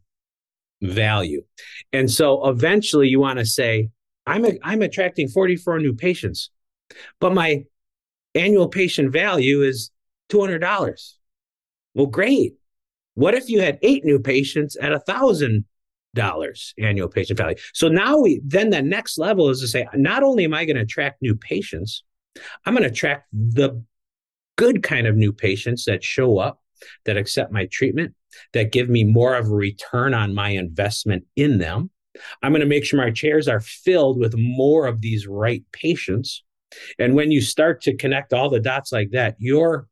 value. 0.82 1.44
And 1.92 2.10
so 2.10 2.48
eventually 2.48 3.08
you 3.08 3.20
want 3.20 3.40
to 3.40 3.46
say, 3.46 3.90
I'm, 4.26 4.46
a, 4.46 4.58
I'm 4.64 4.82
attracting 4.82 5.28
44 5.28 5.80
new 5.80 5.94
patients. 5.94 6.50
But 7.20 7.34
my 7.34 7.66
annual 8.36 8.68
patient 8.68 9.12
value 9.12 9.62
is 9.62 9.92
$200. 10.32 11.14
Well, 11.94 12.08
great. 12.08 12.56
What 13.16 13.36
if 13.36 13.50
you 13.50 13.62
had 13.62 13.80
eight 13.82 14.04
new 14.04 14.20
patients 14.20 14.76
at 14.76 14.92
a 14.92 15.00
thousand 15.00 15.66
dollars 16.16 16.74
annual 16.80 17.08
patient 17.08 17.38
value? 17.38 17.58
So 17.74 17.88
now 17.88 18.18
we 18.18 18.42
then 18.44 18.72
the 18.72 18.82
next 18.82 19.18
level 19.18 19.50
is 19.50 19.62
to 19.62 19.68
say, 19.68 19.88
not 19.94 20.24
only 20.24 20.46
am 20.46 20.54
I 20.54 20.66
going 20.66 20.78
to 20.78 20.82
attract 20.82 21.22
new 21.22 21.36
patients, 21.36 22.04
I'm 22.66 22.74
going 22.74 22.84
to 22.84 22.90
attract 22.90 23.28
the 23.32 23.84
good 24.56 24.84
kind 24.84 25.08
of 25.08 25.16
new 25.16 25.32
patients 25.32 25.86
that 25.86 26.04
show 26.04 26.40
up, 26.40 26.62
that 27.06 27.18
accept 27.18 27.52
my 27.52 27.68
treatment, 27.68 28.16
that 28.54 28.72
give 28.72 28.90
me 28.90 29.04
more 29.04 29.36
of 29.36 29.48
a 29.48 29.56
return 29.56 30.14
on 30.14 30.34
my 30.34 30.50
investment 30.50 31.26
in 31.36 31.60
them. 31.60 31.92
I'm 32.42 32.52
going 32.52 32.62
to 32.62 32.68
make 32.68 32.86
sure 32.86 33.00
my 33.00 33.12
chairs 33.12 33.48
are 33.48 33.60
filled 33.60 34.20
with 34.20 34.36
more 34.38 34.86
of 34.86 35.02
these 35.02 35.28
right 35.28 35.64
patients 35.72 36.44
and 37.00 37.14
when 37.16 37.32
you 37.32 37.42
start 37.42 37.82
to 37.82 37.96
connect 37.96 38.34
all 38.34 38.50
the 38.50 38.60
dots 38.60 38.92
like 38.92 39.12
that, 39.12 39.36
your 39.40 39.88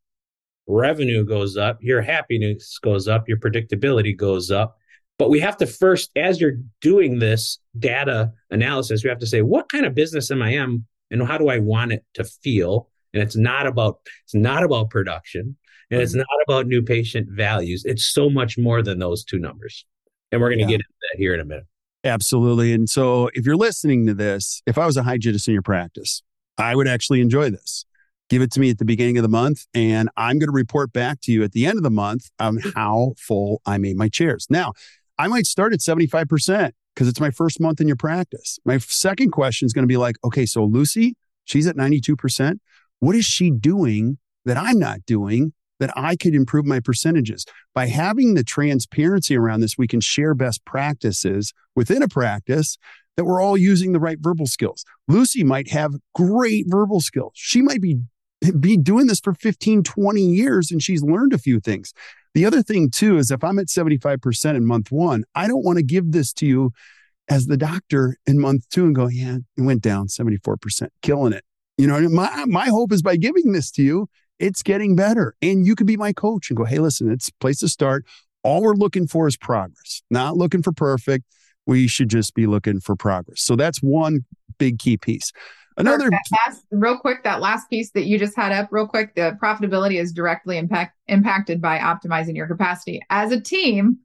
revenue 0.68 1.26
goes 1.26 1.58
up, 1.58 1.78
your 1.82 2.02
happiness 2.02 2.80
goes 2.82 3.08
up, 3.08 3.28
your 3.28 3.38
predictability 3.38 4.16
goes 4.16 4.52
up. 4.52 4.78
But 5.18 5.30
we 5.30 5.40
have 5.40 5.58
to 5.58 5.68
first, 5.68 6.10
as 6.16 6.42
you're 6.42 6.58
doing 6.82 7.20
this 7.20 7.60
data 7.78 8.32
analysis, 8.50 9.04
we 9.04 9.10
have 9.10 9.20
to 9.20 9.28
say, 9.28 9.42
what 9.42 9.70
kind 9.70 9.86
of 9.86 9.94
business 9.94 10.32
am 10.32 10.42
I 10.42 10.52
in 10.52 10.86
and 11.12 11.28
how 11.28 11.38
do 11.38 11.50
I 11.50 11.60
want 11.60 11.92
it 11.92 12.04
to 12.16 12.24
feel? 12.24 12.90
And 13.14 13.22
it's 13.22 13.36
not 13.36 13.68
about 13.68 14.00
it's 14.24 14.34
not 14.34 14.64
about 14.64 14.90
production 14.90 15.58
and 15.92 16.02
it's 16.02 16.14
mm-hmm. 16.14 16.20
not 16.20 16.28
about 16.48 16.68
new 16.68 16.82
patient 16.82 17.28
values. 17.30 17.84
It's 17.86 18.06
so 18.06 18.30
much 18.30 18.58
more 18.58 18.82
than 18.82 19.00
those 19.00 19.24
two 19.24 19.38
numbers. 19.38 19.86
And 20.32 20.42
we're 20.42 20.50
going 20.50 20.60
to 20.60 20.64
yeah. 20.64 20.70
get 20.70 20.76
into 20.76 20.94
that 21.12 21.18
here 21.18 21.34
in 21.34 21.42
a 21.42 21.46
minute. 21.46 21.66
Absolutely. 22.04 22.74
And 22.74 22.90
so 22.90 23.30
if 23.34 23.46
you're 23.46 23.58
listening 23.58 24.08
to 24.08 24.14
this, 24.14 24.64
if 24.66 24.78
I 24.78 24.86
was 24.86 24.98
a 24.98 25.04
hygienist 25.04 25.48
in 25.48 25.54
your 25.54 25.62
practice, 25.62 26.24
I 26.58 26.76
would 26.76 26.88
actually 26.88 27.22
enjoy 27.22 27.50
this. 27.50 27.86
Give 28.30 28.42
it 28.42 28.52
to 28.54 28.60
me 28.60 28.70
at 28.70 28.78
the 28.78 28.86
beginning 28.86 29.18
of 29.18 29.24
the 29.24 29.30
month, 29.30 29.66
and 29.74 30.10
I'm 30.16 30.40
going 30.40 30.48
to 30.48 30.54
report 30.54 30.94
back 30.94 31.20
to 31.22 31.32
you 31.32 31.44
at 31.44 31.52
the 31.52 31.66
end 31.66 31.78
of 31.78 31.84
the 31.84 31.90
month 31.90 32.30
on 32.40 32.60
how 32.76 33.14
full 33.18 33.62
I 33.66 33.78
made 33.78 33.98
my 33.98 34.08
chairs. 34.08 34.48
Now, 34.50 34.72
I 35.18 35.28
might 35.28 35.46
start 35.46 35.74
at 35.74 35.80
75% 35.80 36.72
because 36.96 37.08
it's 37.08 37.20
my 37.20 37.32
first 37.32 37.60
month 37.60 37.82
in 37.82 37.88
your 37.88 37.98
practice. 37.98 38.58
My 38.66 38.78
second 38.78 39.32
question 39.32 39.66
is 39.66 39.74
going 39.74 39.84
to 39.84 39.88
be 39.88 39.98
like, 39.98 40.16
okay, 40.24 40.46
so 40.46 40.64
Lucy, 40.64 41.16
she's 41.46 41.68
at 41.68 41.76
92%. 41.76 42.60
What 43.00 43.16
is 43.16 43.26
she 43.26 43.52
doing 43.52 44.18
that 44.46 44.58
I'm 44.58 44.80
not 44.80 45.06
doing 45.06 45.54
that 45.80 45.92
I 45.98 46.16
could 46.16 46.34
improve 46.34 46.66
my 46.66 46.80
percentages? 46.80 47.46
By 47.74 47.88
having 47.88 48.34
the 48.34 48.44
transparency 48.44 49.36
around 49.36 49.62
this, 49.62 49.78
we 49.78 49.88
can 49.88 50.00
share 50.00 50.34
best 50.34 50.64
practices 50.66 51.54
within 51.76 52.04
a 52.04 52.08
practice 52.08 52.78
that 53.18 53.26
we're 53.26 53.42
all 53.42 53.58
using 53.58 53.92
the 53.92 54.00
right 54.00 54.18
verbal 54.20 54.48
skills. 54.48 54.86
Lucy 55.08 55.44
might 55.44 55.70
have 55.70 55.96
great 56.16 56.66
verbal 56.68 57.02
skills. 57.02 57.34
She 57.36 57.62
might 57.62 57.82
be 57.82 58.02
be 58.60 58.76
doing 58.76 59.06
this 59.06 59.20
for 59.20 59.36
15, 59.36 59.84
20 59.84 60.22
years 60.22 60.72
and 60.72 60.82
she's 60.82 61.04
learned 61.04 61.32
a 61.32 61.38
few 61.38 61.60
things. 61.60 61.94
The 62.34 62.46
other 62.46 62.64
thing 62.64 62.90
too 62.90 63.18
is 63.18 63.30
if 63.30 63.44
I'm 63.44 63.60
at 63.60 63.68
75% 63.68 64.56
in 64.56 64.66
month 64.66 64.92
1, 64.92 65.24
I 65.36 65.48
don't 65.48 65.64
want 65.64 65.78
to 65.78 65.84
give 65.84 66.12
this 66.12 66.34
to 66.34 66.46
you 66.46 66.72
as 67.30 67.46
the 67.46 67.58
doctor 67.58 68.18
in 68.26 68.40
month 68.40 68.68
2 68.70 68.86
and 68.86 68.96
go, 68.96 69.08
"Yeah, 69.08 69.38
it 69.58 69.62
went 69.62 69.82
down 69.82 70.08
74%, 70.08 70.92
killing 71.02 71.34
it." 71.34 71.44
You 71.78 71.88
know, 71.88 72.10
my 72.10 72.46
my 72.46 72.68
hope 72.68 72.92
is 72.92 73.02
by 73.02 73.16
giving 73.16 73.52
this 73.52 73.70
to 73.72 73.84
you, 73.84 74.08
it's 74.40 74.64
getting 74.64 74.96
better. 74.96 75.36
And 75.42 75.66
you 75.66 75.76
could 75.76 75.88
be 75.88 75.98
my 75.98 76.14
coach 76.14 76.50
and 76.50 76.58
go, 76.58 76.64
"Hey, 76.66 76.80
listen, 76.80 77.12
it's 77.12 77.30
a 77.30 77.34
place 77.40 77.60
to 77.60 77.68
start. 77.68 78.06
All 78.44 78.62
we're 78.62 78.74
looking 78.74 79.08
for 79.08 79.28
is 79.28 79.38
progress. 79.38 80.02
Not 80.10 80.38
looking 80.38 80.64
for 80.64 80.72
perfect." 80.72 81.26
We 81.72 81.88
should 81.88 82.10
just 82.10 82.36
be 82.36 82.48
looking 82.48 82.82
for 82.82 82.98
progress. 82.98 83.42
So 83.42 83.56
that's 83.56 83.80
one 83.80 84.26
big 84.58 84.78
key 84.78 84.98
piece. 84.98 85.32
Another 85.78 86.10
last, 86.46 86.66
real 86.70 86.98
quick, 86.98 87.24
that 87.24 87.40
last 87.40 87.70
piece 87.70 87.92
that 87.92 88.04
you 88.06 88.20
just 88.20 88.36
had 88.36 88.52
up, 88.52 88.68
real 88.72 88.86
quick, 88.86 89.16
the 89.16 89.38
profitability 89.42 90.00
is 90.00 90.12
directly 90.12 90.58
impact, 90.58 90.98
impacted 91.08 91.62
by 91.62 91.80
optimizing 91.80 92.36
your 92.36 92.46
capacity. 92.46 93.02
As 93.10 93.32
a 93.32 93.40
team, 93.40 94.00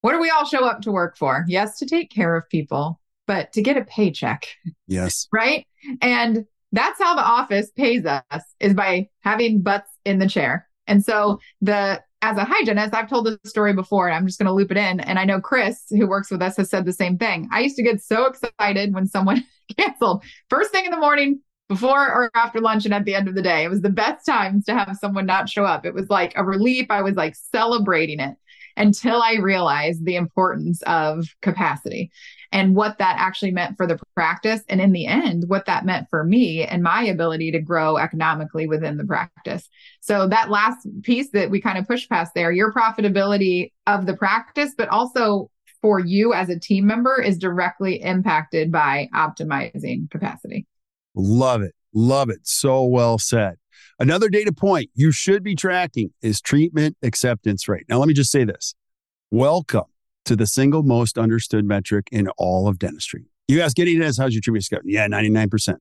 what 0.00 0.12
do 0.12 0.20
we 0.20 0.30
all 0.30 0.46
show 0.46 0.64
up 0.64 0.80
to 0.82 0.90
work 0.90 1.18
for? 1.18 1.44
Yes, 1.46 1.78
to 1.80 1.86
take 1.86 2.10
care 2.10 2.34
of 2.34 2.48
people, 2.48 2.98
but 3.26 3.52
to 3.52 3.60
get 3.60 3.76
a 3.76 3.84
paycheck. 3.84 4.48
Yes. 4.86 5.28
right. 5.32 5.66
And 6.00 6.46
that's 6.72 6.98
how 6.98 7.14
the 7.14 7.22
office 7.22 7.70
pays 7.76 8.06
us 8.06 8.42
is 8.58 8.72
by 8.72 9.10
having 9.20 9.60
butts 9.60 9.90
in 10.06 10.18
the 10.18 10.28
chair. 10.28 10.66
And 10.86 11.04
so 11.04 11.38
the 11.60 12.02
as 12.22 12.36
a 12.36 12.44
hygienist, 12.44 12.94
I've 12.94 13.10
told 13.10 13.26
this 13.26 13.36
story 13.44 13.74
before 13.74 14.06
and 14.06 14.14
I'm 14.14 14.26
just 14.26 14.38
going 14.38 14.46
to 14.46 14.52
loop 14.52 14.70
it 14.70 14.76
in. 14.76 15.00
And 15.00 15.18
I 15.18 15.24
know 15.24 15.40
Chris, 15.40 15.84
who 15.90 16.06
works 16.06 16.30
with 16.30 16.40
us, 16.40 16.56
has 16.56 16.70
said 16.70 16.84
the 16.84 16.92
same 16.92 17.18
thing. 17.18 17.48
I 17.52 17.60
used 17.60 17.76
to 17.76 17.82
get 17.82 18.00
so 18.00 18.26
excited 18.26 18.94
when 18.94 19.08
someone 19.08 19.44
canceled 19.76 20.22
first 20.48 20.70
thing 20.70 20.84
in 20.84 20.92
the 20.92 20.96
morning 20.96 21.40
before 21.68 22.00
or 22.00 22.30
after 22.34 22.60
lunch 22.60 22.84
and 22.84 22.94
at 22.94 23.04
the 23.04 23.14
end 23.14 23.26
of 23.26 23.34
the 23.34 23.42
day. 23.42 23.64
It 23.64 23.70
was 23.70 23.80
the 23.80 23.90
best 23.90 24.24
times 24.24 24.64
to 24.66 24.74
have 24.74 24.96
someone 25.00 25.26
not 25.26 25.48
show 25.48 25.64
up. 25.64 25.84
It 25.84 25.94
was 25.94 26.08
like 26.08 26.32
a 26.36 26.44
relief. 26.44 26.86
I 26.90 27.02
was 27.02 27.16
like 27.16 27.34
celebrating 27.34 28.20
it 28.20 28.36
until 28.76 29.20
I 29.20 29.34
realized 29.34 30.04
the 30.04 30.16
importance 30.16 30.80
of 30.82 31.26
capacity 31.42 32.10
and 32.52 32.76
what 32.76 32.98
that 32.98 33.16
actually 33.18 33.50
meant 33.50 33.76
for 33.76 33.86
the 33.86 33.98
practice. 34.14 34.60
And 34.68 34.80
in 34.80 34.92
the 34.92 35.06
end, 35.06 35.44
what 35.48 35.66
that 35.66 35.84
meant 35.84 36.08
for 36.10 36.22
me 36.22 36.64
and 36.64 36.82
my 36.82 37.02
ability 37.04 37.50
to 37.52 37.60
grow 37.60 37.96
economically 37.96 38.66
within 38.66 38.98
the 38.98 39.04
practice. 39.04 39.68
So 40.00 40.28
that 40.28 40.50
last 40.50 40.86
piece 41.02 41.30
that 41.30 41.50
we 41.50 41.60
kind 41.60 41.78
of 41.78 41.88
push 41.88 42.08
past 42.08 42.32
there, 42.34 42.52
your 42.52 42.72
profitability 42.72 43.72
of 43.86 44.06
the 44.06 44.14
practice, 44.14 44.74
but 44.76 44.88
also 44.90 45.50
for 45.80 45.98
you 45.98 46.32
as 46.32 46.48
a 46.48 46.58
team 46.58 46.86
member 46.86 47.20
is 47.20 47.38
directly 47.38 48.00
impacted 48.00 48.70
by 48.70 49.08
optimizing 49.14 50.10
capacity. 50.10 50.66
Love 51.14 51.62
it. 51.62 51.74
Love 51.94 52.30
it. 52.30 52.40
So 52.44 52.84
well 52.84 53.18
said. 53.18 53.56
Another 53.98 54.28
data 54.28 54.52
point 54.52 54.90
you 54.94 55.12
should 55.12 55.42
be 55.42 55.54
tracking 55.54 56.10
is 56.22 56.40
treatment 56.40 56.96
acceptance 57.02 57.68
rate. 57.68 57.84
Now, 57.88 57.98
let 57.98 58.08
me 58.08 58.14
just 58.14 58.30
say 58.30 58.44
this 58.44 58.74
welcome 59.30 59.84
to 60.24 60.36
the 60.36 60.46
single 60.46 60.82
most 60.82 61.18
understood 61.18 61.64
metric 61.64 62.08
in 62.12 62.28
all 62.38 62.68
of 62.68 62.78
dentistry. 62.78 63.26
You 63.48 63.60
ask 63.60 63.76
Getty 63.76 63.98
Dennis, 63.98 64.18
how's 64.18 64.34
your 64.34 64.40
treatment 64.40 64.64
score? 64.64 64.80
Yeah, 64.84 65.06
99%. 65.08 65.76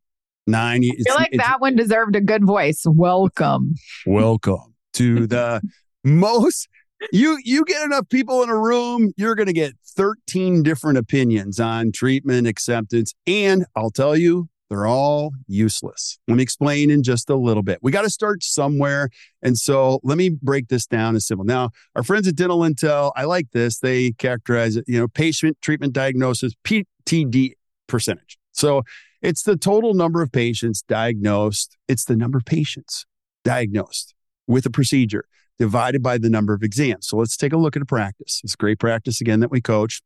90. 0.48 0.90
I 0.90 1.04
feel 1.04 1.16
like 1.16 1.32
that 1.38 1.62
one 1.62 1.76
deserved 1.76 2.16
a 2.16 2.22
good 2.22 2.46
voice. 2.46 2.84
Welcome. 2.86 3.76
Welcome 4.06 4.76
to 4.94 5.28
the 5.28 5.62
most 6.04 6.68
you 7.12 7.40
you 7.44 7.66
get 7.66 7.84
enough 7.84 8.10
people 8.10 8.44
in 8.44 8.50
a 8.50 8.58
room, 8.58 9.12
you're 9.18 9.36
going 9.36 9.48
to 9.48 9.54
get 9.54 9.74
13 9.96 10.64
different 10.64 10.98
opinions 10.98 11.60
on 11.60 11.92
treatment 11.92 12.48
acceptance 12.48 13.14
and 13.26 13.66
I'll 13.76 13.92
tell 13.92 14.16
you 14.16 14.50
they're 14.72 14.88
all 14.88 15.34
useless. 15.48 16.18
Let 16.30 16.38
me 16.38 16.44
explain 16.44 16.90
in 16.90 17.04
just 17.04 17.30
a 17.30 17.36
little 17.36 17.62
bit. 17.62 17.80
We 17.82 17.92
got 17.92 18.04
to 18.04 18.10
start 18.10 18.42
somewhere. 18.42 19.10
And 19.42 19.58
so 19.58 20.00
let 20.02 20.18
me 20.18 20.30
break 20.30 20.70
this 20.70 20.86
down 20.86 21.18
as 21.18 21.28
simple. 21.28 21.44
Now, 21.44 21.72
our 21.94 22.04
friends 22.04 22.26
at 22.26 22.38
Dental 22.38 22.60
Intel, 22.60 23.12
I 23.18 23.26
like 23.26 23.52
this. 23.52 23.80
They 23.80 24.14
characterize 24.14 24.78
it, 24.78 24.86
you 24.88 24.98
know, 24.98 25.10
patient 25.10 25.58
treatment 25.62 25.92
diagnosis, 25.92 26.54
PTD 26.64 27.52
percentage. 27.88 28.38
So 28.54 28.84
it's 29.22 29.44
the 29.44 29.58
total 29.58 29.94
number 29.94 30.22
of 30.22 30.32
patients 30.32 30.84
diagnosed, 30.84 31.78
it's 31.90 32.06
the 32.06 32.16
number 32.16 32.38
of 32.38 32.46
patients 32.46 33.06
diagnosed 33.44 34.16
with 34.48 34.66
a 34.66 34.70
procedure 34.70 35.26
divided 35.60 36.02
by 36.02 36.18
the 36.18 36.30
number 36.30 36.54
of 36.54 36.64
exams. 36.64 37.10
So 37.10 37.18
let's 37.18 37.36
take 37.36 37.52
a 37.52 37.58
look 37.58 37.76
at 37.76 37.82
a 37.82 37.86
practice. 37.86 38.40
It's 38.46 38.56
great 38.56 38.80
practice 38.80 39.20
again 39.20 39.42
that 39.42 39.52
we 39.52 39.60
coach. 39.60 40.02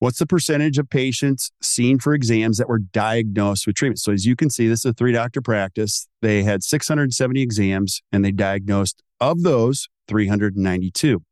What's 0.00 0.18
the 0.18 0.26
percentage 0.26 0.78
of 0.78 0.88
patients 0.88 1.52
seen 1.60 1.98
for 1.98 2.14
exams 2.14 2.56
that 2.56 2.70
were 2.70 2.78
diagnosed 2.78 3.66
with 3.66 3.76
treatment? 3.76 3.98
So, 3.98 4.12
as 4.12 4.24
you 4.24 4.34
can 4.34 4.48
see, 4.48 4.66
this 4.66 4.80
is 4.80 4.86
a 4.86 4.94
three 4.94 5.12
doctor 5.12 5.42
practice. 5.42 6.08
They 6.22 6.42
had 6.42 6.62
670 6.62 7.42
exams 7.42 8.00
and 8.10 8.24
they 8.24 8.32
diagnosed 8.32 9.02
of 9.20 9.42
those 9.42 9.88
392, 10.08 11.22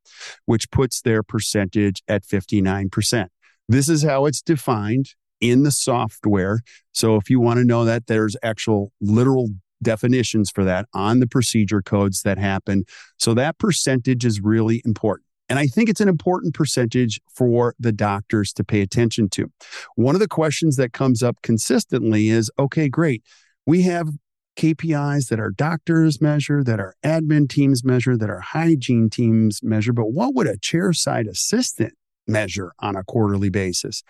which 0.44 0.70
puts 0.70 1.00
their 1.00 1.22
percentage 1.22 2.02
at 2.08 2.24
59%. 2.24 3.28
This 3.70 3.88
is 3.88 4.02
how 4.02 4.26
it's 4.26 4.42
defined 4.42 5.14
in 5.40 5.62
the 5.62 5.70
software. 5.70 6.60
So, 6.92 7.16
if 7.16 7.30
you 7.30 7.40
want 7.40 7.60
to 7.60 7.64
know 7.64 7.86
that, 7.86 8.06
there's 8.06 8.36
actual 8.42 8.92
literal 9.00 9.48
definitions 9.82 10.50
for 10.50 10.64
that 10.64 10.86
on 10.92 11.20
the 11.20 11.26
procedure 11.26 11.80
codes 11.80 12.20
that 12.20 12.36
happen. 12.36 12.84
So, 13.16 13.32
that 13.32 13.56
percentage 13.56 14.26
is 14.26 14.42
really 14.42 14.82
important. 14.84 15.27
And 15.48 15.58
I 15.58 15.66
think 15.66 15.88
it's 15.88 16.00
an 16.00 16.08
important 16.08 16.54
percentage 16.54 17.20
for 17.34 17.74
the 17.78 17.92
doctors 17.92 18.52
to 18.54 18.64
pay 18.64 18.80
attention 18.80 19.28
to. 19.30 19.50
One 19.94 20.14
of 20.14 20.20
the 20.20 20.28
questions 20.28 20.76
that 20.76 20.92
comes 20.92 21.22
up 21.22 21.40
consistently 21.42 22.28
is 22.28 22.50
okay, 22.58 22.88
great. 22.88 23.22
We 23.66 23.82
have 23.82 24.08
KPIs 24.56 25.28
that 25.28 25.38
our 25.38 25.50
doctors 25.50 26.20
measure, 26.20 26.64
that 26.64 26.80
our 26.80 26.94
admin 27.04 27.48
teams 27.48 27.84
measure, 27.84 28.16
that 28.16 28.28
our 28.28 28.40
hygiene 28.40 29.08
teams 29.08 29.62
measure, 29.62 29.92
but 29.92 30.12
what 30.12 30.34
would 30.34 30.48
a 30.48 30.58
chairside 30.58 31.28
assistant 31.28 31.94
measure 32.26 32.72
on 32.80 32.96
a 32.96 33.04
quarterly 33.04 33.50
basis? 33.50 34.02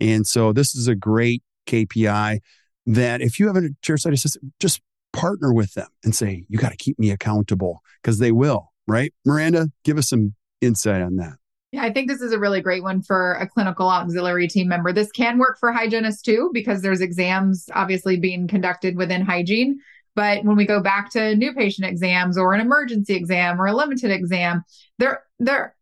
And 0.00 0.26
so 0.26 0.52
this 0.52 0.74
is 0.74 0.88
a 0.88 0.94
great 0.94 1.42
KPI 1.66 2.40
that 2.86 3.22
if 3.22 3.40
you 3.40 3.46
have 3.46 3.56
a 3.56 3.70
chairside 3.82 4.12
assistant, 4.12 4.52
just 4.60 4.82
partner 5.14 5.54
with 5.54 5.72
them 5.72 5.88
and 6.04 6.14
say, 6.14 6.44
you 6.48 6.58
got 6.58 6.70
to 6.70 6.76
keep 6.76 6.98
me 6.98 7.10
accountable 7.10 7.80
because 8.02 8.18
they 8.18 8.32
will, 8.32 8.72
right? 8.86 9.14
Miranda, 9.24 9.70
give 9.84 9.96
us 9.96 10.10
some 10.10 10.34
insight 10.60 11.02
on 11.02 11.16
that. 11.16 11.34
Yeah, 11.72 11.82
I 11.82 11.92
think 11.92 12.08
this 12.08 12.20
is 12.20 12.32
a 12.32 12.38
really 12.38 12.60
great 12.60 12.84
one 12.84 13.02
for 13.02 13.32
a 13.34 13.48
clinical 13.48 13.88
auxiliary 13.88 14.46
team 14.46 14.68
member. 14.68 14.92
This 14.92 15.10
can 15.10 15.38
work 15.38 15.58
for 15.58 15.72
hygienists 15.72 16.22
too, 16.22 16.50
because 16.52 16.82
there's 16.82 17.00
exams 17.00 17.68
obviously 17.74 18.16
being 18.16 18.46
conducted 18.46 18.96
within 18.96 19.22
hygiene. 19.22 19.80
But 20.14 20.44
when 20.44 20.56
we 20.56 20.66
go 20.66 20.80
back 20.80 21.10
to 21.10 21.34
new 21.34 21.52
patient 21.52 21.88
exams 21.88 22.38
or 22.38 22.54
an 22.54 22.60
emergency 22.60 23.14
exam 23.14 23.60
or 23.60 23.66
a 23.66 23.74
limited 23.74 24.12
exam, 24.12 24.62
there 24.98 25.24
there 25.40 25.74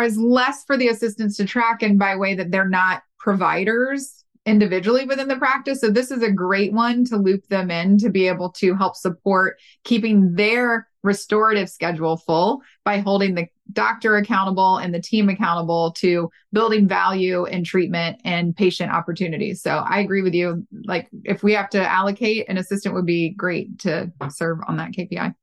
is 0.00 0.16
less 0.16 0.62
for 0.64 0.76
the 0.76 0.86
assistants 0.86 1.36
to 1.38 1.44
track 1.44 1.82
and 1.82 1.98
by 1.98 2.14
way 2.14 2.36
that 2.36 2.52
they're 2.52 2.68
not 2.68 3.02
providers 3.18 4.19
individually 4.46 5.04
within 5.04 5.28
the 5.28 5.36
practice. 5.36 5.80
So 5.80 5.90
this 5.90 6.10
is 6.10 6.22
a 6.22 6.32
great 6.32 6.72
one 6.72 7.04
to 7.06 7.16
loop 7.16 7.46
them 7.48 7.70
in 7.70 7.98
to 7.98 8.08
be 8.08 8.26
able 8.26 8.50
to 8.52 8.74
help 8.74 8.96
support 8.96 9.58
keeping 9.84 10.34
their 10.34 10.88
restorative 11.02 11.68
schedule 11.68 12.16
full 12.16 12.60
by 12.84 12.98
holding 12.98 13.34
the 13.34 13.46
doctor 13.72 14.16
accountable 14.16 14.78
and 14.78 14.94
the 14.94 15.00
team 15.00 15.28
accountable 15.28 15.92
to 15.92 16.30
building 16.52 16.88
value 16.88 17.44
and 17.46 17.64
treatment 17.64 18.20
and 18.24 18.56
patient 18.56 18.90
opportunities. 18.90 19.62
So 19.62 19.84
I 19.86 20.00
agree 20.00 20.22
with 20.22 20.34
you. 20.34 20.66
Like 20.84 21.08
if 21.24 21.42
we 21.42 21.52
have 21.52 21.70
to 21.70 21.90
allocate, 21.90 22.48
an 22.48 22.58
assistant 22.58 22.94
would 22.94 23.06
be 23.06 23.30
great 23.30 23.78
to 23.80 24.10
serve 24.30 24.58
on 24.66 24.76
that 24.78 24.92
KPI. 24.92 25.34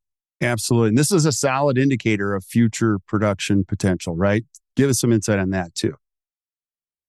Absolutely. 0.41 0.89
And 0.89 0.97
this 0.97 1.11
is 1.11 1.25
a 1.25 1.31
solid 1.31 1.77
indicator 1.77 2.35
of 2.35 2.43
future 2.43 2.99
production 3.07 3.63
potential, 3.63 4.15
right? 4.15 4.43
Give 4.75 4.89
us 4.89 4.99
some 4.99 5.11
insight 5.11 5.39
on 5.39 5.51
that 5.51 5.73
too. 5.73 5.95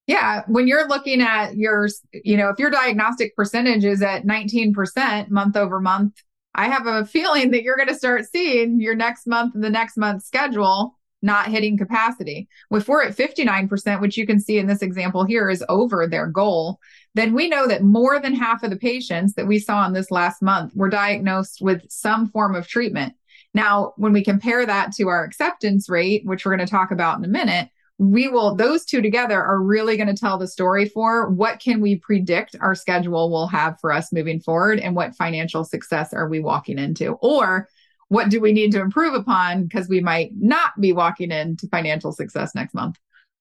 Yeah, 0.09 0.43
when 0.49 0.67
you're 0.67 0.89
looking 0.89 1.21
at 1.21 1.57
your, 1.57 1.89
you 2.13 2.37
know, 2.37 2.49
if 2.49 2.59
your 2.59 2.71
diagnostic 2.71 3.37
percentage 3.37 3.85
is 3.85 4.03
at 4.03 4.25
19% 4.25 5.29
month 5.31 5.57
over 5.57 5.81
month, 5.81 6.15
I 6.55 6.69
have 6.69 6.87
a 6.87 7.05
feeling 7.05 7.51
that 7.53 7.63
you're 7.63 7.77
going 7.77 7.89
to 7.89 7.95
start 7.95 8.25
seeing 8.25 8.81
your 8.81 8.95
next 8.95 9.27
month 9.27 9.55
and 9.55 9.63
the 9.63 9.71
next 9.71 9.97
month 9.97 10.25
schedule 10.25 10.99
not 11.23 11.49
hitting 11.49 11.77
capacity. 11.77 12.49
If 12.71 12.89
we're 12.89 13.05
at 13.05 13.17
59%, 13.17 14.01
which 14.01 14.17
you 14.17 14.27
can 14.27 14.41
see 14.41 14.59
in 14.59 14.67
this 14.67 14.83
example 14.83 15.25
here 15.25 15.51
is 15.51 15.65
over 15.69 16.07
their 16.07 16.27
goal, 16.27 16.79
then 17.15 17.35
we 17.35 17.49
know 17.49 17.67
that 17.67 17.83
more 17.83 18.21
than 18.21 18.35
half 18.35 18.63
of 18.63 18.71
the 18.71 18.77
patients 18.77 19.35
that 19.35 19.47
we 19.47 19.59
saw 19.59 19.87
in 19.87 19.93
this 19.93 20.11
last 20.11 20.43
month 20.43 20.75
were 20.75 20.89
diagnosed 20.89 21.59
with 21.61 21.83
some 21.91 22.29
form 22.29 22.55
of 22.55 22.69
treatment. 22.69 23.15
Now, 23.55 23.95
when 23.97 24.13
we 24.13 24.23
compare 24.23 24.65
that 24.65 24.93
to 24.93 25.09
our 25.09 25.25
acceptance 25.25 25.89
rate, 25.89 26.25
which 26.25 26.45
we're 26.45 26.55
going 26.55 26.67
to 26.67 26.71
talk 26.71 26.93
about 26.93 27.19
in 27.19 27.25
a 27.25 27.29
minute, 27.29 27.69
we 27.99 28.29
will 28.29 28.55
those 28.55 28.85
two 28.85 29.03
together 29.03 29.43
are 29.43 29.61
really 29.61 29.97
going 29.97 30.09
to 30.09 30.15
tell 30.15 30.39
the 30.39 30.47
story 30.47 30.89
for 30.89 31.29
what 31.31 31.59
can 31.59 31.81
we 31.81 31.97
predict 31.97 32.55
our 32.61 32.75
schedule 32.75 33.31
will 33.31 33.49
have 33.49 33.79
for 33.81 33.93
us 33.93 34.13
moving 34.13 34.41
forward 34.41 34.79
and 34.79 34.95
what 34.95 35.17
financial 35.17 35.65
success 35.65 36.13
are 36.13 36.29
we 36.29 36.39
walking 36.39 36.79
into 36.79 37.15
or 37.15 37.69
what 38.09 38.31
do 38.31 38.41
we 38.41 38.53
need 38.53 38.73
to 38.73 38.81
improve 38.81 39.15
upon 39.15 39.65
because 39.65 39.89
we 39.89 40.01
might 40.01 40.31
not 40.39 40.81
be 40.81 40.93
walking 40.93 41.31
into 41.31 41.69
financial 41.69 42.13
success 42.13 42.55
next 42.55 42.75
month. 42.75 42.99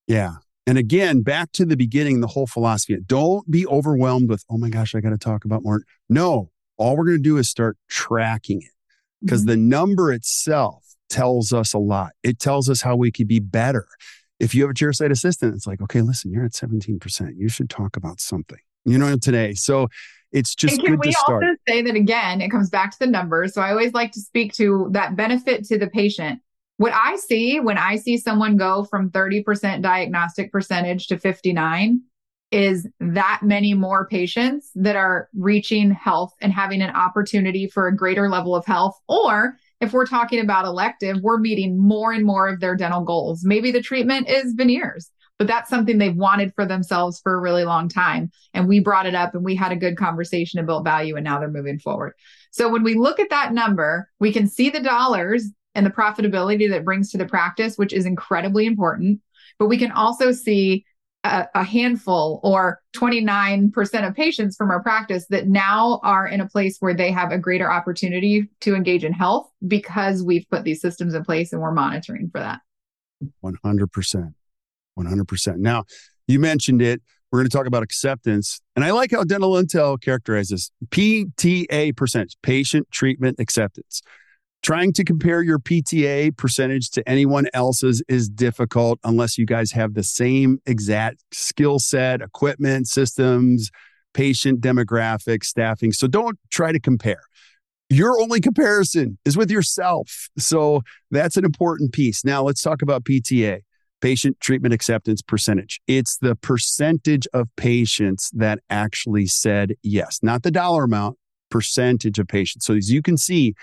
Yeah. 0.08 0.36
And 0.66 0.78
again, 0.78 1.22
back 1.22 1.54
to 1.54 1.66
the 1.66 1.78
beginning, 1.78 2.20
the 2.20 2.28
whole 2.28 2.48
philosophy 2.48 2.98
don't 3.06 3.50
be 3.50 3.66
overwhelmed 3.68 4.30
with, 4.30 4.44
oh 4.50 4.58
my 4.58 4.70
gosh, 4.70 4.94
I 4.94 5.00
got 5.00 5.12
to 5.12 5.18
talk 5.18 5.46
about 5.46 5.64
more. 5.64 5.84
No, 6.10 6.52
all 6.76 6.98
we're 6.98 7.06
going 7.06 7.18
to 7.18 7.24
do 7.24 7.38
is 7.38 7.50
start 7.50 7.78
tracking 7.88 8.62
it 8.62 8.72
because 9.22 9.42
mm-hmm. 9.42 9.52
the 9.52 9.58
number 9.58 10.12
itself 10.12 10.84
tells 11.10 11.54
us 11.54 11.74
a 11.74 11.78
lot. 11.78 12.12
It 12.22 12.40
tells 12.40 12.70
us 12.70 12.82
how 12.82 12.98
we 12.98 13.12
could 13.12 13.30
be 13.30 13.40
better. 13.40 13.88
If 14.40 14.54
you 14.54 14.64
have 14.64 14.72
a 14.72 14.74
chairside 14.74 15.12
assistant, 15.12 15.56
it's 15.56 15.68
like, 15.68 15.82
okay, 15.82 16.02
listen, 16.02 16.32
you're 16.32 16.46
at 16.46 16.52
17%. 16.52 17.34
You 17.38 17.50
should 17.50 17.70
talk 17.70 17.98
about 17.98 18.20
something, 18.20 18.60
you 18.86 18.98
know, 18.98 19.18
today. 19.18 19.54
So 19.54 19.88
it's 20.32 20.56
just 20.56 20.78
and 20.78 20.86
can 20.86 21.00
we 21.00 21.14
also 21.28 21.56
say 21.68 21.82
that 21.82 21.96
again 21.96 22.42
it 22.42 22.50
comes 22.50 22.70
back 22.70 22.92
to 22.92 23.00
the 23.00 23.08
numbers 23.08 23.54
so 23.54 23.62
i 23.62 23.72
always 23.72 23.94
like 23.94 24.12
to 24.12 24.20
speak 24.20 24.54
to 24.54 24.88
that 24.92 25.16
benefit 25.16 25.64
to 25.64 25.78
the 25.78 25.88
patient 25.88 26.40
what 26.78 26.94
i 26.94 27.16
see 27.16 27.60
when 27.60 27.78
i 27.78 27.96
see 27.96 28.18
someone 28.18 28.58
go 28.58 28.84
from 28.84 29.10
30% 29.10 29.82
diagnostic 29.82 30.52
percentage 30.52 31.08
to 31.08 31.18
59 31.18 32.02
is 32.52 32.88
that 33.00 33.42
many 33.44 33.74
more 33.74 34.08
patients 34.08 34.72
that 34.76 34.96
are 34.96 35.30
reaching 35.36 35.92
health 35.92 36.34
and 36.42 36.54
having 36.54 36.82
an 36.82 36.96
opportunity 36.96 37.68
for 37.68 37.88
a 37.88 37.96
greater 37.96 38.30
level 38.30 38.56
of 38.56 38.66
health 38.66 38.98
or 39.08 39.58
if 39.82 39.94
we're 39.94 40.06
talking 40.06 40.40
about 40.40 40.66
elective 40.66 41.18
we're 41.22 41.38
meeting 41.38 41.78
more 41.78 42.12
and 42.12 42.26
more 42.26 42.48
of 42.48 42.60
their 42.60 42.76
dental 42.76 43.02
goals 43.02 43.44
maybe 43.44 43.72
the 43.72 43.82
treatment 43.82 44.30
is 44.30 44.54
veneers 44.54 45.12
but 45.38 45.48
that's 45.48 45.70
something 45.70 45.98
they've 45.98 46.16
wanted 46.16 46.54
for 46.56 46.66
themselves 46.66 47.20
for 47.20 47.36
a 47.36 47.40
really 47.40 47.64
long 47.64 47.90
time. 47.90 48.32
And 48.54 48.68
we 48.68 48.80
brought 48.80 49.06
it 49.06 49.16
up 49.16 49.36
and 49.36 49.44
we 49.44 49.56
had 49.56 49.72
a 49.72 49.76
good 49.78 49.98
conversation 49.98 50.60
about 50.60 50.84
value 50.84 51.16
and 51.16 51.24
now 51.24 51.40
they're 51.40 51.50
moving 51.50 51.80
forward. 51.80 52.14
So 52.52 52.70
when 52.70 52.84
we 52.84 52.96
look 52.96 53.20
at 53.20 53.30
that 53.30 53.54
number, 53.54 54.10
we 54.20 54.34
can 54.34 54.48
see 54.48 54.70
the 54.70 54.80
dollars 54.80 55.46
and 55.76 55.86
the 55.86 55.92
profitability 55.92 56.70
that 56.72 56.86
brings 56.86 57.12
to 57.12 57.20
the 57.20 57.28
practice, 57.28 57.76
which 57.76 57.94
is 57.94 58.06
incredibly 58.06 58.66
important. 58.66 59.22
But 59.60 59.68
we 59.68 59.78
can 59.78 59.92
also 59.92 60.32
see 60.32 60.86
a, 61.24 61.48
a 61.56 61.64
handful 61.64 62.40
or 62.44 62.82
29% 62.96 64.08
of 64.08 64.16
patients 64.16 64.56
from 64.56 64.70
our 64.70 64.82
practice 64.82 65.26
that 65.30 65.48
now 65.48 66.00
are 66.04 66.28
in 66.28 66.42
a 66.42 66.48
place 66.48 66.78
where 66.80 66.94
they 66.94 67.12
have 67.12 67.32
a 67.32 67.38
greater 67.38 67.72
opportunity 67.72 68.50
to 68.62 68.76
engage 68.76 69.04
in 69.04 69.14
health 69.14 69.50
because 69.68 70.24
we've 70.24 70.46
put 70.50 70.64
these 70.64 70.82
systems 70.82 71.14
in 71.14 71.24
place 71.24 71.52
and 71.52 71.62
we're 71.62 71.72
monitoring 71.72 72.30
for 72.30 72.40
that. 72.40 72.60
100%. 73.44 74.34
100%. 74.98 75.58
Now, 75.58 75.84
you 76.28 76.40
mentioned 76.40 76.82
it. 76.82 77.02
We're 77.32 77.40
going 77.40 77.50
to 77.50 77.58
talk 77.58 77.68
about 77.68 77.84
acceptance. 77.84 78.62
And 78.76 78.86
I 78.86 78.92
like 78.92 79.12
how 79.12 79.24
Dental 79.24 79.52
Intel 79.52 80.02
characterizes 80.02 80.72
PTA 80.90 81.96
percentage, 81.96 82.38
patient 82.42 82.88
treatment 82.90 83.38
acceptance. 83.40 84.02
Trying 84.64 84.92
to 84.94 85.04
compare 85.04 85.42
your 85.42 85.60
PTA 85.60 86.36
percentage 86.36 86.90
to 86.92 87.08
anyone 87.08 87.48
else's 87.54 88.04
is 88.10 88.28
difficult 88.28 89.00
unless 89.04 89.38
you 89.38 89.46
guys 89.46 89.72
have 89.72 89.94
the 89.94 90.04
same 90.04 90.60
exact 90.66 91.24
skill 91.32 91.80
set, 91.80 92.22
equipment, 92.22 92.88
systems, 92.88 93.70
patient 94.14 94.60
demographics, 94.60 95.46
staffing. 95.46 95.92
So 95.92 96.08
don't 96.08 96.38
try 96.50 96.72
to 96.72 96.80
compare. 96.80 97.22
Your 97.90 98.20
only 98.20 98.42
comparison 98.42 99.18
is 99.24 99.38
with 99.38 99.50
yourself. 99.50 100.28
So 100.38 100.82
that's 101.12 101.38
an 101.38 101.46
important 101.46 101.94
piece. 101.94 102.26
Now 102.26 102.44
let's 102.44 102.62
talk 102.62 102.82
about 102.82 103.06
PTA 103.06 103.62
patient 104.02 104.40
treatment 104.40 104.74
acceptance 104.74 105.22
percentage. 105.22 105.80
It's 105.88 106.18
the 106.18 106.36
percentage 106.36 107.28
of 107.34 107.48
patients 107.56 108.30
that 108.34 108.60
actually 108.70 109.28
said 109.28 109.74
yes, 109.84 110.20
not 110.22 110.44
the 110.44 110.52
dollar 110.52 110.84
amount, 110.84 111.18
percentage 111.50 112.20
of 112.20 112.28
patients. 112.28 112.66
So 112.66 112.76
as 112.76 112.92
you 112.92 113.02
can 113.02 113.18
see, 113.18 113.54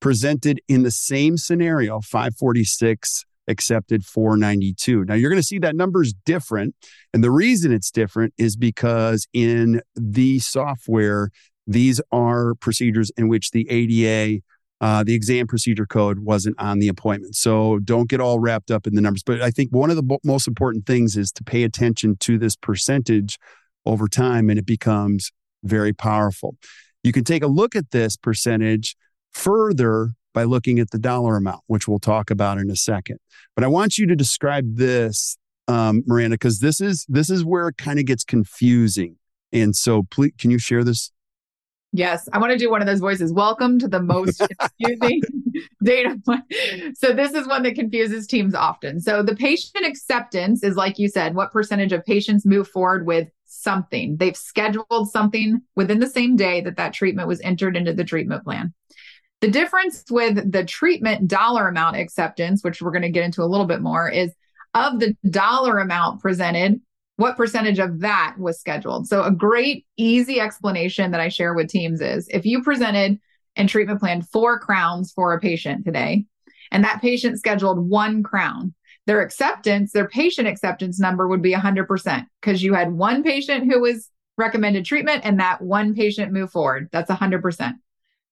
presented 0.00 0.60
in 0.68 0.82
the 0.82 0.90
same 0.90 1.36
scenario, 1.36 2.00
546 2.00 3.24
accepted 3.48 4.04
492. 4.04 5.04
Now 5.04 5.14
you're 5.14 5.30
going 5.30 5.40
to 5.40 5.46
see 5.46 5.58
that 5.58 5.74
number 5.74 6.02
is 6.02 6.14
different. 6.24 6.74
And 7.14 7.24
the 7.24 7.30
reason 7.30 7.72
it's 7.72 7.90
different 7.90 8.34
is 8.36 8.56
because 8.56 9.26
in 9.32 9.80
the 9.96 10.38
software, 10.38 11.30
these 11.66 12.00
are 12.12 12.54
procedures 12.56 13.10
in 13.16 13.28
which 13.28 13.50
the 13.50 13.68
ADA 13.70 14.42
uh, 14.80 15.02
the 15.02 15.14
exam 15.14 15.46
procedure 15.46 15.86
code 15.86 16.20
wasn't 16.20 16.58
on 16.58 16.78
the 16.78 16.88
appointment. 16.88 17.34
So 17.34 17.80
don't 17.80 18.08
get 18.08 18.20
all 18.20 18.38
wrapped 18.38 18.70
up 18.70 18.86
in 18.86 18.94
the 18.94 19.00
numbers. 19.00 19.22
But 19.22 19.42
I 19.42 19.50
think 19.50 19.70
one 19.70 19.90
of 19.90 19.96
the 19.96 20.18
most 20.24 20.46
important 20.46 20.86
things 20.86 21.16
is 21.16 21.32
to 21.32 21.44
pay 21.44 21.64
attention 21.64 22.16
to 22.20 22.38
this 22.38 22.54
percentage 22.54 23.38
over 23.84 24.06
time, 24.06 24.48
and 24.50 24.58
it 24.58 24.66
becomes 24.66 25.32
very 25.64 25.92
powerful. 25.92 26.56
You 27.02 27.12
can 27.12 27.24
take 27.24 27.42
a 27.42 27.48
look 27.48 27.74
at 27.74 27.90
this 27.90 28.16
percentage 28.16 28.96
further 29.38 30.10
by 30.34 30.44
looking 30.44 30.78
at 30.78 30.90
the 30.90 30.98
dollar 30.98 31.36
amount, 31.36 31.62
which 31.66 31.88
we'll 31.88 31.98
talk 31.98 32.30
about 32.30 32.58
in 32.58 32.70
a 32.70 32.76
second. 32.76 33.18
But 33.54 33.64
I 33.64 33.68
want 33.68 33.98
you 33.98 34.06
to 34.06 34.16
describe 34.16 34.76
this, 34.76 35.36
um, 35.68 36.02
Miranda, 36.06 36.34
because 36.34 36.60
this 36.60 36.80
is 36.80 37.06
this 37.08 37.30
is 37.30 37.44
where 37.44 37.68
it 37.68 37.76
kind 37.76 37.98
of 37.98 38.04
gets 38.04 38.24
confusing. 38.24 39.16
And 39.52 39.74
so, 39.74 40.02
please, 40.10 40.32
can 40.38 40.50
you 40.50 40.58
share 40.58 40.84
this 40.84 41.10
Yes, 41.92 42.28
I 42.34 42.38
want 42.38 42.52
to 42.52 42.58
do 42.58 42.70
one 42.70 42.82
of 42.82 42.86
those 42.86 43.00
voices. 43.00 43.32
Welcome 43.32 43.78
to 43.78 43.88
the 43.88 44.02
most 44.02 44.42
confusing 44.60 45.22
data. 45.82 46.20
point. 46.24 46.44
So 46.94 47.14
this 47.14 47.32
is 47.32 47.48
one 47.48 47.62
that 47.62 47.76
confuses 47.76 48.26
teams 48.26 48.54
often. 48.54 49.00
So 49.00 49.22
the 49.22 49.34
patient 49.34 49.86
acceptance 49.86 50.62
is 50.62 50.76
like 50.76 50.98
you 50.98 51.08
said, 51.08 51.34
what 51.34 51.50
percentage 51.50 51.92
of 51.92 52.04
patients 52.04 52.44
move 52.44 52.68
forward 52.68 53.06
with 53.06 53.28
something? 53.46 54.18
They've 54.18 54.36
scheduled 54.36 55.10
something 55.10 55.62
within 55.76 55.98
the 55.98 56.06
same 56.06 56.36
day 56.36 56.60
that 56.60 56.76
that 56.76 56.92
treatment 56.92 57.26
was 57.26 57.40
entered 57.40 57.74
into 57.74 57.94
the 57.94 58.04
treatment 58.04 58.44
plan. 58.44 58.74
The 59.40 59.50
difference 59.50 60.04
with 60.10 60.50
the 60.50 60.64
treatment 60.64 61.28
dollar 61.28 61.68
amount 61.68 61.96
acceptance, 61.96 62.64
which 62.64 62.82
we're 62.82 62.90
going 62.90 63.02
to 63.02 63.10
get 63.10 63.24
into 63.24 63.42
a 63.42 63.46
little 63.46 63.66
bit 63.66 63.80
more, 63.80 64.08
is 64.08 64.32
of 64.74 64.98
the 64.98 65.16
dollar 65.30 65.78
amount 65.78 66.20
presented, 66.20 66.80
what 67.16 67.36
percentage 67.36 67.78
of 67.78 68.00
that 68.00 68.34
was 68.38 68.58
scheduled. 68.58 69.06
So, 69.06 69.22
a 69.22 69.30
great, 69.30 69.86
easy 69.96 70.40
explanation 70.40 71.12
that 71.12 71.20
I 71.20 71.28
share 71.28 71.54
with 71.54 71.68
teams 71.68 72.00
is 72.00 72.28
if 72.28 72.44
you 72.44 72.62
presented 72.62 73.18
and 73.54 73.68
treatment 73.68 74.00
planned 74.00 74.28
four 74.28 74.58
crowns 74.58 75.12
for 75.12 75.32
a 75.32 75.40
patient 75.40 75.84
today, 75.84 76.24
and 76.70 76.84
that 76.84 77.00
patient 77.00 77.38
scheduled 77.38 77.78
one 77.88 78.22
crown, 78.22 78.74
their 79.06 79.20
acceptance, 79.20 79.92
their 79.92 80.08
patient 80.08 80.48
acceptance 80.48 81.00
number 81.00 81.26
would 81.26 81.42
be 81.42 81.54
100% 81.54 82.26
because 82.40 82.62
you 82.62 82.74
had 82.74 82.92
one 82.92 83.22
patient 83.22 83.70
who 83.70 83.80
was 83.80 84.10
recommended 84.36 84.84
treatment 84.84 85.22
and 85.24 85.40
that 85.40 85.62
one 85.62 85.94
patient 85.94 86.32
moved 86.32 86.52
forward. 86.52 86.88
That's 86.92 87.10
100%. 87.10 87.74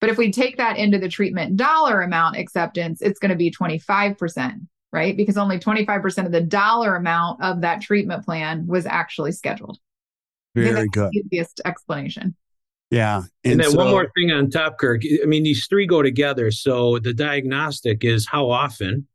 But 0.01 0.11
if 0.11 0.19
we 0.19 0.31
take 0.31 0.57
that 0.59 0.77
into 0.77 0.99
the 0.99 1.09
treatment 1.09 1.57
dollar 1.57 2.03
amount 2.03 2.37
acceptance, 2.37 3.01
it's 3.01 3.19
going 3.19 3.31
to 3.31 3.37
be 3.37 3.51
25% 3.51 4.67
right? 4.93 5.17
Because 5.17 5.37
only 5.37 5.59
25% 5.59 6.25
of 6.25 6.33
the 6.33 6.41
dollar 6.41 6.97
amount 6.97 7.43
of 7.43 7.61
that 7.61 7.83
treatment 7.83 8.25
plan 8.25 8.67
was 8.67 8.87
actually 8.87 9.33
scheduled. 9.33 9.79
Very 10.55 10.89
good. 10.89 11.11
easiest 11.13 11.61
explanation. 11.67 12.35
Yeah. 12.91 13.25
And, 13.45 13.53
and 13.53 13.61
then 13.61 13.71
so, 13.73 13.77
one 13.77 13.91
more 13.91 14.11
thing 14.17 14.31
on 14.31 14.49
top, 14.49 14.79
Kirk. 14.79 15.03
I 15.23 15.27
mean, 15.27 15.43
these 15.43 15.67
three 15.67 15.87
go 15.87 16.03
together. 16.03 16.51
So 16.51 16.99
the 16.99 17.13
diagnostic 17.13 18.05
is 18.05 18.27
how 18.27 18.49
often, 18.49 19.07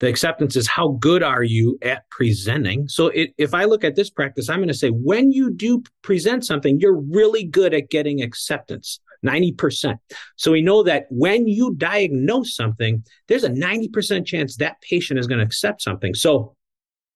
the 0.00 0.08
acceptance 0.08 0.56
is 0.56 0.66
how 0.66 0.88
good 1.00 1.22
are 1.22 1.44
you 1.44 1.78
at 1.82 2.10
presenting. 2.10 2.88
So 2.88 3.06
it, 3.08 3.32
if 3.38 3.54
I 3.54 3.64
look 3.64 3.84
at 3.84 3.94
this 3.94 4.10
practice, 4.10 4.48
I'm 4.48 4.58
going 4.58 4.68
to 4.68 4.74
say 4.74 4.88
when 4.88 5.30
you 5.30 5.52
do 5.52 5.84
present 6.02 6.44
something, 6.44 6.80
you're 6.80 7.00
really 7.00 7.44
good 7.44 7.72
at 7.72 7.90
getting 7.90 8.20
acceptance. 8.20 8.98
90%. 9.24 9.96
So 10.36 10.52
we 10.52 10.62
know 10.62 10.82
that 10.82 11.06
when 11.10 11.48
you 11.48 11.74
diagnose 11.74 12.54
something, 12.54 13.04
there's 13.28 13.44
a 13.44 13.50
90% 13.50 14.26
chance 14.26 14.56
that 14.56 14.80
patient 14.80 15.18
is 15.18 15.26
going 15.26 15.38
to 15.38 15.44
accept 15.44 15.82
something. 15.82 16.14
So 16.14 16.54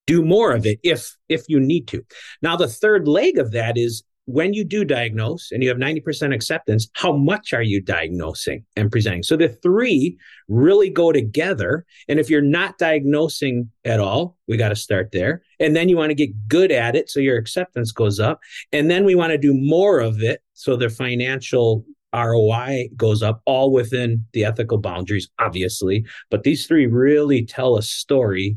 do 0.06 0.24
more 0.24 0.52
of 0.52 0.64
it 0.64 0.80
if 0.82 1.14
if 1.28 1.42
you 1.48 1.61
need 1.61 1.86
to. 1.88 2.02
Now 2.40 2.56
the 2.56 2.66
third 2.66 3.06
leg 3.06 3.38
of 3.38 3.52
that 3.52 3.76
is 3.76 4.02
when 4.28 4.52
you 4.52 4.62
do 4.62 4.84
diagnose 4.84 5.50
and 5.52 5.62
you 5.62 5.70
have 5.70 5.78
90% 5.78 6.34
acceptance, 6.34 6.90
how 6.92 7.16
much 7.16 7.54
are 7.54 7.62
you 7.62 7.80
diagnosing 7.80 8.62
and 8.76 8.90
presenting? 8.90 9.22
So 9.22 9.38
the 9.38 9.48
three 9.48 10.18
really 10.48 10.90
go 10.90 11.12
together. 11.12 11.86
And 12.09 12.20
if 12.20 12.28
you're 12.28 12.42
not 12.42 12.76
diagnosing 12.76 13.70
at 13.86 14.00
all, 14.00 14.36
we 14.46 14.59
got 14.59 14.68
to 14.68 14.76
start 14.76 15.12
there. 15.12 15.40
And 15.61 15.74
then 15.74 15.88
you 15.88 15.96
want 15.96 16.11
to 16.11 16.14
get 16.14 16.46
good 16.46 16.70
at 16.70 16.94
it. 16.94 17.09
So 17.09 17.20
your 17.20 17.38
acceptance 17.38 17.90
goes 17.90 18.20
up. 18.20 18.38
And 18.70 18.90
then 18.90 19.06
we 19.06 19.14
want 19.14 19.30
to 19.32 19.38
do 19.38 19.54
more 19.54 19.98
of 19.98 20.22
it. 20.22 20.42
So 20.52 20.76
the 20.76 20.90
financial 20.90 21.86
ROI 22.14 22.88
goes 22.96 23.22
up, 23.22 23.42
all 23.44 23.72
within 23.72 24.24
the 24.32 24.44
ethical 24.44 24.78
boundaries, 24.78 25.28
obviously. 25.38 26.06
But 26.30 26.42
these 26.42 26.66
three 26.66 26.86
really 26.86 27.44
tell 27.44 27.76
a 27.76 27.82
story. 27.82 28.56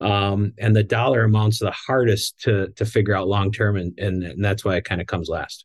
Um, 0.00 0.52
and 0.58 0.74
the 0.74 0.82
dollar 0.82 1.24
amount's 1.24 1.60
the 1.60 1.70
hardest 1.70 2.40
to 2.40 2.68
to 2.74 2.84
figure 2.84 3.14
out 3.14 3.28
long 3.28 3.52
term, 3.52 3.76
and, 3.76 3.96
and, 3.98 4.24
and 4.24 4.44
that's 4.44 4.64
why 4.64 4.76
it 4.76 4.84
kind 4.84 5.00
of 5.00 5.06
comes 5.06 5.28
last. 5.28 5.64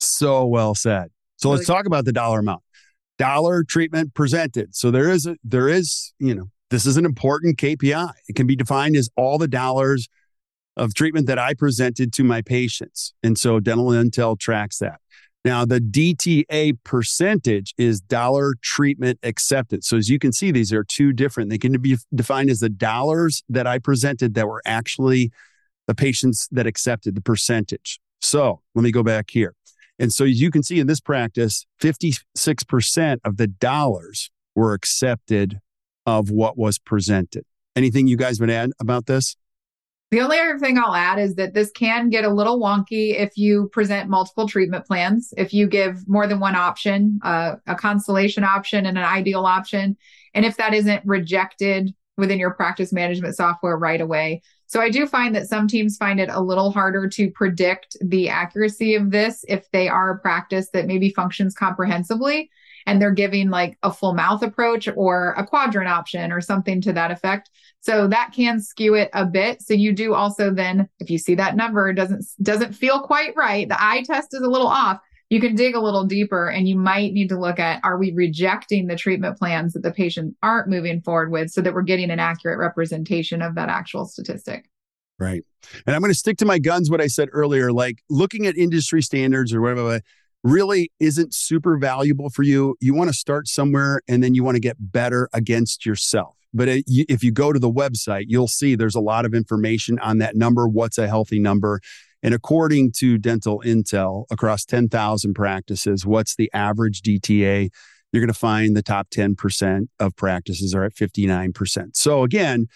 So 0.00 0.44
well 0.46 0.74
said. 0.74 1.10
So 1.36 1.50
let's 1.50 1.66
talk 1.66 1.86
about 1.86 2.04
the 2.04 2.12
dollar 2.12 2.40
amount. 2.40 2.62
Dollar 3.18 3.62
treatment 3.62 4.14
presented. 4.14 4.74
So 4.74 4.90
there 4.90 5.08
is 5.08 5.26
a 5.26 5.36
there 5.44 5.68
is 5.68 6.12
you 6.18 6.34
know 6.34 6.50
this 6.70 6.84
is 6.84 6.96
an 6.96 7.04
important 7.04 7.58
KPI. 7.58 8.10
It 8.28 8.34
can 8.34 8.46
be 8.46 8.56
defined 8.56 8.96
as 8.96 9.08
all 9.16 9.38
the 9.38 9.48
dollars 9.48 10.08
of 10.76 10.92
treatment 10.94 11.26
that 11.28 11.38
I 11.38 11.54
presented 11.54 12.12
to 12.14 12.24
my 12.24 12.42
patients, 12.42 13.14
and 13.22 13.38
so 13.38 13.60
Dental 13.60 13.86
Intel 13.86 14.38
tracks 14.38 14.78
that. 14.78 15.00
Now, 15.46 15.64
the 15.64 15.78
DTA 15.78 16.76
percentage 16.82 17.72
is 17.78 18.00
dollar 18.00 18.54
treatment 18.62 19.20
acceptance. 19.22 19.86
So, 19.86 19.96
as 19.96 20.08
you 20.08 20.18
can 20.18 20.32
see, 20.32 20.50
these 20.50 20.72
are 20.72 20.82
two 20.82 21.12
different. 21.12 21.50
They 21.50 21.56
can 21.58 21.80
be 21.80 21.96
defined 22.12 22.50
as 22.50 22.58
the 22.58 22.68
dollars 22.68 23.44
that 23.48 23.64
I 23.64 23.78
presented 23.78 24.34
that 24.34 24.48
were 24.48 24.60
actually 24.66 25.30
the 25.86 25.94
patients 25.94 26.48
that 26.50 26.66
accepted 26.66 27.14
the 27.14 27.20
percentage. 27.20 28.00
So, 28.20 28.60
let 28.74 28.82
me 28.82 28.90
go 28.90 29.04
back 29.04 29.30
here. 29.30 29.54
And 30.00 30.12
so, 30.12 30.24
as 30.24 30.40
you 30.40 30.50
can 30.50 30.64
see 30.64 30.80
in 30.80 30.88
this 30.88 30.98
practice, 30.98 31.64
56% 31.80 33.18
of 33.24 33.36
the 33.36 33.46
dollars 33.46 34.32
were 34.56 34.72
accepted 34.72 35.60
of 36.06 36.28
what 36.28 36.58
was 36.58 36.80
presented. 36.80 37.44
Anything 37.76 38.08
you 38.08 38.16
guys 38.16 38.40
would 38.40 38.50
add 38.50 38.72
about 38.80 39.06
this? 39.06 39.36
The 40.12 40.20
only 40.20 40.38
other 40.38 40.58
thing 40.58 40.78
I'll 40.78 40.94
add 40.94 41.18
is 41.18 41.34
that 41.34 41.52
this 41.52 41.72
can 41.72 42.10
get 42.10 42.24
a 42.24 42.32
little 42.32 42.60
wonky 42.60 43.18
if 43.18 43.36
you 43.36 43.68
present 43.72 44.08
multiple 44.08 44.46
treatment 44.46 44.86
plans. 44.86 45.34
If 45.36 45.52
you 45.52 45.66
give 45.66 46.06
more 46.08 46.28
than 46.28 46.38
one 46.38 46.54
option, 46.54 47.18
uh, 47.24 47.56
a 47.66 47.74
constellation 47.74 48.44
option 48.44 48.86
and 48.86 48.96
an 48.96 49.04
ideal 49.04 49.44
option, 49.44 49.96
and 50.32 50.44
if 50.44 50.56
that 50.58 50.74
isn't 50.74 51.04
rejected 51.04 51.92
within 52.16 52.38
your 52.38 52.52
practice 52.52 52.92
management 52.92 53.34
software 53.34 53.76
right 53.76 54.00
away. 54.00 54.42
So 54.68 54.80
I 54.80 54.90
do 54.90 55.06
find 55.06 55.34
that 55.34 55.48
some 55.48 55.68
teams 55.68 55.96
find 55.96 56.20
it 56.20 56.30
a 56.30 56.40
little 56.40 56.70
harder 56.70 57.08
to 57.08 57.30
predict 57.30 57.96
the 58.00 58.28
accuracy 58.28 58.94
of 58.94 59.10
this 59.10 59.44
if 59.48 59.70
they 59.72 59.88
are 59.88 60.10
a 60.10 60.18
practice 60.18 60.70
that 60.72 60.86
maybe 60.86 61.10
functions 61.10 61.54
comprehensively 61.54 62.48
and 62.86 63.02
they're 63.02 63.12
giving 63.12 63.50
like 63.50 63.76
a 63.82 63.92
full 63.92 64.14
mouth 64.14 64.42
approach 64.42 64.88
or 64.96 65.34
a 65.36 65.44
quadrant 65.44 65.88
option 65.88 66.32
or 66.32 66.40
something 66.40 66.80
to 66.80 66.92
that 66.92 67.10
effect. 67.10 67.50
So 67.80 68.06
that 68.08 68.32
can 68.32 68.60
skew 68.60 68.94
it 68.94 69.10
a 69.12 69.26
bit. 69.26 69.60
So 69.62 69.74
you 69.74 69.92
do 69.92 70.14
also 70.14 70.52
then, 70.52 70.88
if 71.00 71.10
you 71.10 71.18
see 71.18 71.34
that 71.34 71.56
number 71.56 71.92
doesn't 71.92 72.24
doesn't 72.42 72.74
feel 72.74 73.02
quite 73.02 73.36
right, 73.36 73.68
the 73.68 73.82
eye 73.82 74.02
test 74.04 74.32
is 74.32 74.40
a 74.40 74.48
little 74.48 74.68
off. 74.68 75.00
You 75.28 75.40
can 75.40 75.56
dig 75.56 75.74
a 75.74 75.80
little 75.80 76.04
deeper 76.04 76.48
and 76.48 76.68
you 76.68 76.76
might 76.76 77.12
need 77.12 77.28
to 77.30 77.38
look 77.38 77.58
at 77.58 77.80
are 77.82 77.98
we 77.98 78.12
rejecting 78.12 78.86
the 78.86 78.94
treatment 78.94 79.36
plans 79.36 79.72
that 79.72 79.82
the 79.82 79.90
patient 79.90 80.36
aren't 80.40 80.68
moving 80.68 81.00
forward 81.00 81.32
with 81.32 81.50
so 81.50 81.60
that 81.60 81.74
we're 81.74 81.82
getting 81.82 82.10
an 82.10 82.20
accurate 82.20 82.58
representation 82.58 83.42
of 83.42 83.56
that 83.56 83.68
actual 83.68 84.04
statistic. 84.04 84.70
Right. 85.18 85.44
And 85.86 85.96
I'm 85.96 86.02
going 86.02 86.12
to 86.12 86.18
stick 86.18 86.36
to 86.38 86.44
my 86.44 86.58
guns, 86.58 86.90
what 86.90 87.00
I 87.00 87.06
said 87.06 87.28
earlier, 87.32 87.72
like 87.72 88.02
looking 88.08 88.46
at 88.46 88.56
industry 88.56 89.02
standards 89.02 89.52
or 89.52 89.60
whatever 89.60 90.00
really 90.46 90.90
isn't 91.00 91.34
super 91.34 91.76
valuable 91.76 92.30
for 92.30 92.42
you. 92.42 92.76
You 92.80 92.94
want 92.94 93.10
to 93.10 93.14
start 93.14 93.48
somewhere 93.48 94.00
and 94.08 94.22
then 94.22 94.34
you 94.34 94.44
want 94.44 94.56
to 94.56 94.60
get 94.60 94.76
better 94.78 95.28
against 95.32 95.84
yourself. 95.84 96.36
But 96.54 96.68
uh, 96.68 96.76
if 96.86 97.22
you 97.22 97.32
go 97.32 97.52
to 97.52 97.58
the 97.58 97.70
website, 97.70 98.26
you'll 98.28 98.48
see 98.48 98.74
there's 98.74 98.94
a 98.94 99.00
lot 99.00 99.24
of 99.24 99.34
information 99.34 99.98
on 99.98 100.18
that 100.18 100.36
number. 100.36 100.66
What's 100.68 100.98
a 100.98 101.08
healthy 101.08 101.38
number? 101.38 101.80
And 102.22 102.32
according 102.32 102.92
to 102.98 103.18
Dental 103.18 103.62
Intel, 103.64 104.24
across 104.30 104.64
10,000 104.64 105.34
practices, 105.34 106.06
what's 106.06 106.34
the 106.34 106.50
average 106.54 107.02
DTA? 107.02 107.68
You're 108.12 108.20
going 108.20 108.32
to 108.32 108.38
find 108.38 108.76
the 108.76 108.82
top 108.82 109.10
10% 109.10 109.88
of 110.00 110.16
practices 110.16 110.74
are 110.74 110.84
at 110.84 110.94
59%. 110.94 111.96
So 111.96 112.22
again, 112.22 112.66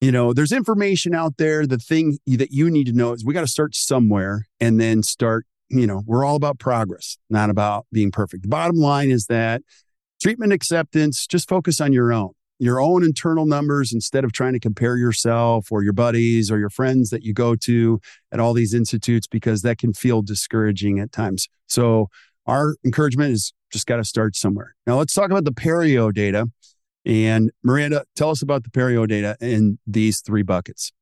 you 0.00 0.10
know, 0.10 0.32
there's 0.32 0.52
information 0.52 1.14
out 1.14 1.36
there. 1.36 1.66
The 1.66 1.78
thing 1.78 2.18
that 2.26 2.50
you 2.50 2.70
need 2.70 2.86
to 2.86 2.92
know 2.92 3.12
is 3.12 3.24
we 3.24 3.34
got 3.34 3.42
to 3.42 3.46
start 3.46 3.74
somewhere 3.74 4.46
and 4.58 4.80
then 4.80 5.02
start, 5.02 5.46
you 5.72 5.86
know, 5.86 6.02
we're 6.06 6.24
all 6.24 6.36
about 6.36 6.58
progress, 6.58 7.18
not 7.30 7.50
about 7.50 7.86
being 7.92 8.10
perfect. 8.10 8.42
The 8.42 8.48
bottom 8.48 8.76
line 8.76 9.10
is 9.10 9.26
that 9.26 9.62
treatment 10.22 10.52
acceptance, 10.52 11.26
just 11.26 11.48
focus 11.48 11.80
on 11.80 11.92
your 11.92 12.12
own 12.12 12.32
your 12.62 12.80
own 12.80 13.02
internal 13.02 13.44
numbers 13.44 13.92
instead 13.92 14.22
of 14.22 14.30
trying 14.30 14.52
to 14.52 14.60
compare 14.60 14.96
yourself 14.96 15.72
or 15.72 15.82
your 15.82 15.92
buddies 15.92 16.48
or 16.48 16.60
your 16.60 16.70
friends 16.70 17.10
that 17.10 17.24
you 17.24 17.34
go 17.34 17.56
to 17.56 18.00
at 18.30 18.38
all 18.38 18.52
these 18.52 18.72
institutes 18.72 19.26
because 19.26 19.62
that 19.62 19.78
can 19.78 19.92
feel 19.92 20.22
discouraging 20.22 21.00
at 21.00 21.10
times. 21.10 21.48
So 21.66 22.08
our 22.46 22.76
encouragement 22.84 23.32
is 23.32 23.52
just 23.72 23.88
got 23.88 23.96
to 23.96 24.04
start 24.04 24.36
somewhere. 24.36 24.76
Now 24.86 24.96
let's 24.96 25.12
talk 25.12 25.32
about 25.32 25.44
the 25.44 25.50
perio 25.50 26.14
data. 26.14 26.46
And 27.04 27.50
Miranda, 27.64 28.04
tell 28.14 28.30
us 28.30 28.42
about 28.42 28.62
the 28.62 28.70
perio 28.70 29.08
data 29.08 29.36
in 29.40 29.80
these 29.84 30.20
three 30.20 30.42
buckets. 30.42 30.92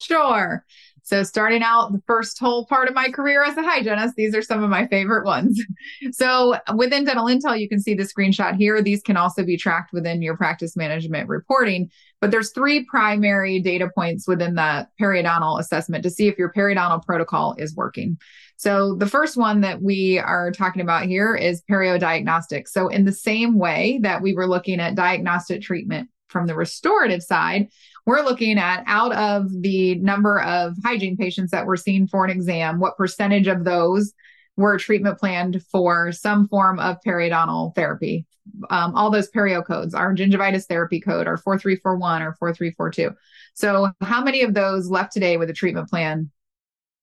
Sure. 0.00 0.64
So, 1.02 1.22
starting 1.22 1.62
out 1.62 1.92
the 1.92 2.02
first 2.06 2.38
whole 2.38 2.66
part 2.66 2.88
of 2.88 2.94
my 2.94 3.08
career 3.08 3.42
as 3.44 3.56
a 3.56 3.62
hygienist, 3.62 4.14
these 4.16 4.34
are 4.34 4.42
some 4.42 4.62
of 4.62 4.70
my 4.70 4.86
favorite 4.86 5.24
ones. 5.24 5.60
So, 6.12 6.56
within 6.76 7.04
Dental 7.04 7.26
Intel, 7.26 7.58
you 7.58 7.68
can 7.68 7.80
see 7.80 7.94
the 7.94 8.02
screenshot 8.02 8.56
here. 8.56 8.82
These 8.82 9.02
can 9.02 9.16
also 9.16 9.44
be 9.44 9.56
tracked 9.56 9.92
within 9.92 10.22
your 10.22 10.36
practice 10.36 10.76
management 10.76 11.28
reporting. 11.28 11.90
But 12.20 12.30
there's 12.30 12.52
three 12.52 12.84
primary 12.84 13.60
data 13.60 13.90
points 13.94 14.28
within 14.28 14.54
the 14.54 14.86
periodontal 15.00 15.58
assessment 15.58 16.02
to 16.04 16.10
see 16.10 16.28
if 16.28 16.38
your 16.38 16.52
periodontal 16.52 17.04
protocol 17.04 17.54
is 17.58 17.74
working. 17.74 18.18
So, 18.56 18.94
the 18.94 19.06
first 19.06 19.36
one 19.36 19.62
that 19.62 19.80
we 19.82 20.18
are 20.18 20.50
talking 20.52 20.82
about 20.82 21.06
here 21.06 21.34
is 21.34 21.62
periodiagnostic. 21.70 22.68
So, 22.68 22.88
in 22.88 23.04
the 23.04 23.12
same 23.12 23.58
way 23.58 24.00
that 24.02 24.22
we 24.22 24.34
were 24.34 24.46
looking 24.46 24.80
at 24.80 24.94
diagnostic 24.94 25.62
treatment 25.62 26.10
from 26.28 26.46
the 26.46 26.54
restorative 26.54 27.22
side, 27.22 27.68
we're 28.10 28.24
looking 28.24 28.58
at 28.58 28.82
out 28.88 29.12
of 29.14 29.62
the 29.62 29.94
number 29.94 30.40
of 30.40 30.76
hygiene 30.84 31.16
patients 31.16 31.52
that 31.52 31.64
we're 31.64 31.76
seeing 31.76 32.08
for 32.08 32.24
an 32.24 32.30
exam, 32.30 32.80
what 32.80 32.96
percentage 32.96 33.46
of 33.46 33.62
those 33.62 34.12
were 34.56 34.76
treatment 34.78 35.16
planned 35.16 35.62
for 35.70 36.10
some 36.10 36.48
form 36.48 36.80
of 36.80 36.96
periodontal 37.06 37.72
therapy. 37.76 38.26
Um, 38.68 38.96
all 38.96 39.12
those 39.12 39.30
perio 39.30 39.64
codes, 39.64 39.94
our 39.94 40.12
gingivitis 40.12 40.66
therapy 40.66 41.00
code, 41.00 41.28
our 41.28 41.36
4341 41.36 42.22
or 42.22 42.34
4342. 42.34 43.16
So, 43.54 43.92
how 44.00 44.24
many 44.24 44.42
of 44.42 44.54
those 44.54 44.90
left 44.90 45.12
today 45.12 45.36
with 45.36 45.48
a 45.48 45.54
treatment 45.54 45.88
plan 45.88 46.32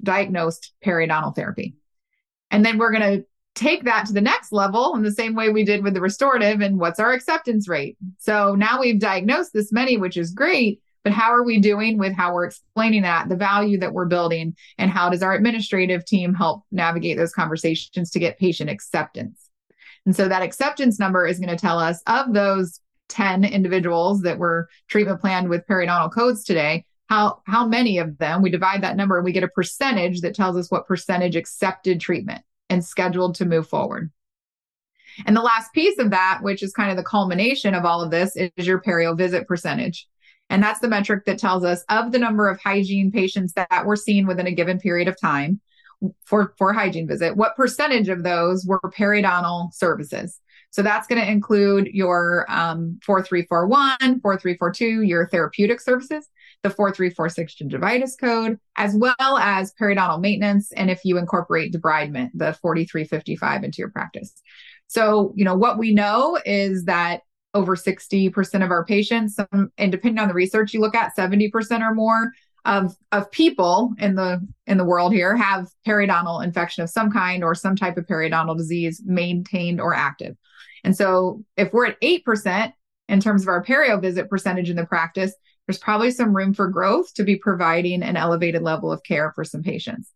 diagnosed 0.04 0.74
periodontal 0.86 1.38
therapy? 1.38 1.76
And 2.52 2.66
then 2.66 2.78
we're 2.78 2.92
going 2.92 3.20
to 3.20 3.26
take 3.56 3.86
that 3.86 4.08
to 4.08 4.14
the 4.14 4.20
next 4.20 4.52
level 4.52 4.94
in 4.98 5.04
the 5.04 5.12
same 5.14 5.36
way 5.36 5.52
we 5.52 5.64
did 5.64 5.86
with 5.86 5.94
the 5.94 6.02
restorative 6.02 6.60
and 6.60 6.78
what's 6.78 7.00
our 7.00 7.14
acceptance 7.14 7.70
rate. 7.70 7.96
So 8.18 8.56
now 8.56 8.82
we've 8.82 9.00
diagnosed 9.00 9.54
this 9.54 9.72
many, 9.72 9.96
which 9.96 10.18
is 10.18 10.32
great. 10.32 10.82
But 11.08 11.14
how 11.14 11.32
are 11.32 11.46
we 11.46 11.62
doing 11.62 11.98
with 11.98 12.12
how 12.18 12.34
we're 12.34 12.48
explaining 12.48 13.04
that, 13.04 13.30
the 13.30 13.38
value 13.38 13.80
that 13.80 13.94
we're 13.94 14.08
building, 14.08 14.58
and 14.78 14.92
how 14.92 15.10
does 15.10 15.24
our 15.24 15.34
administrative 15.34 16.04
team 16.04 16.34
help 16.34 16.64
navigate 16.70 17.16
those 17.16 17.32
conversations 17.32 18.12
to 18.12 18.20
get 18.20 18.38
patient 18.38 18.70
acceptance? 18.70 19.50
And 20.06 20.14
so 20.14 20.28
that 20.28 20.42
acceptance 20.42 21.00
number 21.00 21.26
is 21.26 21.40
going 21.40 21.48
to 21.48 21.56
tell 21.56 21.80
us 21.80 22.02
of 22.08 22.34
those 22.34 22.82
10 23.08 23.46
individuals 23.46 24.24
that 24.24 24.38
were 24.38 24.68
treatment 24.90 25.22
planned 25.22 25.48
with 25.48 25.66
periodontal 25.66 26.14
codes 26.14 26.44
today, 26.44 26.84
how 27.06 27.42
how 27.48 27.66
many 27.66 28.00
of 28.00 28.18
them 28.18 28.42
we 28.42 28.50
divide 28.50 28.84
that 28.84 28.98
number 28.98 29.16
and 29.16 29.24
we 29.24 29.32
get 29.32 29.46
a 29.46 29.48
percentage 29.48 30.20
that 30.20 30.36
tells 30.36 30.58
us 30.58 30.70
what 30.70 30.88
percentage 30.88 31.38
accepted 31.38 32.02
treatment 32.02 32.44
and 32.70 32.84
scheduled 32.84 33.36
to 33.36 33.46
move 33.46 33.66
forward. 33.66 34.12
And 35.26 35.38
the 35.38 35.42
last 35.42 35.72
piece 35.72 36.00
of 36.00 36.10
that, 36.10 36.40
which 36.42 36.62
is 36.62 36.74
kind 36.74 36.92
of 36.92 36.98
the 36.98 37.04
culmination 37.04 37.74
of 37.74 37.86
all 37.86 38.02
of 38.02 38.12
this, 38.12 38.36
is 38.36 38.68
your 38.68 38.82
perio 38.82 39.18
visit 39.18 39.48
percentage. 39.48 40.06
And 40.50 40.64
that's 40.64 40.80
the 40.80 40.88
metric 40.88 41.26
that 41.26 41.40
tells 41.40 41.64
us 41.64 41.84
of 41.90 42.12
the 42.12 42.20
number 42.20 42.48
of 42.48 42.60
hygiene 42.62 43.12
patients 43.12 43.54
that 43.54 43.86
were 43.86 43.96
seen 43.96 44.28
within 44.28 44.48
a 44.48 44.52
given 44.52 44.80
period 44.80 45.08
of 45.08 45.20
time 45.20 45.60
for, 46.26 46.54
for 46.58 46.74
hygiene 46.74 47.08
visit, 47.08 47.36
what 47.36 47.56
percentage 47.56 48.10
of 48.10 48.24
those 48.24 48.66
were 48.66 48.80
periodontal 48.80 49.74
services? 49.74 50.40
So 50.70 50.82
that's 50.84 51.08
going 51.08 51.22
to 51.22 51.32
include 51.32 51.88
your 51.88 52.46
um, 52.50 53.00
4341, 53.04 54.22
4342, 54.22 55.02
your 55.02 55.28
therapeutic 55.28 55.80
services, 55.82 56.28
the 56.62 56.70
4346 56.70 57.56
gingivitis 57.56 58.20
code, 58.20 58.60
as 58.76 58.96
well 58.96 59.38
as 59.38 59.74
periodontal 59.80 60.22
maintenance. 60.22 60.72
And 60.74 60.92
if 60.92 61.02
you 61.04 61.18
incorporate 61.18 61.74
debridement, 61.74 62.32
the 62.34 62.54
4355 62.54 63.64
into 63.64 63.78
your 63.80 63.90
practice. 63.90 64.34
So, 64.88 65.34
you 65.36 65.46
know, 65.46 65.56
what 65.56 65.78
we 65.78 65.94
know 65.94 66.40
is 66.46 66.86
that 66.86 67.22
over 67.54 67.76
60% 67.76 68.64
of 68.64 68.72
our 68.72 68.86
patients, 68.86 69.40
um, 69.52 69.72
and 69.78 69.92
depending 69.92 70.20
on 70.20 70.28
the 70.28 70.34
research 70.34 70.74
you 70.74 70.82
look 70.82 70.96
at, 70.96 71.16
70% 71.16 71.82
or 71.82 71.94
more 71.94 72.32
of, 72.66 72.96
of 73.12 73.32
people 73.32 73.94
in 73.98 74.16
the 74.16 74.46
in 74.68 74.78
the 74.78 74.84
world 74.84 75.14
here 75.14 75.38
have 75.38 75.70
periodontal 75.88 76.44
infection 76.44 76.84
of 76.84 76.90
some 76.90 77.10
kind 77.10 77.44
or 77.44 77.56
some 77.56 77.78
type 77.78 77.98
of 77.98 78.06
periodontal 78.06 78.58
disease 78.58 79.02
maintained 79.06 79.80
or 79.80 79.94
active. 79.94 80.36
And 80.84 80.96
so 80.96 81.44
if 81.56 81.72
we're 81.72 81.88
at 81.88 82.02
8% 82.02 82.74
in 83.08 83.20
terms 83.22 83.42
of 83.44 83.48
our 83.48 83.64
perio 83.64 84.02
visit 84.02 84.30
percentage 84.30 84.70
in 84.70 84.76
the 84.76 84.86
practice, 84.86 85.34
there's 85.66 85.78
probably 85.78 86.12
some 86.12 86.36
room 86.36 86.54
for 86.54 86.68
growth 86.68 87.14
to 87.16 87.24
be 87.24 87.38
providing 87.38 88.04
an 88.04 88.18
elevated 88.18 88.62
level 88.62 88.92
of 88.92 89.04
care 89.04 89.32
for 89.34 89.44
some 89.44 89.64
patients. 89.64 90.12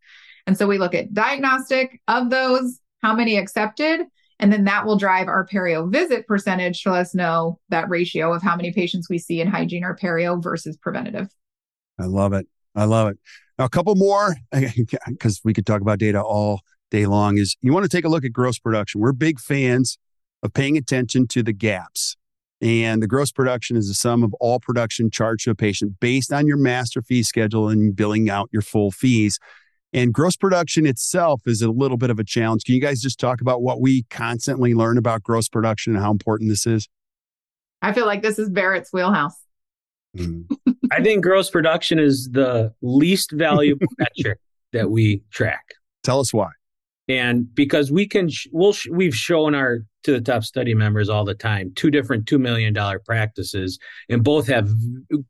And 0.46 0.56
so 0.56 0.66
we 0.66 0.78
look 0.78 0.94
at 0.94 1.14
diagnostic 1.14 2.00
of 2.08 2.30
those, 2.30 2.80
how 3.02 3.14
many 3.14 3.36
accepted, 3.36 4.00
and 4.42 4.52
then 4.52 4.64
that 4.64 4.84
will 4.84 4.96
drive 4.96 5.28
our 5.28 5.46
perio 5.46 5.90
visit 5.90 6.26
percentage 6.26 6.82
to 6.82 6.90
let 6.90 7.02
us 7.02 7.14
know 7.14 7.60
that 7.68 7.88
ratio 7.88 8.34
of 8.34 8.42
how 8.42 8.56
many 8.56 8.72
patients 8.72 9.08
we 9.08 9.16
see 9.16 9.40
in 9.40 9.46
hygiene 9.46 9.84
or 9.84 9.96
perio 9.96 10.42
versus 10.42 10.76
preventative. 10.76 11.28
I 11.98 12.06
love 12.06 12.32
it. 12.32 12.48
I 12.74 12.84
love 12.84 13.08
it. 13.08 13.18
Now, 13.56 13.66
a 13.66 13.70
couple 13.70 13.94
more, 13.94 14.34
because 15.06 15.40
we 15.44 15.54
could 15.54 15.64
talk 15.64 15.80
about 15.80 16.00
data 16.00 16.20
all 16.20 16.62
day 16.90 17.06
long, 17.06 17.38
is 17.38 17.56
you 17.62 17.72
want 17.72 17.84
to 17.84 17.88
take 17.88 18.04
a 18.04 18.08
look 18.08 18.24
at 18.24 18.32
gross 18.32 18.58
production. 18.58 19.00
We're 19.00 19.12
big 19.12 19.38
fans 19.38 19.96
of 20.42 20.52
paying 20.52 20.76
attention 20.76 21.28
to 21.28 21.44
the 21.44 21.52
gaps. 21.52 22.16
And 22.60 23.00
the 23.00 23.08
gross 23.08 23.30
production 23.30 23.76
is 23.76 23.86
the 23.86 23.94
sum 23.94 24.24
of 24.24 24.34
all 24.34 24.58
production 24.58 25.10
charged 25.10 25.44
to 25.44 25.50
a 25.52 25.54
patient 25.54 26.00
based 26.00 26.32
on 26.32 26.48
your 26.48 26.56
master 26.56 27.00
fee 27.00 27.22
schedule 27.22 27.68
and 27.68 27.94
billing 27.94 28.28
out 28.28 28.48
your 28.52 28.62
full 28.62 28.90
fees. 28.90 29.38
And 29.92 30.12
gross 30.12 30.36
production 30.36 30.86
itself 30.86 31.42
is 31.46 31.60
a 31.60 31.70
little 31.70 31.98
bit 31.98 32.10
of 32.10 32.18
a 32.18 32.24
challenge. 32.24 32.64
Can 32.64 32.74
you 32.74 32.80
guys 32.80 33.00
just 33.00 33.20
talk 33.20 33.40
about 33.40 33.62
what 33.62 33.80
we 33.80 34.04
constantly 34.04 34.74
learn 34.74 34.96
about 34.96 35.22
gross 35.22 35.48
production 35.48 35.94
and 35.94 36.02
how 36.02 36.10
important 36.10 36.48
this 36.48 36.66
is? 36.66 36.88
I 37.82 37.92
feel 37.92 38.06
like 38.06 38.22
this 38.22 38.38
is 38.38 38.48
Barrett's 38.48 38.92
wheelhouse. 38.92 39.36
Mm. 40.16 40.44
I 40.92 41.02
think 41.02 41.22
gross 41.22 41.50
production 41.50 41.98
is 41.98 42.30
the 42.30 42.72
least 42.80 43.32
valuable 43.32 43.86
metric 43.98 44.38
that 44.72 44.90
we 44.90 45.22
track. 45.30 45.74
Tell 46.02 46.20
us 46.20 46.32
why. 46.32 46.50
And 47.08 47.52
because 47.54 47.90
we 47.90 48.06
can, 48.06 48.30
we'll, 48.52 48.74
we've 48.90 49.14
shown 49.14 49.54
our 49.54 49.80
to 50.04 50.12
the 50.12 50.20
top 50.20 50.44
study 50.44 50.74
members 50.74 51.08
all 51.08 51.24
the 51.24 51.34
time 51.34 51.72
two 51.74 51.90
different 51.90 52.26
$2 52.26 52.40
million 52.40 52.74
practices, 53.04 53.78
and 54.08 54.24
both 54.24 54.46
have 54.48 54.68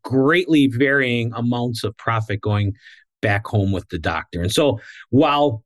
greatly 0.02 0.66
varying 0.66 1.32
amounts 1.34 1.84
of 1.84 1.96
profit 1.96 2.40
going 2.40 2.74
back 3.22 3.46
home 3.46 3.72
with 3.72 3.88
the 3.88 3.98
doctor. 3.98 4.42
And 4.42 4.52
so 4.52 4.78
while 5.08 5.64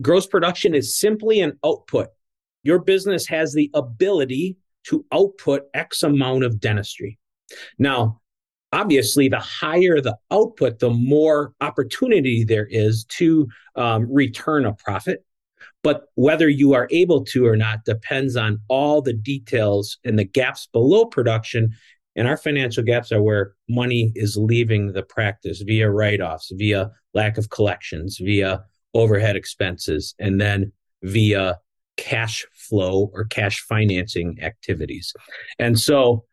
gross 0.00 0.26
production 0.26 0.74
is 0.74 0.96
simply 0.96 1.40
an 1.40 1.58
output, 1.64 2.08
your 2.62 2.78
business 2.78 3.26
has 3.26 3.52
the 3.52 3.70
ability 3.74 4.56
to 4.84 5.04
output 5.12 5.62
X 5.74 6.02
amount 6.02 6.44
of 6.44 6.60
dentistry. 6.60 7.18
Now, 7.78 8.20
obviously, 8.72 9.28
the 9.28 9.40
higher 9.40 10.00
the 10.00 10.16
output, 10.30 10.78
the 10.78 10.90
more 10.90 11.52
opportunity 11.60 12.44
there 12.44 12.66
is 12.66 13.04
to 13.16 13.48
um, 13.74 14.06
return 14.10 14.64
a 14.64 14.74
profit. 14.74 15.24
But 15.82 16.04
whether 16.14 16.48
you 16.48 16.74
are 16.74 16.88
able 16.90 17.24
to 17.26 17.46
or 17.46 17.56
not 17.56 17.84
depends 17.84 18.36
on 18.36 18.60
all 18.68 19.00
the 19.00 19.12
details 19.12 19.98
and 20.04 20.18
the 20.18 20.24
gaps 20.24 20.68
below 20.72 21.06
production. 21.06 21.72
And 22.18 22.26
our 22.26 22.36
financial 22.36 22.82
gaps 22.82 23.12
are 23.12 23.22
where 23.22 23.52
money 23.68 24.10
is 24.16 24.36
leaving 24.36 24.92
the 24.92 25.04
practice 25.04 25.62
via 25.62 25.88
write 25.88 26.20
offs, 26.20 26.50
via 26.52 26.90
lack 27.14 27.38
of 27.38 27.48
collections, 27.48 28.18
via 28.18 28.64
overhead 28.92 29.36
expenses, 29.36 30.16
and 30.18 30.40
then 30.40 30.72
via 31.04 31.58
cash 31.96 32.44
flow 32.54 33.08
or 33.14 33.24
cash 33.26 33.60
financing 33.60 34.38
activities. 34.42 35.12
And 35.60 35.78
so 35.78 36.24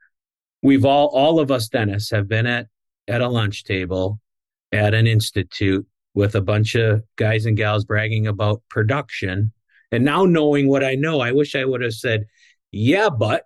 we've 0.63 0.85
all, 0.85 1.09
all 1.09 1.39
of 1.39 1.51
us 1.51 1.69
dentists 1.69 2.09
have 2.09 2.27
been 2.27 2.47
at, 2.47 2.65
at 3.07 3.21
a 3.21 3.29
lunch 3.29 3.63
table 3.63 4.19
at 4.71 4.95
an 4.95 5.05
institute 5.05 5.85
with 6.15 6.33
a 6.33 6.41
bunch 6.41 6.73
of 6.73 7.03
guys 7.15 7.45
and 7.45 7.55
gals 7.55 7.85
bragging 7.85 8.25
about 8.25 8.63
production. 8.71 9.51
And 9.91 10.03
now 10.03 10.25
knowing 10.25 10.67
what 10.67 10.83
I 10.83 10.95
know, 10.95 11.19
I 11.19 11.31
wish 11.31 11.55
I 11.55 11.63
would 11.63 11.83
have 11.83 11.93
said, 11.93 12.25
yeah, 12.71 13.09
but 13.09 13.43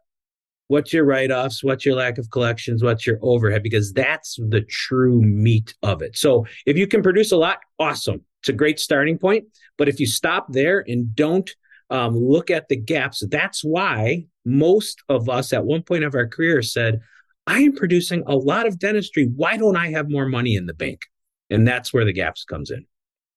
what's 0.70 0.94
your 0.94 1.04
write 1.04 1.32
offs? 1.32 1.64
What's 1.64 1.86
your 1.86 1.96
lack 1.96 2.18
of 2.18 2.30
collections? 2.30 2.82
What's 2.82 3.06
your 3.06 3.18
overhead? 3.22 3.64
Because 3.64 3.92
that's 3.92 4.38
the 4.50 4.62
true 4.62 5.22
meat 5.22 5.74
of 5.84 6.02
it. 6.02 6.16
So 6.16 6.46
if 6.66 6.78
you 6.78 6.88
can 6.88 7.02
produce 7.04 7.32
a 7.32 7.38
lot, 7.38 7.58
awesome. 7.80 8.24
It's 8.42 8.50
a 8.50 8.54
great 8.54 8.80
starting 8.80 9.18
point. 9.18 9.46
But 9.78 9.90
if 9.90 10.00
you 10.00 10.06
stop 10.06 10.54
there 10.54 10.86
and 10.88 11.14
don't 11.14 11.50
um, 11.90 12.16
look 12.16 12.52
at 12.52 12.70
the 12.70 12.78
gaps, 12.78 13.24
that's 13.30 13.64
why 13.64 14.28
most 14.46 15.02
of 15.10 15.28
us 15.28 15.52
at 15.54 15.66
one 15.66 15.82
point 15.82 16.04
of 16.04 16.14
our 16.14 16.28
career 16.28 16.62
said, 16.62 17.02
I 17.48 17.62
am 17.62 17.74
producing 17.74 18.24
a 18.28 18.36
lot 18.36 18.68
of 18.68 18.78
dentistry. 18.78 19.26
Why 19.36 19.58
don't 19.58 19.76
I 19.76 19.90
have 19.90 20.10
more 20.10 20.28
money 20.28 20.56
in 20.56 20.68
the 20.68 20.74
bank? 20.76 21.02
And 21.50 21.68
that's 21.68 21.92
where 21.92 22.06
the 22.06 22.14
gaps 22.14 22.46
comes 22.46 22.70
in. 22.70 22.86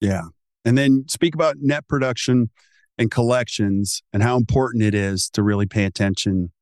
Yeah. 0.03 0.25
And 0.67 0.77
then 0.77 1.07
speak 1.09 1.35
about 1.35 1.57
net 1.61 1.89
production 1.89 2.51
and 2.99 3.11
collections 3.11 4.03
and 4.13 4.23
how 4.23 4.37
important 4.37 4.85
it 4.85 4.95
is 4.95 5.31
to 5.31 5.43
really 5.43 5.67
pay 5.67 5.87
attention 5.87 6.53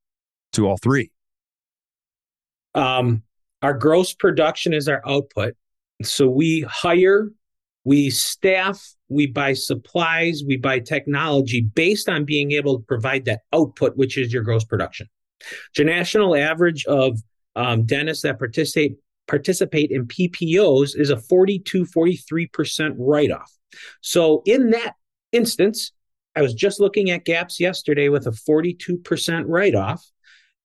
to 0.53 0.67
all 0.67 0.77
three. 0.77 1.11
Um, 2.73 3.23
our 3.61 3.73
gross 3.73 4.13
production 4.13 4.73
is 4.73 4.87
our 4.87 5.01
output. 5.05 5.55
So 6.03 6.27
we 6.27 6.61
hire, 6.61 7.29
we 7.83 8.09
staff, 8.09 8.95
we 9.09 9.27
buy 9.27 9.53
supplies, 9.53 10.41
we 10.45 10.57
buy 10.57 10.79
technology 10.79 11.61
based 11.61 12.09
on 12.09 12.25
being 12.25 12.53
able 12.53 12.79
to 12.79 12.85
provide 12.85 13.25
that 13.25 13.41
output, 13.53 13.97
which 13.97 14.17
is 14.17 14.33
your 14.33 14.43
gross 14.43 14.63
production. 14.63 15.07
The 15.75 15.83
national 15.83 16.35
average 16.35 16.85
of 16.85 17.19
um, 17.55 17.85
dentists 17.85 18.23
that 18.23 18.39
participate 18.39 18.95
participate 19.27 19.91
in 19.91 20.05
PPOs 20.07 20.91
is 20.93 21.09
a 21.09 21.17
42, 21.17 21.85
43% 21.85 22.95
write 22.97 23.31
off. 23.31 23.49
So, 24.01 24.41
in 24.45 24.71
that 24.71 24.95
instance, 25.31 25.93
I 26.35 26.41
was 26.41 26.53
just 26.53 26.79
looking 26.79 27.11
at 27.11 27.23
gaps 27.23 27.59
yesterday 27.59 28.09
with 28.09 28.27
a 28.27 28.31
42% 28.31 29.43
write 29.47 29.75
off. 29.75 30.05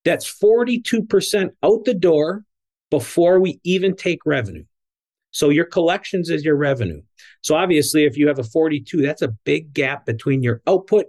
That's 0.06 0.32
42% 0.40 1.50
out 1.64 1.84
the 1.84 1.92
door 1.92 2.44
before 2.90 3.40
we 3.40 3.60
even 3.64 3.96
take 3.96 4.20
revenue. 4.24 4.64
So, 5.32 5.48
your 5.48 5.64
collections 5.64 6.30
is 6.30 6.44
your 6.44 6.56
revenue. 6.56 7.02
So, 7.42 7.56
obviously, 7.56 8.04
if 8.04 8.16
you 8.16 8.28
have 8.28 8.38
a 8.38 8.44
42, 8.44 9.02
that's 9.02 9.22
a 9.22 9.34
big 9.44 9.74
gap 9.74 10.06
between 10.06 10.44
your 10.44 10.62
output 10.66 11.06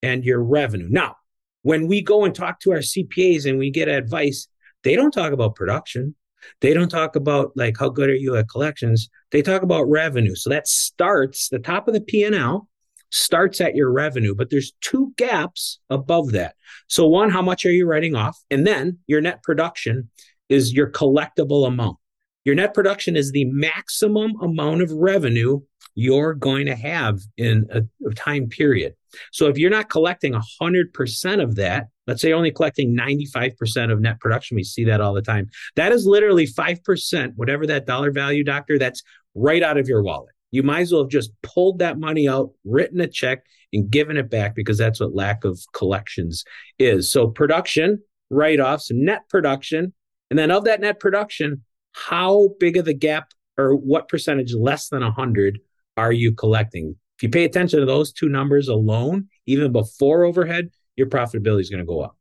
and 0.00 0.24
your 0.24 0.42
revenue. 0.42 0.86
Now, 0.88 1.16
when 1.62 1.88
we 1.88 2.00
go 2.00 2.24
and 2.24 2.32
talk 2.32 2.60
to 2.60 2.70
our 2.70 2.78
CPAs 2.78 3.44
and 3.44 3.58
we 3.58 3.70
get 3.70 3.88
advice, 3.88 4.46
they 4.84 4.94
don't 4.94 5.10
talk 5.10 5.32
about 5.32 5.56
production. 5.56 6.14
They 6.60 6.72
don't 6.72 6.88
talk 6.88 7.16
about 7.16 7.50
like 7.56 7.76
how 7.76 7.88
good 7.88 8.08
are 8.08 8.14
you 8.14 8.36
at 8.36 8.48
collections. 8.48 9.10
They 9.32 9.42
talk 9.42 9.62
about 9.62 9.90
revenue. 9.90 10.36
So 10.36 10.50
that 10.50 10.68
starts 10.68 11.48
the 11.48 11.58
top 11.58 11.88
of 11.88 11.94
the 11.94 12.00
P&L 12.00 12.68
starts 13.10 13.60
at 13.60 13.74
your 13.74 13.92
revenue, 13.92 14.34
but 14.34 14.50
there's 14.50 14.72
two 14.80 15.12
gaps 15.16 15.78
above 15.90 16.32
that. 16.32 16.54
So 16.88 17.06
one, 17.06 17.30
how 17.30 17.42
much 17.42 17.64
are 17.64 17.70
you 17.70 17.86
writing 17.86 18.14
off? 18.14 18.38
And 18.50 18.66
then 18.66 18.98
your 19.06 19.20
net 19.20 19.42
production 19.42 20.10
is 20.48 20.72
your 20.72 20.90
collectible 20.90 21.66
amount. 21.66 21.96
Your 22.44 22.54
net 22.54 22.74
production 22.74 23.16
is 23.16 23.32
the 23.32 23.44
maximum 23.46 24.32
amount 24.40 24.82
of 24.82 24.92
revenue 24.92 25.60
you're 25.96 26.34
going 26.34 26.66
to 26.66 26.76
have 26.76 27.18
in 27.36 27.66
a, 27.72 27.82
a 28.06 28.14
time 28.14 28.48
period. 28.48 28.94
So 29.32 29.46
if 29.48 29.58
you're 29.58 29.70
not 29.70 29.88
collecting 29.88 30.34
100% 30.34 31.42
of 31.42 31.56
that, 31.56 31.86
let's 32.06 32.20
say 32.22 32.32
only 32.32 32.52
collecting 32.52 32.94
95% 32.94 33.90
of 33.90 34.00
net 34.00 34.20
production, 34.20 34.54
we 34.54 34.62
see 34.62 34.84
that 34.84 35.00
all 35.00 35.14
the 35.14 35.22
time. 35.22 35.48
That 35.74 35.92
is 35.92 36.06
literally 36.06 36.46
5%, 36.46 37.32
whatever 37.34 37.66
that 37.66 37.86
dollar 37.86 38.12
value, 38.12 38.44
doctor, 38.44 38.78
that's 38.78 39.02
right 39.34 39.62
out 39.62 39.78
of 39.78 39.88
your 39.88 40.02
wallet. 40.02 40.35
You 40.50 40.62
might 40.62 40.80
as 40.80 40.92
well 40.92 41.02
have 41.02 41.10
just 41.10 41.30
pulled 41.42 41.80
that 41.80 41.98
money 41.98 42.28
out, 42.28 42.50
written 42.64 43.00
a 43.00 43.08
check, 43.08 43.44
and 43.72 43.90
given 43.90 44.16
it 44.16 44.30
back 44.30 44.54
because 44.54 44.78
that's 44.78 45.00
what 45.00 45.14
lack 45.14 45.44
of 45.44 45.60
collections 45.74 46.44
is. 46.78 47.10
So 47.10 47.28
production, 47.28 48.02
write 48.30 48.60
offs, 48.60 48.90
net 48.90 49.28
production. 49.28 49.92
And 50.30 50.38
then 50.38 50.50
of 50.50 50.64
that 50.64 50.80
net 50.80 51.00
production, 51.00 51.62
how 51.92 52.50
big 52.60 52.76
of 52.76 52.84
the 52.84 52.94
gap 52.94 53.32
or 53.58 53.74
what 53.74 54.08
percentage 54.08 54.54
less 54.54 54.88
than 54.88 55.02
100 55.02 55.58
are 55.96 56.12
you 56.12 56.32
collecting? 56.32 56.96
If 57.18 57.22
you 57.22 57.28
pay 57.30 57.44
attention 57.44 57.80
to 57.80 57.86
those 57.86 58.12
two 58.12 58.28
numbers 58.28 58.68
alone, 58.68 59.28
even 59.46 59.72
before 59.72 60.24
overhead, 60.24 60.70
your 60.96 61.08
profitability 61.08 61.60
is 61.60 61.70
going 61.70 61.80
to 61.80 61.86
go 61.86 62.00
up. 62.00 62.16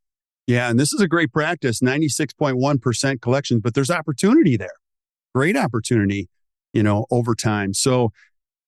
Yeah, 0.48 0.70
and 0.70 0.80
this 0.80 0.94
is 0.94 1.02
a 1.02 1.08
great 1.08 1.34
practice 1.34 1.82
96.1% 1.82 3.22
collections, 3.22 3.62
but 3.62 3.74
there's 3.74 3.90
opportunity 3.90 4.58
there. 4.58 4.76
Great 5.34 5.58
opportunity, 5.58 6.30
you 6.76 6.84
know, 6.84 7.08
over 7.10 7.34
time. 7.34 7.74
So 7.74 8.12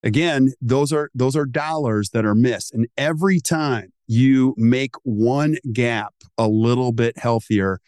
again, 0.01 0.53
those 0.59 0.91
are 0.91 1.11
those 1.13 1.35
are 1.35 1.45
dollars 1.45 2.09
that 2.11 2.25
are 2.25 2.33
missed 2.33 2.73
and 2.73 2.87
every 2.97 3.39
time 3.39 3.91
you 4.07 4.55
make 4.57 4.95
one 5.03 5.57
gap 5.73 6.13
a 6.37 6.47
little 6.47 6.91
bit 6.91 7.19
healthier, 7.19 7.79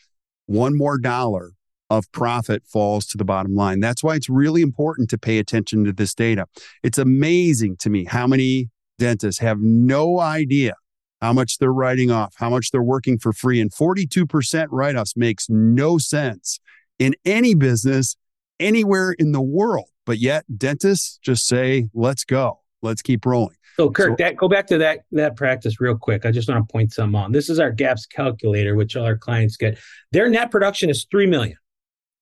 one 0.45 0.77
more 0.77 0.99
dollar 0.99 1.53
of 1.89 2.11
profit 2.11 2.61
falls 2.67 3.07
to 3.07 3.17
the 3.17 3.25
bottom 3.25 3.55
line. 3.55 3.79
That's 3.79 4.03
why 4.03 4.15
it's 4.15 4.29
really 4.29 4.61
important 4.61 5.09
to 5.09 5.17
pay 5.17 5.39
attention 5.39 5.85
to 5.85 5.93
this 5.93 6.13
data. 6.13 6.45
It's 6.83 6.99
amazing 6.99 7.77
to 7.77 7.89
me 7.89 8.05
how 8.05 8.27
many 8.27 8.69
dentists 8.99 9.39
have 9.39 9.59
no 9.59 10.19
idea 10.19 10.75
how 11.21 11.33
much 11.33 11.57
they're 11.57 11.73
writing 11.73 12.11
off, 12.11 12.33
how 12.37 12.49
much 12.49 12.71
they're 12.71 12.81
working 12.81 13.17
for 13.17 13.33
free. 13.33 13.59
And 13.59 13.71
42% 13.71 14.67
write 14.71 14.95
offs 14.95 15.17
makes 15.17 15.49
no 15.49 15.97
sense 15.97 16.59
in 16.97 17.15
any 17.25 17.55
business 17.55 18.15
anywhere 18.59 19.11
in 19.11 19.31
the 19.31 19.41
world. 19.41 19.89
But 20.09 20.17
yet, 20.17 20.43
dentists 20.57 21.19
just 21.21 21.45
say, 21.45 21.87
let's 21.93 22.23
go, 22.23 22.61
let's 22.81 23.03
keep 23.03 23.27
rolling. 23.27 23.55
So, 23.75 23.91
Kirk, 23.91 24.13
so, 24.13 24.15
that 24.17 24.37
go 24.37 24.47
back 24.47 24.65
to 24.65 24.79
that 24.79 25.01
that 25.11 25.35
practice 25.35 25.79
real 25.79 25.95
quick. 25.95 26.25
I 26.25 26.31
just 26.31 26.49
want 26.49 26.67
to 26.67 26.71
point 26.71 26.91
some 26.91 27.13
on. 27.13 27.31
This 27.31 27.47
is 27.47 27.59
our 27.59 27.69
gaps 27.69 28.07
calculator, 28.07 28.73
which 28.73 28.95
all 28.95 29.05
our 29.05 29.19
clients 29.19 29.55
get. 29.55 29.77
Their 30.11 30.27
net 30.27 30.49
production 30.49 30.89
is 30.89 31.05
three 31.11 31.27
million. 31.27 31.57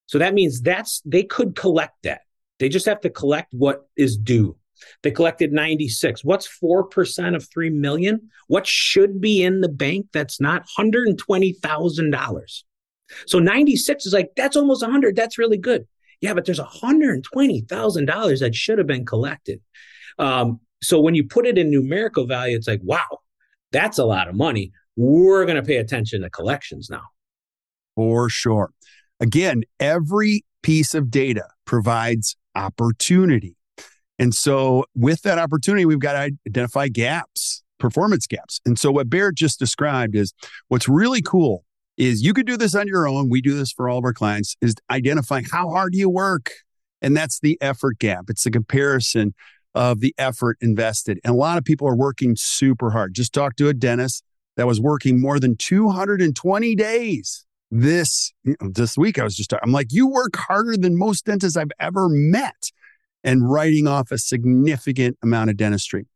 So 0.08 0.18
that 0.18 0.34
means 0.34 0.62
that's 0.62 1.02
they 1.06 1.24
could 1.24 1.56
collect 1.56 1.94
that. 2.04 2.24
They 2.60 2.68
just 2.68 2.88
have 2.88 3.00
to 3.00 3.10
collect 3.10 3.54
what 3.54 3.88
is 3.96 4.18
due. 4.18 4.58
They 5.02 5.12
collected 5.12 5.54
96. 5.54 6.26
What's 6.26 6.60
4% 6.62 7.36
of 7.38 7.48
3 7.50 7.70
million? 7.70 8.30
What 8.48 8.68
should 8.68 9.22
be 9.22 9.44
in 9.44 9.62
the 9.62 9.70
bank 9.70 10.08
that's 10.12 10.42
not 10.42 10.66
$120,000? 10.78 12.64
So 13.26 13.40
96 13.40 14.06
is 14.06 14.14
like, 14.14 14.32
that's 14.36 14.58
almost 14.58 14.84
100. 14.84 15.16
That's 15.16 15.38
really 15.38 15.58
good. 15.58 15.88
Yeah, 16.22 16.34
but 16.34 16.46
there's 16.46 16.60
$120,000 16.60 18.40
that 18.40 18.56
should 18.56 18.78
have 18.78 18.88
been 18.88 19.06
collected. 19.06 19.62
Um, 20.18 20.60
so 20.82 21.00
when 21.00 21.16
you 21.16 21.24
put 21.24 21.46
it 21.46 21.58
in 21.58 21.70
numerical 21.72 22.26
value, 22.26 22.56
it's 22.56 22.68
like, 22.68 22.82
wow, 22.84 23.20
that's 23.72 23.98
a 23.98 24.06
lot 24.06 24.28
of 24.28 24.36
money. 24.36 24.72
We're 24.96 25.46
going 25.46 25.58
to 25.58 25.64
pay 25.64 25.78
attention 25.78 26.22
to 26.22 26.30
collections 26.30 26.90
now. 26.90 27.04
For 27.96 28.30
sure. 28.30 28.72
Again, 29.20 29.64
every 29.80 30.44
piece 30.64 30.94
of 30.94 31.10
data 31.10 31.46
provides 31.66 32.36
opportunity. 32.56 33.56
And 34.20 34.34
so, 34.34 34.86
with 34.96 35.22
that 35.24 35.38
opportunity, 35.38 35.86
we've 35.86 36.00
got 36.00 36.14
to 36.14 36.32
identify 36.48 36.88
gaps, 36.88 37.64
performance 37.80 38.26
gaps. 38.26 38.60
And 38.66 38.78
so, 38.78 38.92
what 38.92 39.10
Barrett 39.10 39.36
just 39.36 39.60
described 39.60 40.16
is 40.16 40.34
what's 40.68 40.90
really 40.90 41.22
cool 41.22 41.64
is 41.98 42.24
you 42.24 42.34
could 42.34 42.46
do 42.46 42.58
this 42.58 42.76
on 42.76 42.88
your 42.88 43.08
own. 43.08 43.30
We 43.30 43.42
do 43.42 43.56
this 43.56 43.72
for 43.72 43.90
all 43.90 43.98
of 43.98 44.04
our 44.04 44.14
clients 44.14 44.56
is 44.62 44.76
identifying 44.90 45.46
how 45.46 45.70
hard 45.70 45.96
you 45.96 46.10
work. 46.10 46.52
And 47.02 47.16
that's 47.16 47.40
the 47.40 47.58
effort 47.62 48.00
gap. 48.00 48.26
It's 48.30 48.44
the 48.44 48.52
comparison 48.52 49.34
of 49.76 50.00
the 50.00 50.14
effort 50.18 50.58
invested. 50.62 51.20
And 51.24 51.34
a 51.34 51.38
lot 51.38 51.58
of 51.58 51.64
people 51.64 51.88
are 51.88 51.96
working 51.96 52.36
super 52.36 52.92
hard. 52.92 53.14
Just 53.14 53.34
talk 53.34 53.56
to 53.58 53.68
a 53.68 53.74
dentist 53.74 54.24
that 54.56 54.68
was 54.68 54.82
working 54.82 55.22
more 55.22 55.40
than 55.40 55.56
220 55.56 56.76
days 56.76 57.46
this 57.70 58.34
this 58.62 58.98
week. 58.98 59.20
I 59.20 59.24
was 59.24 59.36
just 59.36 59.54
I'm 59.62 59.72
like, 59.72 59.88
you 59.92 60.08
work 60.08 60.36
harder 60.36 60.78
than 60.78 60.98
most 60.98 61.26
dentists 61.26 61.58
I've 61.58 61.72
ever 61.80 62.08
met 62.10 62.72
and 63.24 63.50
writing 63.50 63.88
off 63.88 64.12
a 64.12 64.18
significant 64.18 65.18
amount 65.22 65.50
of 65.50 65.58
dentistry. 65.58 66.08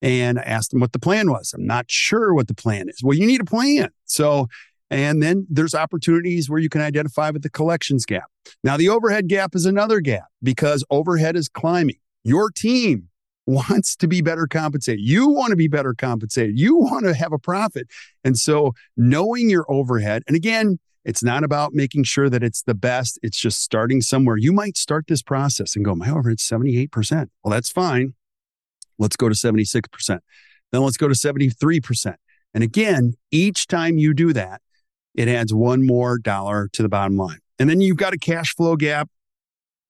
And 0.00 0.38
I 0.38 0.42
asked 0.42 0.72
him 0.72 0.80
what 0.80 0.92
the 0.92 0.98
plan 0.98 1.30
was. 1.30 1.52
I'm 1.52 1.66
not 1.66 1.86
sure 1.90 2.34
what 2.34 2.46
the 2.46 2.54
plan 2.54 2.88
is. 2.88 3.00
Well, 3.02 3.16
you 3.16 3.26
need 3.26 3.40
a 3.40 3.44
plan. 3.44 3.88
So, 4.04 4.46
and 4.90 5.22
then 5.22 5.46
there's 5.50 5.74
opportunities 5.74 6.48
where 6.48 6.58
you 6.58 6.68
can 6.68 6.80
identify 6.80 7.30
with 7.30 7.42
the 7.42 7.50
collections 7.50 8.06
gap. 8.06 8.30
Now, 8.64 8.76
the 8.76 8.88
overhead 8.88 9.28
gap 9.28 9.54
is 9.54 9.66
another 9.66 10.00
gap 10.00 10.26
because 10.42 10.84
overhead 10.90 11.36
is 11.36 11.48
climbing. 11.48 11.98
Your 12.24 12.50
team 12.50 13.08
wants 13.46 13.96
to 13.96 14.08
be 14.08 14.20
better 14.20 14.46
compensated. 14.46 15.00
You 15.00 15.28
want 15.28 15.50
to 15.50 15.56
be 15.56 15.68
better 15.68 15.94
compensated. 15.94 16.58
You 16.58 16.76
want 16.76 17.04
to 17.06 17.14
have 17.14 17.32
a 17.32 17.38
profit. 17.38 17.88
And 18.24 18.38
so, 18.38 18.72
knowing 18.96 19.50
your 19.50 19.64
overhead, 19.70 20.22
and 20.26 20.36
again, 20.36 20.78
it's 21.04 21.22
not 21.22 21.44
about 21.44 21.72
making 21.72 22.04
sure 22.04 22.28
that 22.28 22.42
it's 22.42 22.62
the 22.62 22.74
best. 22.74 23.18
It's 23.22 23.40
just 23.40 23.62
starting 23.62 24.02
somewhere. 24.02 24.36
You 24.36 24.52
might 24.52 24.76
start 24.76 25.06
this 25.08 25.22
process 25.22 25.74
and 25.74 25.84
go, 25.84 25.94
my 25.94 26.10
overhead's 26.10 26.46
78%. 26.46 27.28
Well, 27.42 27.52
that's 27.52 27.70
fine. 27.70 28.12
Let's 28.98 29.16
go 29.16 29.28
to 29.30 29.34
76%. 29.34 30.18
Then 30.70 30.82
let's 30.82 30.98
go 30.98 31.08
to 31.08 31.14
73%. 31.14 32.14
And 32.52 32.64
again, 32.64 33.14
each 33.30 33.66
time 33.68 33.96
you 33.96 34.12
do 34.12 34.34
that, 34.34 34.60
it 35.18 35.26
adds 35.26 35.52
one 35.52 35.84
more 35.84 36.16
dollar 36.16 36.68
to 36.72 36.80
the 36.80 36.88
bottom 36.88 37.16
line. 37.16 37.40
And 37.58 37.68
then 37.68 37.80
you've 37.80 37.96
got 37.96 38.14
a 38.14 38.18
cash 38.18 38.54
flow 38.54 38.76
gap. 38.76 39.10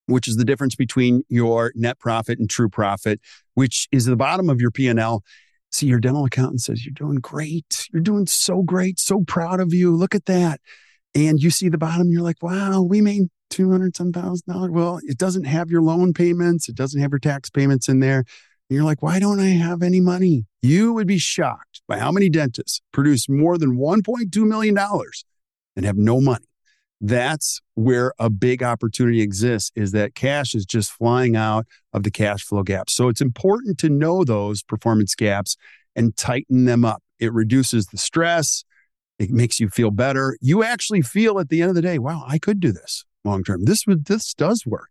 which 0.07 0.27
is 0.27 0.37
the 0.39 0.45
difference 0.45 0.75
between 0.75 1.23
your 1.29 1.71
net 1.75 1.99
profit 1.99 2.39
and 2.39 2.49
true 2.49 2.71
profit, 2.71 3.21
which 3.53 3.87
is 3.93 4.07
the 4.07 4.17
bottom 4.17 4.49
of 4.49 4.59
your 4.59 4.71
P&L. 4.71 5.23
See, 5.71 5.87
your 5.87 6.01
dental 6.01 6.25
accountant 6.25 6.63
says, 6.63 6.87
You're 6.87 6.95
doing 6.95 7.17
great. 7.17 7.87
You're 7.93 8.01
doing 8.01 8.27
so 8.27 8.63
great. 8.63 8.99
So 8.99 9.23
proud 9.27 9.61
of 9.61 9.75
you. 9.75 9.95
Look 9.95 10.15
at 10.15 10.25
that. 10.25 10.63
And 11.15 11.39
you 11.39 11.51
see 11.51 11.69
the 11.69 11.77
bottom, 11.77 12.09
you're 12.11 12.23
like, 12.23 12.43
Wow, 12.43 12.81
we 12.81 13.03
made 13.03 13.25
200 13.51 13.95
some 13.97 14.13
thousand 14.13 14.51
dollars. 14.51 14.71
Well, 14.71 14.99
it 15.03 15.19
doesn't 15.19 15.45
have 15.45 15.71
your 15.71 15.83
loan 15.83 16.15
payments, 16.15 16.71
it 16.71 16.75
doesn't 16.75 17.03
have 17.03 17.13
your 17.13 17.19
tax 17.19 17.51
payments 17.51 17.87
in 17.87 18.01
there. 18.01 18.21
And 18.21 18.77
you're 18.77 18.85
like, 18.85 19.03
Why 19.03 19.19
don't 19.21 19.41
I 19.41 19.51
have 19.51 19.83
any 19.83 20.01
money? 20.01 20.47
You 20.63 20.93
would 20.95 21.07
be 21.07 21.19
shocked 21.19 21.83
by 21.87 21.99
how 21.99 22.11
many 22.11 22.29
dentists 22.29 22.81
produce 22.93 23.29
more 23.29 23.59
than 23.59 23.79
$1.2 23.79 24.47
million 24.47 24.77
and 25.77 25.87
have 25.87 25.97
no 25.97 26.21
money 26.21 26.49
that's 27.01 27.61
where 27.75 28.13
a 28.19 28.29
big 28.29 28.63
opportunity 28.63 29.21
exists 29.21 29.71
is 29.77 29.93
that 29.93 30.15
cash 30.15 30.55
is 30.55 30.67
just 30.67 30.91
flying 30.91 31.37
out 31.37 31.67
of 31.93 32.03
the 32.03 32.11
cash 32.11 32.43
flow 32.45 32.63
gap. 32.63 32.91
So 32.91 33.09
it's 33.09 33.21
important 33.21 33.79
to 33.79 33.89
know 33.89 34.25
those 34.25 34.63
performance 34.63 35.15
gaps 35.15 35.57
and 35.95 36.17
tighten 36.17 36.65
them 36.65 36.85
up. 36.85 37.03
It 37.21 37.33
reduces 37.33 37.87
the 37.87 37.99
stress. 37.99 38.65
It 39.19 39.31
makes 39.31 39.61
you 39.61 39.69
feel 39.69 39.91
better. 39.91 40.37
You 40.41 40.63
actually 40.63 41.03
feel 41.03 41.39
at 41.39 41.49
the 41.49 41.61
end 41.61 41.71
of 41.71 41.75
the 41.77 41.83
day, 41.83 41.99
wow, 41.99 42.25
I 42.27 42.39
could 42.39 42.61
do 42.61 42.73
this 42.73 43.05
long 43.25 43.45
term. 43.45 43.65
This 43.65 43.85
this 43.87 44.35
does 44.35 44.65
work. 44.67 44.91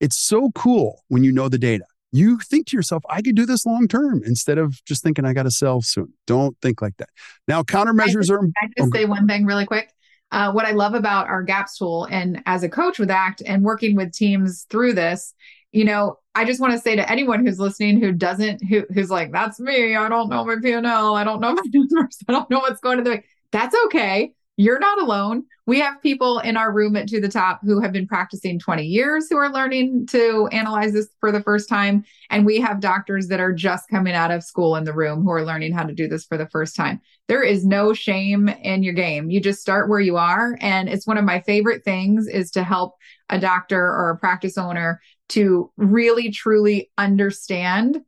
It's 0.00 0.18
so 0.18 0.50
cool 0.54 1.04
when 1.08 1.24
you 1.24 1.32
know 1.32 1.48
the 1.48 1.58
data. 1.58 1.84
You 2.12 2.38
think 2.38 2.68
to 2.68 2.76
yourself, 2.76 3.02
I 3.10 3.20
could 3.20 3.34
do 3.34 3.46
this 3.46 3.66
long 3.66 3.88
term 3.88 4.22
instead 4.24 4.58
of 4.58 4.82
just 4.84 5.02
thinking 5.02 5.24
I 5.24 5.32
got 5.32 5.42
to 5.42 5.50
sell 5.50 5.82
soon. 5.82 6.12
Don't 6.26 6.56
think 6.62 6.80
like 6.80 6.96
that. 6.98 7.08
Now, 7.48 7.62
countermeasures 7.62 8.30
are. 8.30 8.44
I 8.44 8.68
just 8.76 8.88
okay. 8.88 9.00
say 9.00 9.04
one 9.04 9.26
thing 9.26 9.44
really 9.44 9.66
quick? 9.66 9.92
Uh, 10.32 10.50
what 10.52 10.66
I 10.66 10.72
love 10.72 10.94
about 10.94 11.28
our 11.28 11.42
GAPS 11.42 11.78
tool 11.78 12.08
and 12.10 12.42
as 12.46 12.62
a 12.62 12.68
coach 12.68 12.98
with 12.98 13.10
ACT 13.10 13.42
and 13.46 13.62
working 13.62 13.94
with 13.94 14.12
teams 14.12 14.66
through 14.70 14.94
this, 14.94 15.34
you 15.70 15.84
know, 15.84 16.18
I 16.34 16.44
just 16.44 16.60
want 16.60 16.72
to 16.72 16.78
say 16.78 16.96
to 16.96 17.10
anyone 17.10 17.44
who's 17.44 17.60
listening 17.60 18.00
who 18.00 18.12
doesn't, 18.12 18.64
who 18.64 18.84
who's 18.92 19.10
like, 19.10 19.30
that's 19.32 19.60
me. 19.60 19.94
I 19.94 20.08
don't 20.08 20.28
know 20.28 20.44
my 20.44 20.56
P&L. 20.60 21.14
I 21.14 21.24
don't 21.24 21.40
know 21.40 21.52
my 21.52 21.62
numbers. 21.72 22.18
I 22.28 22.32
don't 22.32 22.50
know 22.50 22.60
what's 22.60 22.80
going 22.80 22.98
to 22.98 23.04
the. 23.04 23.22
That's 23.52 23.76
okay. 23.86 24.32
You're 24.58 24.78
not 24.78 25.00
alone. 25.02 25.44
We 25.66 25.80
have 25.80 26.00
people 26.00 26.38
in 26.38 26.56
our 26.56 26.72
room 26.72 26.96
at 26.96 27.08
To 27.08 27.20
the 27.20 27.28
Top 27.28 27.60
who 27.62 27.80
have 27.80 27.92
been 27.92 28.06
practicing 28.06 28.58
20 28.58 28.84
years 28.84 29.26
who 29.28 29.36
are 29.36 29.52
learning 29.52 30.06
to 30.06 30.48
analyze 30.50 30.94
this 30.94 31.08
for 31.20 31.30
the 31.30 31.42
first 31.42 31.68
time. 31.68 32.04
And 32.30 32.46
we 32.46 32.60
have 32.60 32.80
doctors 32.80 33.28
that 33.28 33.40
are 33.40 33.52
just 33.52 33.90
coming 33.90 34.14
out 34.14 34.30
of 34.30 34.42
school 34.42 34.76
in 34.76 34.84
the 34.84 34.94
room 34.94 35.22
who 35.22 35.30
are 35.30 35.44
learning 35.44 35.72
how 35.72 35.82
to 35.82 35.92
do 35.92 36.08
this 36.08 36.24
for 36.24 36.38
the 36.38 36.48
first 36.48 36.74
time. 36.74 37.02
There 37.28 37.42
is 37.42 37.66
no 37.66 37.92
shame 37.92 38.48
in 38.48 38.82
your 38.82 38.94
game. 38.94 39.28
You 39.28 39.40
just 39.40 39.60
start 39.60 39.90
where 39.90 40.00
you 40.00 40.16
are. 40.16 40.56
And 40.62 40.88
it's 40.88 41.06
one 41.06 41.18
of 41.18 41.24
my 41.24 41.40
favorite 41.40 41.84
things 41.84 42.26
is 42.26 42.50
to 42.52 42.64
help 42.64 42.94
a 43.28 43.38
doctor 43.38 43.80
or 43.80 44.10
a 44.10 44.18
practice 44.18 44.56
owner 44.56 45.02
to 45.30 45.70
really 45.76 46.30
truly 46.30 46.90
understand 46.96 48.00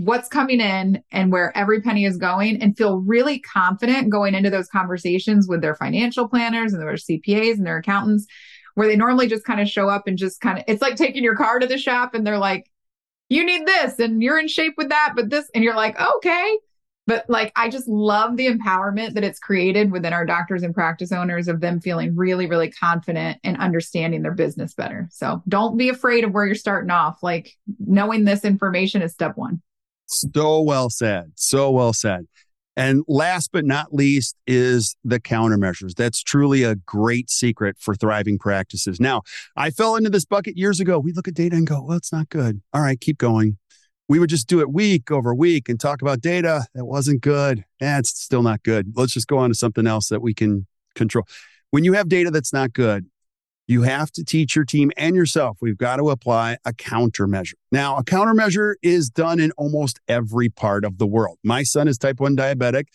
what's 0.00 0.28
coming 0.28 0.60
in 0.60 1.02
and 1.12 1.30
where 1.30 1.56
every 1.56 1.82
penny 1.82 2.06
is 2.06 2.16
going 2.16 2.62
and 2.62 2.76
feel 2.76 3.00
really 3.00 3.38
confident 3.40 4.08
going 4.08 4.34
into 4.34 4.48
those 4.48 4.68
conversations 4.68 5.46
with 5.46 5.60
their 5.60 5.74
financial 5.74 6.26
planners 6.26 6.72
and 6.72 6.80
their 6.80 6.94
CPAs 6.94 7.54
and 7.54 7.66
their 7.66 7.76
accountants 7.76 8.26
where 8.74 8.88
they 8.88 8.96
normally 8.96 9.26
just 9.26 9.44
kind 9.44 9.60
of 9.60 9.68
show 9.68 9.90
up 9.90 10.06
and 10.06 10.16
just 10.16 10.40
kind 10.40 10.58
of 10.58 10.64
it's 10.66 10.80
like 10.80 10.96
taking 10.96 11.22
your 11.22 11.36
car 11.36 11.58
to 11.58 11.66
the 11.66 11.76
shop 11.76 12.14
and 12.14 12.26
they're 12.26 12.38
like 12.38 12.70
you 13.28 13.44
need 13.44 13.66
this 13.66 13.98
and 13.98 14.22
you're 14.22 14.38
in 14.38 14.48
shape 14.48 14.72
with 14.78 14.88
that 14.88 15.12
but 15.14 15.28
this 15.28 15.50
and 15.54 15.62
you're 15.62 15.76
like 15.76 16.00
okay. 16.00 16.58
But 17.06 17.28
like 17.28 17.52
i 17.56 17.68
just 17.68 17.88
love 17.88 18.38
the 18.38 18.46
empowerment 18.46 19.14
that 19.14 19.24
it's 19.24 19.38
created 19.38 19.92
within 19.92 20.14
our 20.14 20.24
doctors 20.24 20.62
and 20.62 20.74
practice 20.74 21.12
owners 21.12 21.46
of 21.46 21.60
them 21.60 21.80
feeling 21.80 22.16
really 22.16 22.46
really 22.46 22.70
confident 22.70 23.38
and 23.44 23.58
understanding 23.58 24.22
their 24.22 24.34
business 24.34 24.72
better. 24.72 25.08
So 25.10 25.42
don't 25.46 25.76
be 25.76 25.90
afraid 25.90 26.24
of 26.24 26.32
where 26.32 26.46
you're 26.46 26.54
starting 26.54 26.90
off 26.90 27.22
like 27.22 27.54
knowing 27.78 28.24
this 28.24 28.46
information 28.46 29.02
is 29.02 29.12
step 29.12 29.36
one 29.36 29.60
so 30.10 30.60
well 30.60 30.90
said. 30.90 31.32
So 31.36 31.70
well 31.70 31.92
said. 31.92 32.26
And 32.76 33.02
last 33.08 33.50
but 33.52 33.64
not 33.64 33.92
least 33.92 34.36
is 34.46 34.96
the 35.04 35.20
countermeasures. 35.20 35.94
That's 35.94 36.22
truly 36.22 36.62
a 36.62 36.76
great 36.76 37.28
secret 37.28 37.76
for 37.78 37.94
thriving 37.94 38.38
practices. 38.38 39.00
Now, 39.00 39.22
I 39.56 39.70
fell 39.70 39.96
into 39.96 40.08
this 40.08 40.24
bucket 40.24 40.56
years 40.56 40.80
ago. 40.80 40.98
We 40.98 41.12
look 41.12 41.28
at 41.28 41.34
data 41.34 41.56
and 41.56 41.66
go, 41.66 41.82
well, 41.82 41.96
it's 41.96 42.12
not 42.12 42.28
good. 42.28 42.62
All 42.72 42.80
right, 42.80 43.00
keep 43.00 43.18
going. 43.18 43.58
We 44.08 44.18
would 44.18 44.30
just 44.30 44.48
do 44.48 44.60
it 44.60 44.72
week 44.72 45.10
over 45.10 45.34
week 45.34 45.68
and 45.68 45.78
talk 45.78 46.00
about 46.00 46.20
data 46.20 46.66
that 46.74 46.84
wasn't 46.84 47.20
good. 47.20 47.64
That's 47.80 48.10
eh, 48.10 48.16
still 48.16 48.42
not 48.42 48.62
good. 48.62 48.92
Let's 48.96 49.12
just 49.12 49.28
go 49.28 49.38
on 49.38 49.50
to 49.50 49.54
something 49.54 49.86
else 49.86 50.08
that 50.08 50.22
we 50.22 50.32
can 50.32 50.66
control. 50.94 51.26
When 51.70 51.84
you 51.84 51.92
have 51.92 52.08
data 52.08 52.30
that's 52.30 52.52
not 52.52 52.72
good, 52.72 53.06
you 53.70 53.82
have 53.82 54.10
to 54.12 54.24
teach 54.24 54.56
your 54.56 54.64
team 54.64 54.90
and 54.96 55.14
yourself. 55.14 55.58
We've 55.60 55.78
got 55.78 55.96
to 55.96 56.10
apply 56.10 56.58
a 56.64 56.72
countermeasure. 56.72 57.54
Now, 57.70 57.96
a 57.96 58.04
countermeasure 58.04 58.74
is 58.82 59.08
done 59.08 59.38
in 59.38 59.52
almost 59.52 60.00
every 60.08 60.48
part 60.48 60.84
of 60.84 60.98
the 60.98 61.06
world. 61.06 61.38
My 61.44 61.62
son 61.62 61.86
is 61.86 61.96
type 61.96 62.18
1 62.18 62.36
diabetic. 62.36 62.86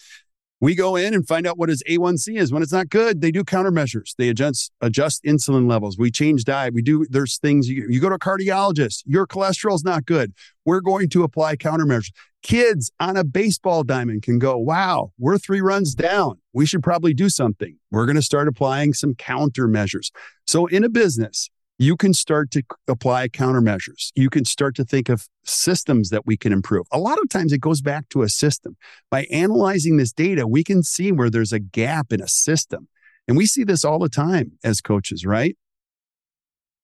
We 0.62 0.76
go 0.76 0.96
in 0.96 1.14
and 1.14 1.28
find 1.28 1.46
out 1.46 1.58
what 1.58 1.70
his 1.70 1.84
A1C 1.84 2.38
is. 2.38 2.52
When 2.52 2.64
it's 2.64 2.72
not 2.72 2.90
good, 2.90 3.22
they 3.22 3.32
do 3.32 3.44
countermeasures. 3.44 4.16
They 4.18 4.30
adjust 4.30 4.72
adjust 4.82 5.24
insulin 5.24 5.70
levels. 5.70 5.98
We 5.98 6.12
change 6.12 6.44
diet. 6.44 6.74
We 6.74 6.82
do 6.82 7.06
there's 7.10 7.38
things 7.38 7.70
you, 7.70 7.86
you 7.90 8.00
go 8.00 8.10
to 8.10 8.16
a 8.16 8.20
cardiologist. 8.20 9.04
Your 9.06 9.28
cholesterol's 9.28 9.84
not 9.84 10.06
good. 10.06 10.34
We're 10.66 10.82
going 10.82 11.10
to 11.10 11.24
apply 11.24 11.58
countermeasures. 11.58 12.12
Kids 12.46 12.92
on 13.00 13.18
a 13.18 13.24
baseball 13.24 13.84
diamond 13.84 14.22
can 14.22 14.38
go, 14.38 14.56
"Wow, 14.56 15.12
we're 15.18 15.40
3 15.40 15.62
runs 15.62 15.96
down. 15.96 16.40
We 16.54 16.68
should 16.68 16.84
probably 16.84 17.16
do 17.16 17.28
something." 17.28 17.80
We're 17.90 18.06
going 18.06 18.18
to 18.18 18.22
start 18.22 18.48
applying 18.48 18.94
some 18.94 19.16
countermeasures. 19.16 20.12
So 20.46 20.68
in 20.68 20.84
a 20.84 20.90
business, 20.90 21.50
you 21.80 21.98
can 21.98 22.14
start 22.14 22.52
to 22.52 22.62
apply 22.88 23.30
countermeasures. 23.30 24.12
You 24.14 24.30
can 24.30 24.46
start 24.46 24.76
to 24.76 24.86
think 24.86 25.10
of 25.10 25.28
systems 25.44 26.10
that 26.12 26.28
we 26.28 26.38
can 26.38 26.54
improve. 26.54 26.86
A 26.92 27.00
lot 27.00 27.18
of 27.18 27.30
times 27.30 27.52
it 27.52 27.62
goes 27.62 27.82
back 27.82 28.10
to 28.10 28.22
a 28.22 28.30
system. 28.30 28.78
By 29.10 29.24
analyzing 29.32 29.98
this 29.98 30.14
data, 30.14 30.46
we 30.46 30.64
can 30.64 30.84
see 30.84 31.12
where 31.12 31.32
there's 31.32 31.52
a 31.52 31.60
gap 31.60 32.14
in 32.14 32.22
a 32.22 32.28
system. 32.28 32.90
And 33.28 33.36
we 33.36 33.48
see 33.48 33.64
this 33.64 33.84
all 33.84 33.98
the 33.98 34.08
time 34.08 34.52
as 34.64 34.82
coaches, 34.82 35.26
right? 35.26 35.58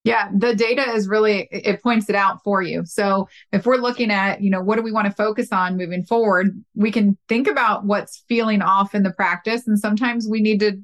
Yeah, 0.04 0.30
the 0.36 0.56
data 0.56 0.82
is 0.94 1.08
really 1.08 1.48
it 1.52 1.84
points 1.84 2.10
it 2.10 2.16
out 2.16 2.44
for 2.44 2.62
you. 2.64 2.84
So 2.86 3.28
if 3.52 3.68
we're 3.68 3.78
looking 3.78 4.10
at, 4.10 4.42
you 4.42 4.50
know, 4.50 4.62
what 4.62 4.78
do 4.78 4.82
we 4.82 4.92
want 4.92 5.06
to 5.06 5.14
focus 5.14 5.50
on 5.52 5.78
moving 5.78 6.04
forward, 6.04 6.60
we 6.76 6.92
can 6.92 7.18
think 7.30 7.48
about 7.48 7.86
what's 7.86 8.24
feeling 8.28 8.64
off 8.64 8.96
in 8.96 9.04
the 9.04 9.12
practice 9.12 9.68
and 9.68 9.78
sometimes 9.78 10.28
we 10.28 10.42
need 10.42 10.60
to 10.62 10.82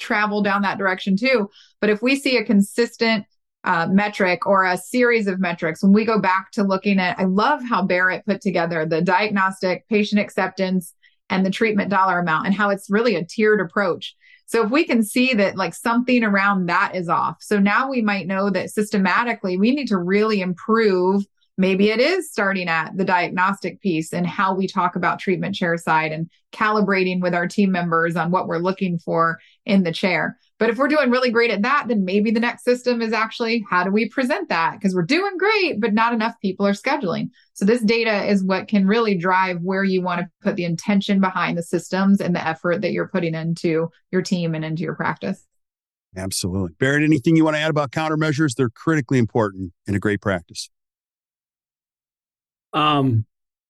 travel 0.00 0.42
down 0.42 0.62
that 0.62 0.78
direction 0.78 1.16
too. 1.16 1.48
But 1.80 1.90
if 1.90 2.02
we 2.02 2.16
see 2.16 2.36
a 2.36 2.44
consistent 2.44 3.26
uh, 3.64 3.86
metric 3.86 4.46
or 4.46 4.64
a 4.64 4.78
series 4.78 5.26
of 5.26 5.40
metrics. 5.40 5.82
When 5.82 5.92
we 5.92 6.04
go 6.04 6.18
back 6.18 6.50
to 6.52 6.62
looking 6.62 6.98
at, 6.98 7.18
I 7.18 7.24
love 7.24 7.60
how 7.68 7.82
Barrett 7.82 8.24
put 8.24 8.40
together 8.40 8.86
the 8.86 9.02
diagnostic, 9.02 9.86
patient 9.88 10.20
acceptance, 10.20 10.94
and 11.28 11.44
the 11.44 11.50
treatment 11.50 11.90
dollar 11.90 12.18
amount, 12.18 12.46
and 12.46 12.54
how 12.54 12.70
it's 12.70 12.88
really 12.88 13.14
a 13.16 13.24
tiered 13.24 13.60
approach. 13.60 14.16
So 14.48 14.64
if 14.64 14.70
we 14.70 14.84
can 14.84 15.02
see 15.02 15.34
that 15.34 15.56
like 15.56 15.74
something 15.74 16.24
around 16.24 16.66
that 16.66 16.92
is 16.94 17.08
off, 17.08 17.36
so 17.40 17.58
now 17.58 17.90
we 17.90 18.00
might 18.00 18.26
know 18.26 18.48
that 18.48 18.70
systematically 18.70 19.58
we 19.58 19.74
need 19.74 19.88
to 19.88 19.98
really 19.98 20.40
improve 20.40 21.24
maybe 21.58 21.90
it 21.90 22.00
is 22.00 22.30
starting 22.30 22.68
at 22.68 22.96
the 22.96 23.04
diagnostic 23.04 23.80
piece 23.82 24.14
and 24.14 24.26
how 24.26 24.54
we 24.54 24.66
talk 24.66 24.96
about 24.96 25.18
treatment 25.18 25.54
chair 25.54 25.76
side 25.76 26.12
and 26.12 26.30
calibrating 26.52 27.20
with 27.20 27.34
our 27.34 27.46
team 27.46 27.70
members 27.70 28.16
on 28.16 28.30
what 28.30 28.46
we're 28.46 28.58
looking 28.58 28.98
for 28.98 29.38
in 29.66 29.82
the 29.82 29.92
chair. 29.92 30.38
But 30.58 30.70
if 30.70 30.76
we're 30.76 30.88
doing 30.88 31.10
really 31.10 31.30
great 31.30 31.50
at 31.50 31.62
that, 31.62 31.86
then 31.88 32.04
maybe 32.04 32.30
the 32.30 32.40
next 32.40 32.64
system 32.64 33.00
is 33.00 33.12
actually 33.12 33.64
how 33.70 33.84
do 33.84 33.90
we 33.90 34.08
present 34.08 34.48
that? 34.48 34.72
Because 34.72 34.94
we're 34.94 35.02
doing 35.02 35.36
great, 35.38 35.80
but 35.80 35.94
not 35.94 36.12
enough 36.12 36.34
people 36.42 36.66
are 36.66 36.72
scheduling. 36.72 37.30
So 37.54 37.64
this 37.64 37.82
data 37.82 38.24
is 38.24 38.42
what 38.42 38.68
can 38.68 38.86
really 38.86 39.16
drive 39.16 39.60
where 39.62 39.84
you 39.84 40.02
want 40.02 40.20
to 40.20 40.30
put 40.42 40.56
the 40.56 40.64
intention 40.64 41.20
behind 41.20 41.56
the 41.56 41.62
systems 41.62 42.20
and 42.20 42.34
the 42.34 42.46
effort 42.46 42.82
that 42.82 42.92
you're 42.92 43.08
putting 43.08 43.34
into 43.34 43.90
your 44.10 44.22
team 44.22 44.54
and 44.54 44.64
into 44.64 44.82
your 44.82 44.94
practice. 44.94 45.46
Absolutely. 46.16 46.74
Barrett, 46.78 47.04
anything 47.04 47.36
you 47.36 47.44
want 47.44 47.56
to 47.56 47.60
add 47.60 47.70
about 47.70 47.92
countermeasures? 47.92 48.54
They're 48.56 48.70
critically 48.70 49.18
important 49.18 49.72
in 49.86 49.94
a 49.94 50.00
great 50.00 50.20
practice 50.20 50.70
um, 52.72 53.24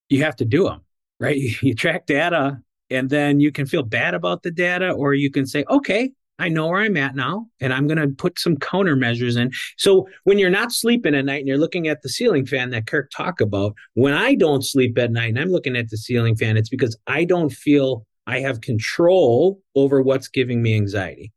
you 0.09 0.25
have 0.25 0.37
to 0.37 0.45
do 0.45 0.65
them, 0.65 0.83
right? 1.21 1.37
You, 1.37 1.55
you 1.63 1.75
track 1.75 2.07
data 2.07 2.61
and 2.91 3.11
then 3.11 3.41
you 3.41 3.53
can 3.53 3.67
feel 3.67 3.83
bad 3.83 4.15
about 4.15 4.43
the 4.43 4.51
data, 4.51 4.91
or 4.91 5.13
you 5.13 5.31
can 5.31 5.45
say, 5.45 5.63
okay, 5.69 6.11
I 6.39 6.49
know 6.49 6.69
where 6.69 6.81
I'm 6.81 6.97
at 6.97 7.17
now, 7.17 7.47
and 7.61 7.73
I'm 7.73 7.87
going 7.87 7.99
to 7.99 8.09
put 8.09 8.39
some 8.39 8.57
countermeasures 8.57 9.37
in. 9.37 9.51
So 9.77 10.09
when 10.25 10.39
you're 10.39 10.51
not 10.51 10.73
sleeping 10.73 11.15
at 11.15 11.25
night 11.25 11.41
and 11.41 11.49
you're 11.49 11.59
looking 11.59 11.89
at 11.89 12.03
the 12.03 12.09
ceiling 12.09 12.47
fan 12.47 12.71
that 12.71 12.87
Kirk 12.87 13.11
talked 13.11 13.41
about, 13.41 13.75
when 13.95 14.15
I 14.15 14.35
don't 14.35 14.65
sleep 14.65 14.97
at 14.99 15.11
night 15.11 15.31
and 15.31 15.39
I'm 15.39 15.51
looking 15.51 15.77
at 15.77 15.91
the 15.91 15.97
ceiling 15.97 16.37
fan, 16.37 16.57
it's 16.57 16.69
because 16.69 16.97
I 17.07 17.25
don't 17.25 17.51
feel 17.51 18.07
I 18.27 18.41
have 18.41 18.61
control 18.61 19.61
over 19.75 20.01
what's 20.01 20.29
giving 20.29 20.63
me 20.63 20.77
anxiety. 20.77 21.33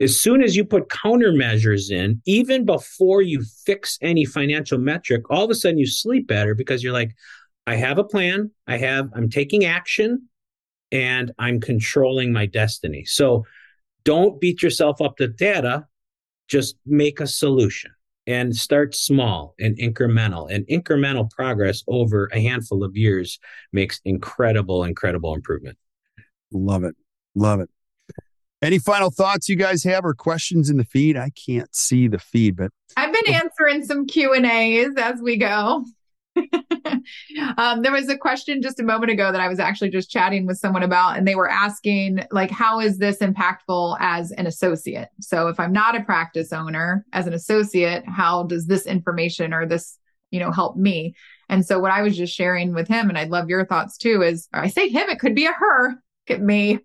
As 0.00 0.18
soon 0.18 0.42
as 0.42 0.56
you 0.56 0.64
put 0.64 0.88
countermeasures 0.88 1.90
in, 1.90 2.22
even 2.26 2.64
before 2.64 3.22
you 3.22 3.42
fix 3.64 3.98
any 4.00 4.24
financial 4.24 4.78
metric, 4.78 5.24
all 5.30 5.44
of 5.44 5.50
a 5.50 5.54
sudden 5.54 5.78
you 5.78 5.86
sleep 5.86 6.26
better 6.26 6.54
because 6.54 6.82
you're 6.82 6.92
like, 6.92 7.14
I 7.66 7.74
have 7.74 7.98
a 7.98 8.04
plan, 8.04 8.50
I 8.66 8.78
have, 8.78 9.10
I'm 9.14 9.28
taking 9.28 9.64
action, 9.64 10.28
and 10.90 11.32
I'm 11.38 11.60
controlling 11.60 12.32
my 12.32 12.46
destiny. 12.46 13.04
So 13.04 13.44
don't 14.04 14.40
beat 14.40 14.62
yourself 14.62 15.00
up 15.00 15.16
to 15.18 15.28
data, 15.28 15.86
just 16.48 16.76
make 16.86 17.20
a 17.20 17.26
solution. 17.26 17.90
and 18.28 18.54
start 18.54 18.94
small 18.94 19.54
and 19.58 19.76
incremental. 19.78 20.50
And 20.50 20.66
incremental 20.66 21.30
progress 21.30 21.82
over 21.88 22.28
a 22.30 22.40
handful 22.40 22.84
of 22.84 22.94
years 22.94 23.40
makes 23.72 24.02
incredible, 24.04 24.84
incredible 24.84 25.34
improvement. 25.34 25.78
Love 26.52 26.84
it. 26.84 26.94
Love 27.34 27.60
it. 27.60 27.70
Any 28.60 28.78
final 28.78 29.10
thoughts 29.10 29.48
you 29.48 29.56
guys 29.56 29.82
have 29.84 30.04
or 30.04 30.12
questions 30.12 30.68
in 30.68 30.76
the 30.76 30.84
feed? 30.84 31.16
I 31.16 31.30
can't 31.30 31.74
see 31.74 32.06
the 32.06 32.18
feed, 32.18 32.56
but 32.56 32.70
I've 32.98 33.14
been 33.14 33.34
answering 33.34 33.84
some 33.84 34.06
Q 34.06 34.34
and 34.34 34.44
A's 34.44 34.94
as 34.98 35.20
we 35.22 35.38
go. 35.38 35.84
um, 37.58 37.82
there 37.82 37.92
was 37.92 38.08
a 38.08 38.16
question 38.16 38.62
just 38.62 38.80
a 38.80 38.84
moment 38.84 39.10
ago 39.10 39.32
that 39.32 39.40
I 39.40 39.48
was 39.48 39.58
actually 39.58 39.90
just 39.90 40.10
chatting 40.10 40.46
with 40.46 40.58
someone 40.58 40.82
about, 40.82 41.16
and 41.16 41.26
they 41.26 41.34
were 41.34 41.48
asking, 41.48 42.24
like, 42.30 42.50
how 42.50 42.80
is 42.80 42.98
this 42.98 43.18
impactful 43.18 43.96
as 44.00 44.30
an 44.32 44.46
associate? 44.46 45.08
So, 45.20 45.48
if 45.48 45.58
I'm 45.58 45.72
not 45.72 45.96
a 45.96 46.02
practice 46.04 46.52
owner 46.52 47.04
as 47.12 47.26
an 47.26 47.34
associate, 47.34 48.04
how 48.06 48.44
does 48.44 48.66
this 48.66 48.86
information 48.86 49.52
or 49.52 49.66
this, 49.66 49.98
you 50.30 50.40
know, 50.40 50.50
help 50.50 50.76
me? 50.76 51.14
And 51.48 51.64
so, 51.64 51.78
what 51.78 51.92
I 51.92 52.02
was 52.02 52.16
just 52.16 52.34
sharing 52.34 52.74
with 52.74 52.88
him, 52.88 53.08
and 53.08 53.18
I'd 53.18 53.30
love 53.30 53.48
your 53.48 53.64
thoughts 53.64 53.96
too, 53.96 54.22
is 54.22 54.48
I 54.52 54.68
say 54.68 54.88
him, 54.88 55.08
it 55.08 55.18
could 55.18 55.34
be 55.34 55.46
a 55.46 55.52
her, 55.52 55.96
it 56.26 56.40
me. 56.40 56.80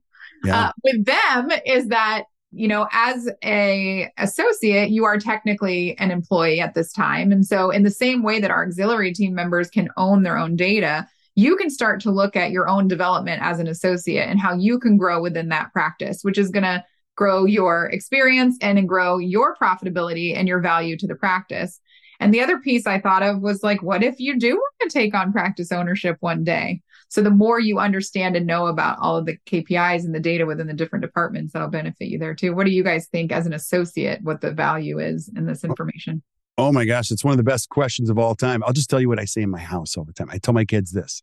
Yeah. 0.46 0.68
Uh, 0.68 0.72
with 0.84 1.06
them 1.06 1.52
is 1.66 1.88
that 1.88 2.26
you 2.54 2.68
know 2.68 2.88
as 2.92 3.30
a 3.44 4.12
associate 4.18 4.90
you 4.90 5.06
are 5.06 5.18
technically 5.18 5.98
an 5.98 6.12
employee 6.12 6.60
at 6.60 6.74
this 6.74 6.94
time. 6.94 7.32
And 7.32 7.46
so 7.46 7.70
in 7.70 7.84
the 7.84 7.92
same 7.92 8.24
way 8.24 8.40
that 8.40 8.52
our 8.52 8.66
auxiliary 8.66 9.14
team 9.14 9.34
members 9.34 9.70
can 9.70 9.90
own 9.98 10.24
their 10.24 10.38
own 10.38 10.56
data 10.56 11.08
you 11.36 11.56
can 11.56 11.72
start 11.72 12.00
to 12.00 12.12
look 12.12 12.36
at 12.36 12.52
your 12.52 12.70
own 12.70 12.88
development 12.88 13.42
as 13.42 13.60
an 13.60 13.68
associate 13.68 14.30
and 14.30 14.40
how 14.40 14.54
you 14.54 14.78
can 14.78 14.98
grow 14.98 15.20
within 15.20 15.50
that 15.50 15.74
practice 15.74 16.20
which 16.22 16.38
is 16.38 16.52
going 16.52 16.64
to 16.64 16.84
grow 17.16 17.46
your 17.46 17.86
experience 17.88 18.58
and 18.62 18.88
grow 18.88 19.18
your 19.18 19.56
profitability 19.56 20.36
and 20.36 20.48
your 20.48 20.60
value 20.60 20.98
to 20.98 21.08
the 21.08 21.16
practice. 21.16 21.80
And 22.20 22.34
the 22.34 22.42
other 22.42 22.60
piece 22.60 22.88
i 22.88 23.00
thought 23.00 23.24
of 23.24 23.42
was 23.42 23.64
like 23.64 23.82
what 23.82 24.04
if 24.04 24.20
you 24.20 24.38
do 24.40 24.56
want 24.56 24.74
to 24.82 24.90
take 24.90 25.14
on 25.14 25.34
practice 25.34 25.72
ownership 25.72 26.18
one 26.20 26.44
day 26.44 26.82
so 27.14 27.22
the 27.22 27.30
more 27.30 27.60
you 27.60 27.78
understand 27.78 28.36
and 28.36 28.48
know 28.48 28.66
about 28.66 28.98
all 29.00 29.16
of 29.16 29.28
the 29.28 29.38
KPIs 29.46 30.04
and 30.04 30.16
the 30.16 30.20
data 30.20 30.48
within 30.48 30.66
the 30.66 30.74
different 30.74 31.04
departments, 31.04 31.54
that'll 31.54 31.68
benefit 31.68 32.08
you 32.08 32.18
there 32.18 32.34
too. 32.34 32.56
What 32.56 32.66
do 32.66 32.72
you 32.72 32.84
guys 32.84 33.06
think 33.06 33.32
as 33.32 33.46
an 33.46 33.54
associate, 33.54 34.22
what 34.24 34.42
the 34.42 34.50
value 34.50 34.98
is 34.98 35.30
in 35.36 35.46
this 35.46 35.64
information? 35.64 36.24
Oh 36.58 36.72
my 36.72 36.86
gosh, 36.86 37.12
it's 37.12 37.24
one 37.24 37.34
of 37.34 37.38
the 37.38 37.44
best 37.44 37.70
questions 37.70 38.10
of 38.10 38.18
all 38.18 38.34
time. 38.34 38.64
I'll 38.64 38.74
just 38.74 38.90
tell 38.90 39.00
you 39.00 39.10
what 39.10 39.20
I 39.20 39.26
say 39.26 39.44
in 39.44 39.52
my 39.52 39.60
house 39.60 39.96
all 39.96 40.06
the 40.06 40.14
time. 40.14 40.28
I 40.32 40.40
tell 40.40 40.56
my 40.56 40.66
kids 40.66 40.92
this 40.92 41.22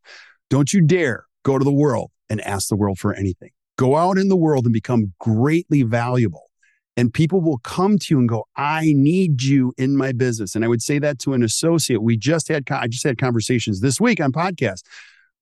don't 0.49 0.73
you 0.73 0.81
dare 0.81 1.25
go 1.43 1.59
to 1.59 1.65
the 1.65 1.73
world 1.73 2.13
and 2.29 2.41
ask 2.43 2.69
the 2.69 2.77
world 2.77 3.01
for 3.01 3.13
anything. 3.13 3.51
Go 3.77 3.97
out 3.97 4.17
in 4.17 4.29
the 4.29 4.37
world 4.37 4.67
and 4.67 4.73
become 4.73 5.13
greatly 5.19 5.83
valuable. 5.83 6.53
And 6.97 7.13
people 7.13 7.41
will 7.41 7.59
come 7.59 7.99
to 7.99 8.15
you 8.15 8.21
and 8.21 8.29
go, 8.29 8.45
I 8.55 8.93
need 8.95 9.43
you 9.43 9.73
in 9.77 9.97
my 9.97 10.13
business. 10.13 10.55
And 10.55 10.65
I 10.65 10.69
would 10.69 10.83
say 10.83 11.01
that 11.01 11.19
to 11.21 11.33
an 11.33 11.43
associate. 11.43 12.01
We 12.01 12.17
just 12.17 12.47
had, 12.47 12.71
I 12.71 12.87
just 12.87 13.03
had 13.03 13.19
conversations 13.19 13.81
this 13.81 14.01
week 14.01 14.21
on 14.21 14.31
podcast 14.31 14.83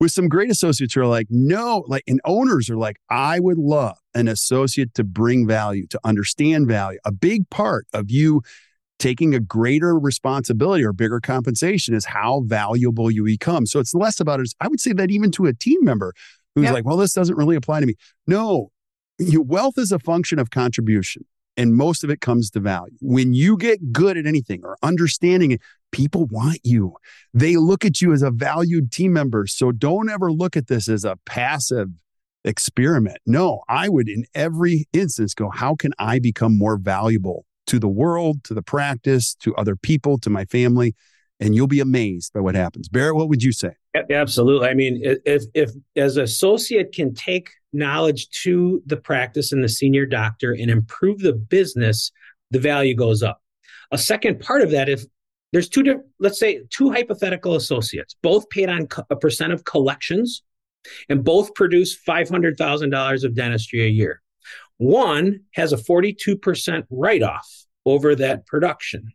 with 0.00 0.12
some 0.12 0.28
great 0.28 0.50
associates 0.50 0.94
who 0.94 1.00
are 1.00 1.06
like, 1.06 1.26
no, 1.28 1.84
like, 1.88 2.04
and 2.06 2.20
owners 2.24 2.70
are 2.70 2.76
like, 2.76 2.98
I 3.10 3.40
would 3.40 3.58
love 3.58 3.98
an 4.14 4.28
associate 4.28 4.94
to 4.94 5.04
bring 5.04 5.46
value, 5.46 5.86
to 5.88 6.00
understand 6.04 6.68
value. 6.68 6.98
A 7.04 7.12
big 7.12 7.48
part 7.50 7.86
of 7.92 8.10
you 8.10 8.42
taking 8.98 9.34
a 9.34 9.40
greater 9.40 9.98
responsibility 9.98 10.84
or 10.84 10.92
bigger 10.92 11.20
compensation 11.20 11.94
is 11.94 12.04
how 12.04 12.42
valuable 12.46 13.10
you 13.10 13.24
become. 13.24 13.66
So 13.66 13.80
it's 13.80 13.94
less 13.94 14.20
about 14.20 14.40
it. 14.40 14.52
I 14.60 14.68
would 14.68 14.80
say 14.80 14.92
that 14.92 15.10
even 15.10 15.30
to 15.32 15.46
a 15.46 15.52
team 15.52 15.84
member 15.84 16.14
who's 16.54 16.64
yep. 16.64 16.74
like, 16.74 16.84
well, 16.84 16.96
this 16.96 17.12
doesn't 17.12 17.36
really 17.36 17.56
apply 17.56 17.80
to 17.80 17.86
me. 17.86 17.94
No, 18.26 18.70
wealth 19.18 19.78
is 19.78 19.92
a 19.92 19.98
function 19.98 20.38
of 20.38 20.50
contribution 20.50 21.24
and 21.58 21.74
most 21.74 22.04
of 22.04 22.08
it 22.08 22.20
comes 22.20 22.50
to 22.50 22.60
value. 22.60 22.96
When 23.00 23.34
you 23.34 23.58
get 23.58 23.92
good 23.92 24.16
at 24.16 24.26
anything 24.26 24.60
or 24.62 24.78
understanding 24.82 25.50
it, 25.50 25.60
people 25.90 26.26
want 26.26 26.60
you. 26.62 26.94
They 27.34 27.56
look 27.56 27.84
at 27.84 28.00
you 28.00 28.12
as 28.12 28.22
a 28.22 28.30
valued 28.30 28.92
team 28.92 29.12
member. 29.12 29.46
So 29.48 29.72
don't 29.72 30.08
ever 30.08 30.32
look 30.32 30.56
at 30.56 30.68
this 30.68 30.88
as 30.88 31.04
a 31.04 31.16
passive 31.26 31.88
experiment. 32.44 33.18
No, 33.26 33.62
I 33.68 33.88
would 33.88 34.08
in 34.08 34.24
every 34.34 34.86
instance 34.92 35.34
go, 35.34 35.50
how 35.50 35.74
can 35.74 35.92
I 35.98 36.20
become 36.20 36.56
more 36.56 36.78
valuable 36.78 37.44
to 37.66 37.80
the 37.80 37.88
world, 37.88 38.44
to 38.44 38.54
the 38.54 38.62
practice, 38.62 39.34
to 39.40 39.54
other 39.56 39.74
people, 39.74 40.16
to 40.20 40.30
my 40.30 40.44
family? 40.44 40.94
And 41.40 41.54
you'll 41.54 41.66
be 41.66 41.80
amazed 41.80 42.32
by 42.32 42.40
what 42.40 42.54
happens. 42.54 42.88
Barrett, 42.88 43.16
what 43.16 43.28
would 43.28 43.42
you 43.42 43.52
say? 43.52 43.72
Absolutely. 44.10 44.68
I 44.68 44.74
mean, 44.74 45.00
if 45.02 45.44
if 45.54 45.70
as 45.96 46.16
associate 46.16 46.92
can 46.92 47.14
take 47.14 47.50
knowledge 47.72 48.28
to 48.42 48.82
the 48.86 48.96
practice 48.96 49.52
and 49.52 49.62
the 49.62 49.68
senior 49.68 50.06
doctor 50.06 50.52
and 50.52 50.70
improve 50.70 51.20
the 51.20 51.32
business, 51.32 52.10
the 52.50 52.58
value 52.58 52.94
goes 52.94 53.22
up. 53.22 53.42
A 53.90 53.98
second 53.98 54.40
part 54.40 54.62
of 54.62 54.70
that, 54.70 54.88
if 54.88 55.04
there's 55.52 55.68
two, 55.68 55.82
different, 55.82 56.06
let's 56.18 56.38
say 56.38 56.62
two 56.70 56.90
hypothetical 56.90 57.54
associates, 57.54 58.16
both 58.22 58.48
paid 58.50 58.68
on 58.68 58.86
a 59.10 59.16
percent 59.16 59.52
of 59.52 59.64
collections 59.64 60.42
and 61.08 61.24
both 61.24 61.54
produce 61.54 61.98
$500,000 61.98 63.24
of 63.24 63.34
dentistry 63.34 63.84
a 63.84 63.88
year. 63.88 64.22
One 64.78 65.40
has 65.54 65.72
a 65.72 65.76
42% 65.76 66.84
write 66.90 67.22
off 67.22 67.48
over 67.84 68.14
that 68.14 68.46
production. 68.46 69.12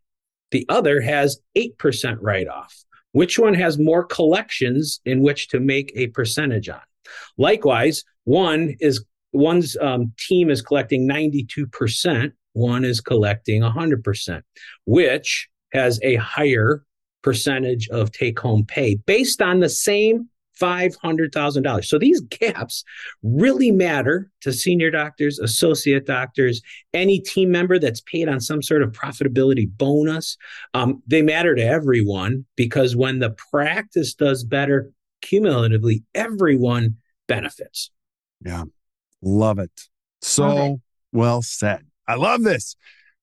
The 0.52 0.66
other 0.70 1.02
has 1.02 1.40
8% 1.58 2.18
write 2.20 2.48
off. 2.48 2.84
Which 3.12 3.38
one 3.38 3.54
has 3.54 3.78
more 3.78 4.04
collections 4.04 5.00
in 5.06 5.22
which 5.22 5.50
to 5.50 5.60
make 5.60 5.92
a 5.96 6.08
percentage 6.08 6.68
on? 6.68 6.82
Likewise, 7.38 8.04
one 8.24 8.76
is 8.80 9.04
one's 9.32 9.76
um, 9.78 10.14
team 10.18 10.50
is 10.50 10.62
collecting 10.62 11.08
92%, 11.08 12.32
one 12.54 12.86
is 12.86 13.02
collecting 13.02 13.62
100%, 13.62 14.42
which 14.86 15.50
has 15.72 16.00
a 16.04 16.16
higher 16.16 16.84
percentage 17.24 17.90
of 17.90 18.12
take 18.12 18.40
home 18.40 18.66
pay 18.66 18.96
based 18.96 19.42
on 19.42 19.60
the 19.60 19.70
same 19.70 20.30
$500,000. 20.62 21.86
So 21.86 21.98
these 21.98 22.22
gaps 22.22 22.84
really 23.24 23.72
matter 23.72 24.30
to 24.42 24.54
senior 24.54 24.92
doctors, 24.92 25.40
associate 25.40 26.06
doctors, 26.06 26.62
any 26.94 27.20
team 27.20 27.52
member 27.52 27.80
that's 27.80 28.02
paid 28.02 28.30
on 28.30 28.40
some 28.40 28.62
sort 28.62 28.84
of 28.84 28.92
profitability 28.92 29.68
bonus. 29.78 30.38
Um, 30.74 31.02
they 31.08 31.22
matter 31.22 31.56
to 31.56 31.64
everyone 31.64 32.46
because 32.56 32.96
when 32.96 33.20
the 33.20 33.32
practice 33.52 34.14
does 34.14 34.44
better 34.44 34.92
cumulatively, 35.24 36.04
everyone 36.14 36.98
benefits. 37.28 37.90
Yeah. 38.46 38.66
Love 39.22 39.58
it. 39.58 39.72
So 40.22 40.44
love 40.44 40.70
it. 40.74 40.80
well 41.12 41.42
said. 41.42 41.86
I 42.08 42.16
love 42.16 42.44
this. 42.44 42.76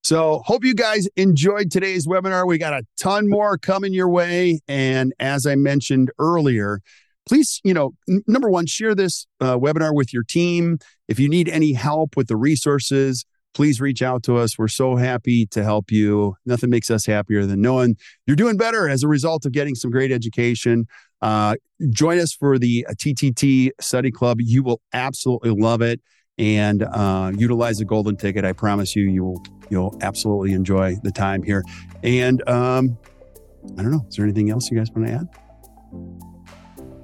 So, 0.03 0.41
hope 0.47 0.65
you 0.65 0.75
guys 0.75 1.07
enjoyed 1.17 1.71
today's 1.71 2.07
webinar. 2.07 2.47
We 2.47 2.57
got 2.57 2.73
a 2.73 2.87
ton 2.99 3.29
more 3.29 3.59
coming 3.59 3.93
your 3.93 4.09
way. 4.09 4.61
And 4.67 5.13
as 5.21 5.45
I 5.45 5.57
mentioned 5.57 6.11
earlier, 6.19 6.81
please, 7.29 7.61
you 7.65 7.75
know, 7.75 7.93
n- 8.09 8.23
number 8.27 8.49
one, 8.49 8.65
share 8.65 8.95
this 8.95 9.27
uh, 9.43 9.59
webinar 9.59 9.95
with 9.95 10.15
your 10.15 10.23
team. 10.23 10.79
If 11.07 11.21
you 11.21 11.29
need 11.29 11.51
any 11.51 11.75
help 11.75 12.17
with 12.17 12.29
the 12.29 12.37
resources, 12.37 13.27
please 13.55 13.81
reach 13.81 14.03
out 14.03 14.23
to 14.25 14.37
us. 14.37 14.59
We're 14.59 14.69
so 14.69 14.97
happy 14.97 15.47
to 15.47 15.63
help 15.63 15.91
you. 15.91 16.37
Nothing 16.47 16.71
makes 16.71 16.91
us 16.91 17.07
happier 17.07 17.47
than 17.47 17.61
knowing 17.61 17.97
you're 18.27 18.37
doing 18.37 18.57
better 18.57 18.89
as 18.89 19.03
a 19.03 19.09
result 19.09 19.45
of 19.47 19.53
getting 19.53 19.75
some 19.75 19.91
great 19.91 20.13
education. 20.13 20.87
Uh, 21.23 21.57
join 21.91 22.19
us 22.19 22.33
for 22.33 22.59
the 22.59 22.87
TTT 22.93 23.71
Study 23.81 24.11
Club. 24.11 24.39
You 24.41 24.63
will 24.63 24.81
absolutely 24.93 25.51
love 25.51 25.83
it 25.83 26.01
and 26.39 26.83
uh, 26.83 27.33
utilize 27.37 27.79
the 27.79 27.85
golden 27.85 28.17
ticket. 28.17 28.45
I 28.45 28.53
promise 28.53 28.97
you, 28.97 29.05
you 29.05 29.25
will 29.25 29.43
you'll 29.69 29.97
absolutely 30.01 30.53
enjoy 30.53 30.97
the 31.03 31.13
time 31.13 31.43
here. 31.43 31.65
And 32.03 32.47
um, 32.49 32.99
I 33.79 33.83
don't 33.83 33.93
know, 33.93 34.05
is 34.09 34.17
there 34.17 34.25
anything 34.25 34.51
else 34.51 34.71
you 34.71 34.79
guys 34.79 34.91
want 34.91 35.07
to 35.09 35.15
add? 35.15 35.29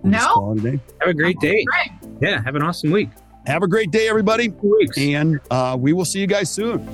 We'll 0.03 0.55
no. 0.57 0.81
Have 1.01 1.11
a 1.11 1.15
great 1.15 1.39
day. 1.41 1.65
Yeah, 2.21 2.43
have 2.43 2.55
an 2.55 2.63
awesome 2.63 2.91
week. 2.91 3.11
Have 3.47 3.63
a 3.63 3.69
great 3.69 3.93
day, 3.93 4.09
everybody. 4.09 4.53
And 4.97 5.41
uh, 5.51 5.77
we 5.79 5.93
will 5.93 6.05
see 6.05 6.21
you 6.21 6.27
guys 6.27 6.51
soon. 6.51 6.85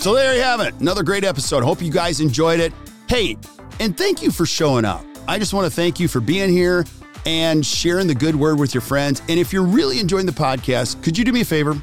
So 0.00 0.14
there 0.14 0.34
you 0.36 0.42
have 0.42 0.60
it. 0.60 0.74
Another 0.80 1.02
great 1.02 1.24
episode. 1.24 1.64
Hope 1.64 1.82
you 1.82 1.90
guys 1.90 2.20
enjoyed 2.20 2.60
it. 2.60 2.72
Hey, 3.08 3.36
and 3.80 3.96
thank 3.96 4.22
you 4.22 4.30
for 4.30 4.46
showing 4.46 4.84
up. 4.84 5.04
I 5.26 5.38
just 5.38 5.54
want 5.54 5.64
to 5.64 5.70
thank 5.70 5.98
you 5.98 6.08
for 6.08 6.20
being 6.20 6.50
here 6.50 6.84
and 7.26 7.64
sharing 7.64 8.06
the 8.06 8.14
good 8.14 8.36
word 8.36 8.60
with 8.60 8.74
your 8.74 8.82
friends. 8.82 9.22
And 9.28 9.40
if 9.40 9.52
you're 9.52 9.64
really 9.64 9.98
enjoying 9.98 10.26
the 10.26 10.32
podcast, 10.32 11.02
could 11.02 11.16
you 11.16 11.24
do 11.24 11.32
me 11.32 11.40
a 11.40 11.44
favor? 11.44 11.80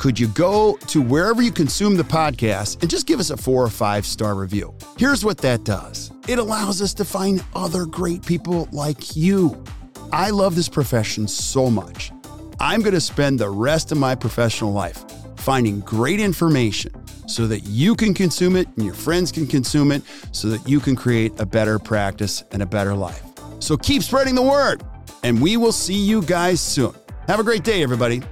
Could 0.00 0.18
you 0.18 0.28
go 0.28 0.78
to 0.86 1.02
wherever 1.02 1.42
you 1.42 1.52
consume 1.52 1.94
the 1.94 2.02
podcast 2.02 2.80
and 2.80 2.88
just 2.88 3.06
give 3.06 3.20
us 3.20 3.28
a 3.28 3.36
four 3.36 3.62
or 3.62 3.68
five 3.68 4.06
star 4.06 4.34
review? 4.34 4.74
Here's 4.96 5.26
what 5.26 5.36
that 5.38 5.64
does 5.64 6.10
it 6.26 6.38
allows 6.38 6.80
us 6.80 6.94
to 6.94 7.04
find 7.04 7.44
other 7.54 7.84
great 7.84 8.24
people 8.24 8.66
like 8.72 9.14
you. 9.14 9.62
I 10.10 10.30
love 10.30 10.54
this 10.56 10.70
profession 10.70 11.28
so 11.28 11.70
much. 11.70 12.12
I'm 12.58 12.80
going 12.80 12.94
to 12.94 13.00
spend 13.00 13.38
the 13.38 13.50
rest 13.50 13.92
of 13.92 13.98
my 13.98 14.14
professional 14.14 14.72
life 14.72 15.04
finding 15.36 15.80
great 15.80 16.18
information 16.18 16.92
so 17.28 17.46
that 17.48 17.60
you 17.64 17.94
can 17.94 18.14
consume 18.14 18.56
it 18.56 18.68
and 18.76 18.86
your 18.86 18.94
friends 18.94 19.30
can 19.30 19.46
consume 19.46 19.92
it 19.92 20.02
so 20.32 20.48
that 20.48 20.66
you 20.66 20.80
can 20.80 20.96
create 20.96 21.38
a 21.38 21.44
better 21.44 21.78
practice 21.78 22.42
and 22.52 22.62
a 22.62 22.66
better 22.66 22.94
life. 22.94 23.22
So 23.58 23.76
keep 23.76 24.02
spreading 24.02 24.34
the 24.34 24.42
word, 24.42 24.82
and 25.24 25.42
we 25.42 25.58
will 25.58 25.72
see 25.72 25.92
you 26.02 26.22
guys 26.22 26.58
soon. 26.58 26.94
Have 27.26 27.38
a 27.38 27.44
great 27.44 27.64
day, 27.64 27.82
everybody. 27.82 28.22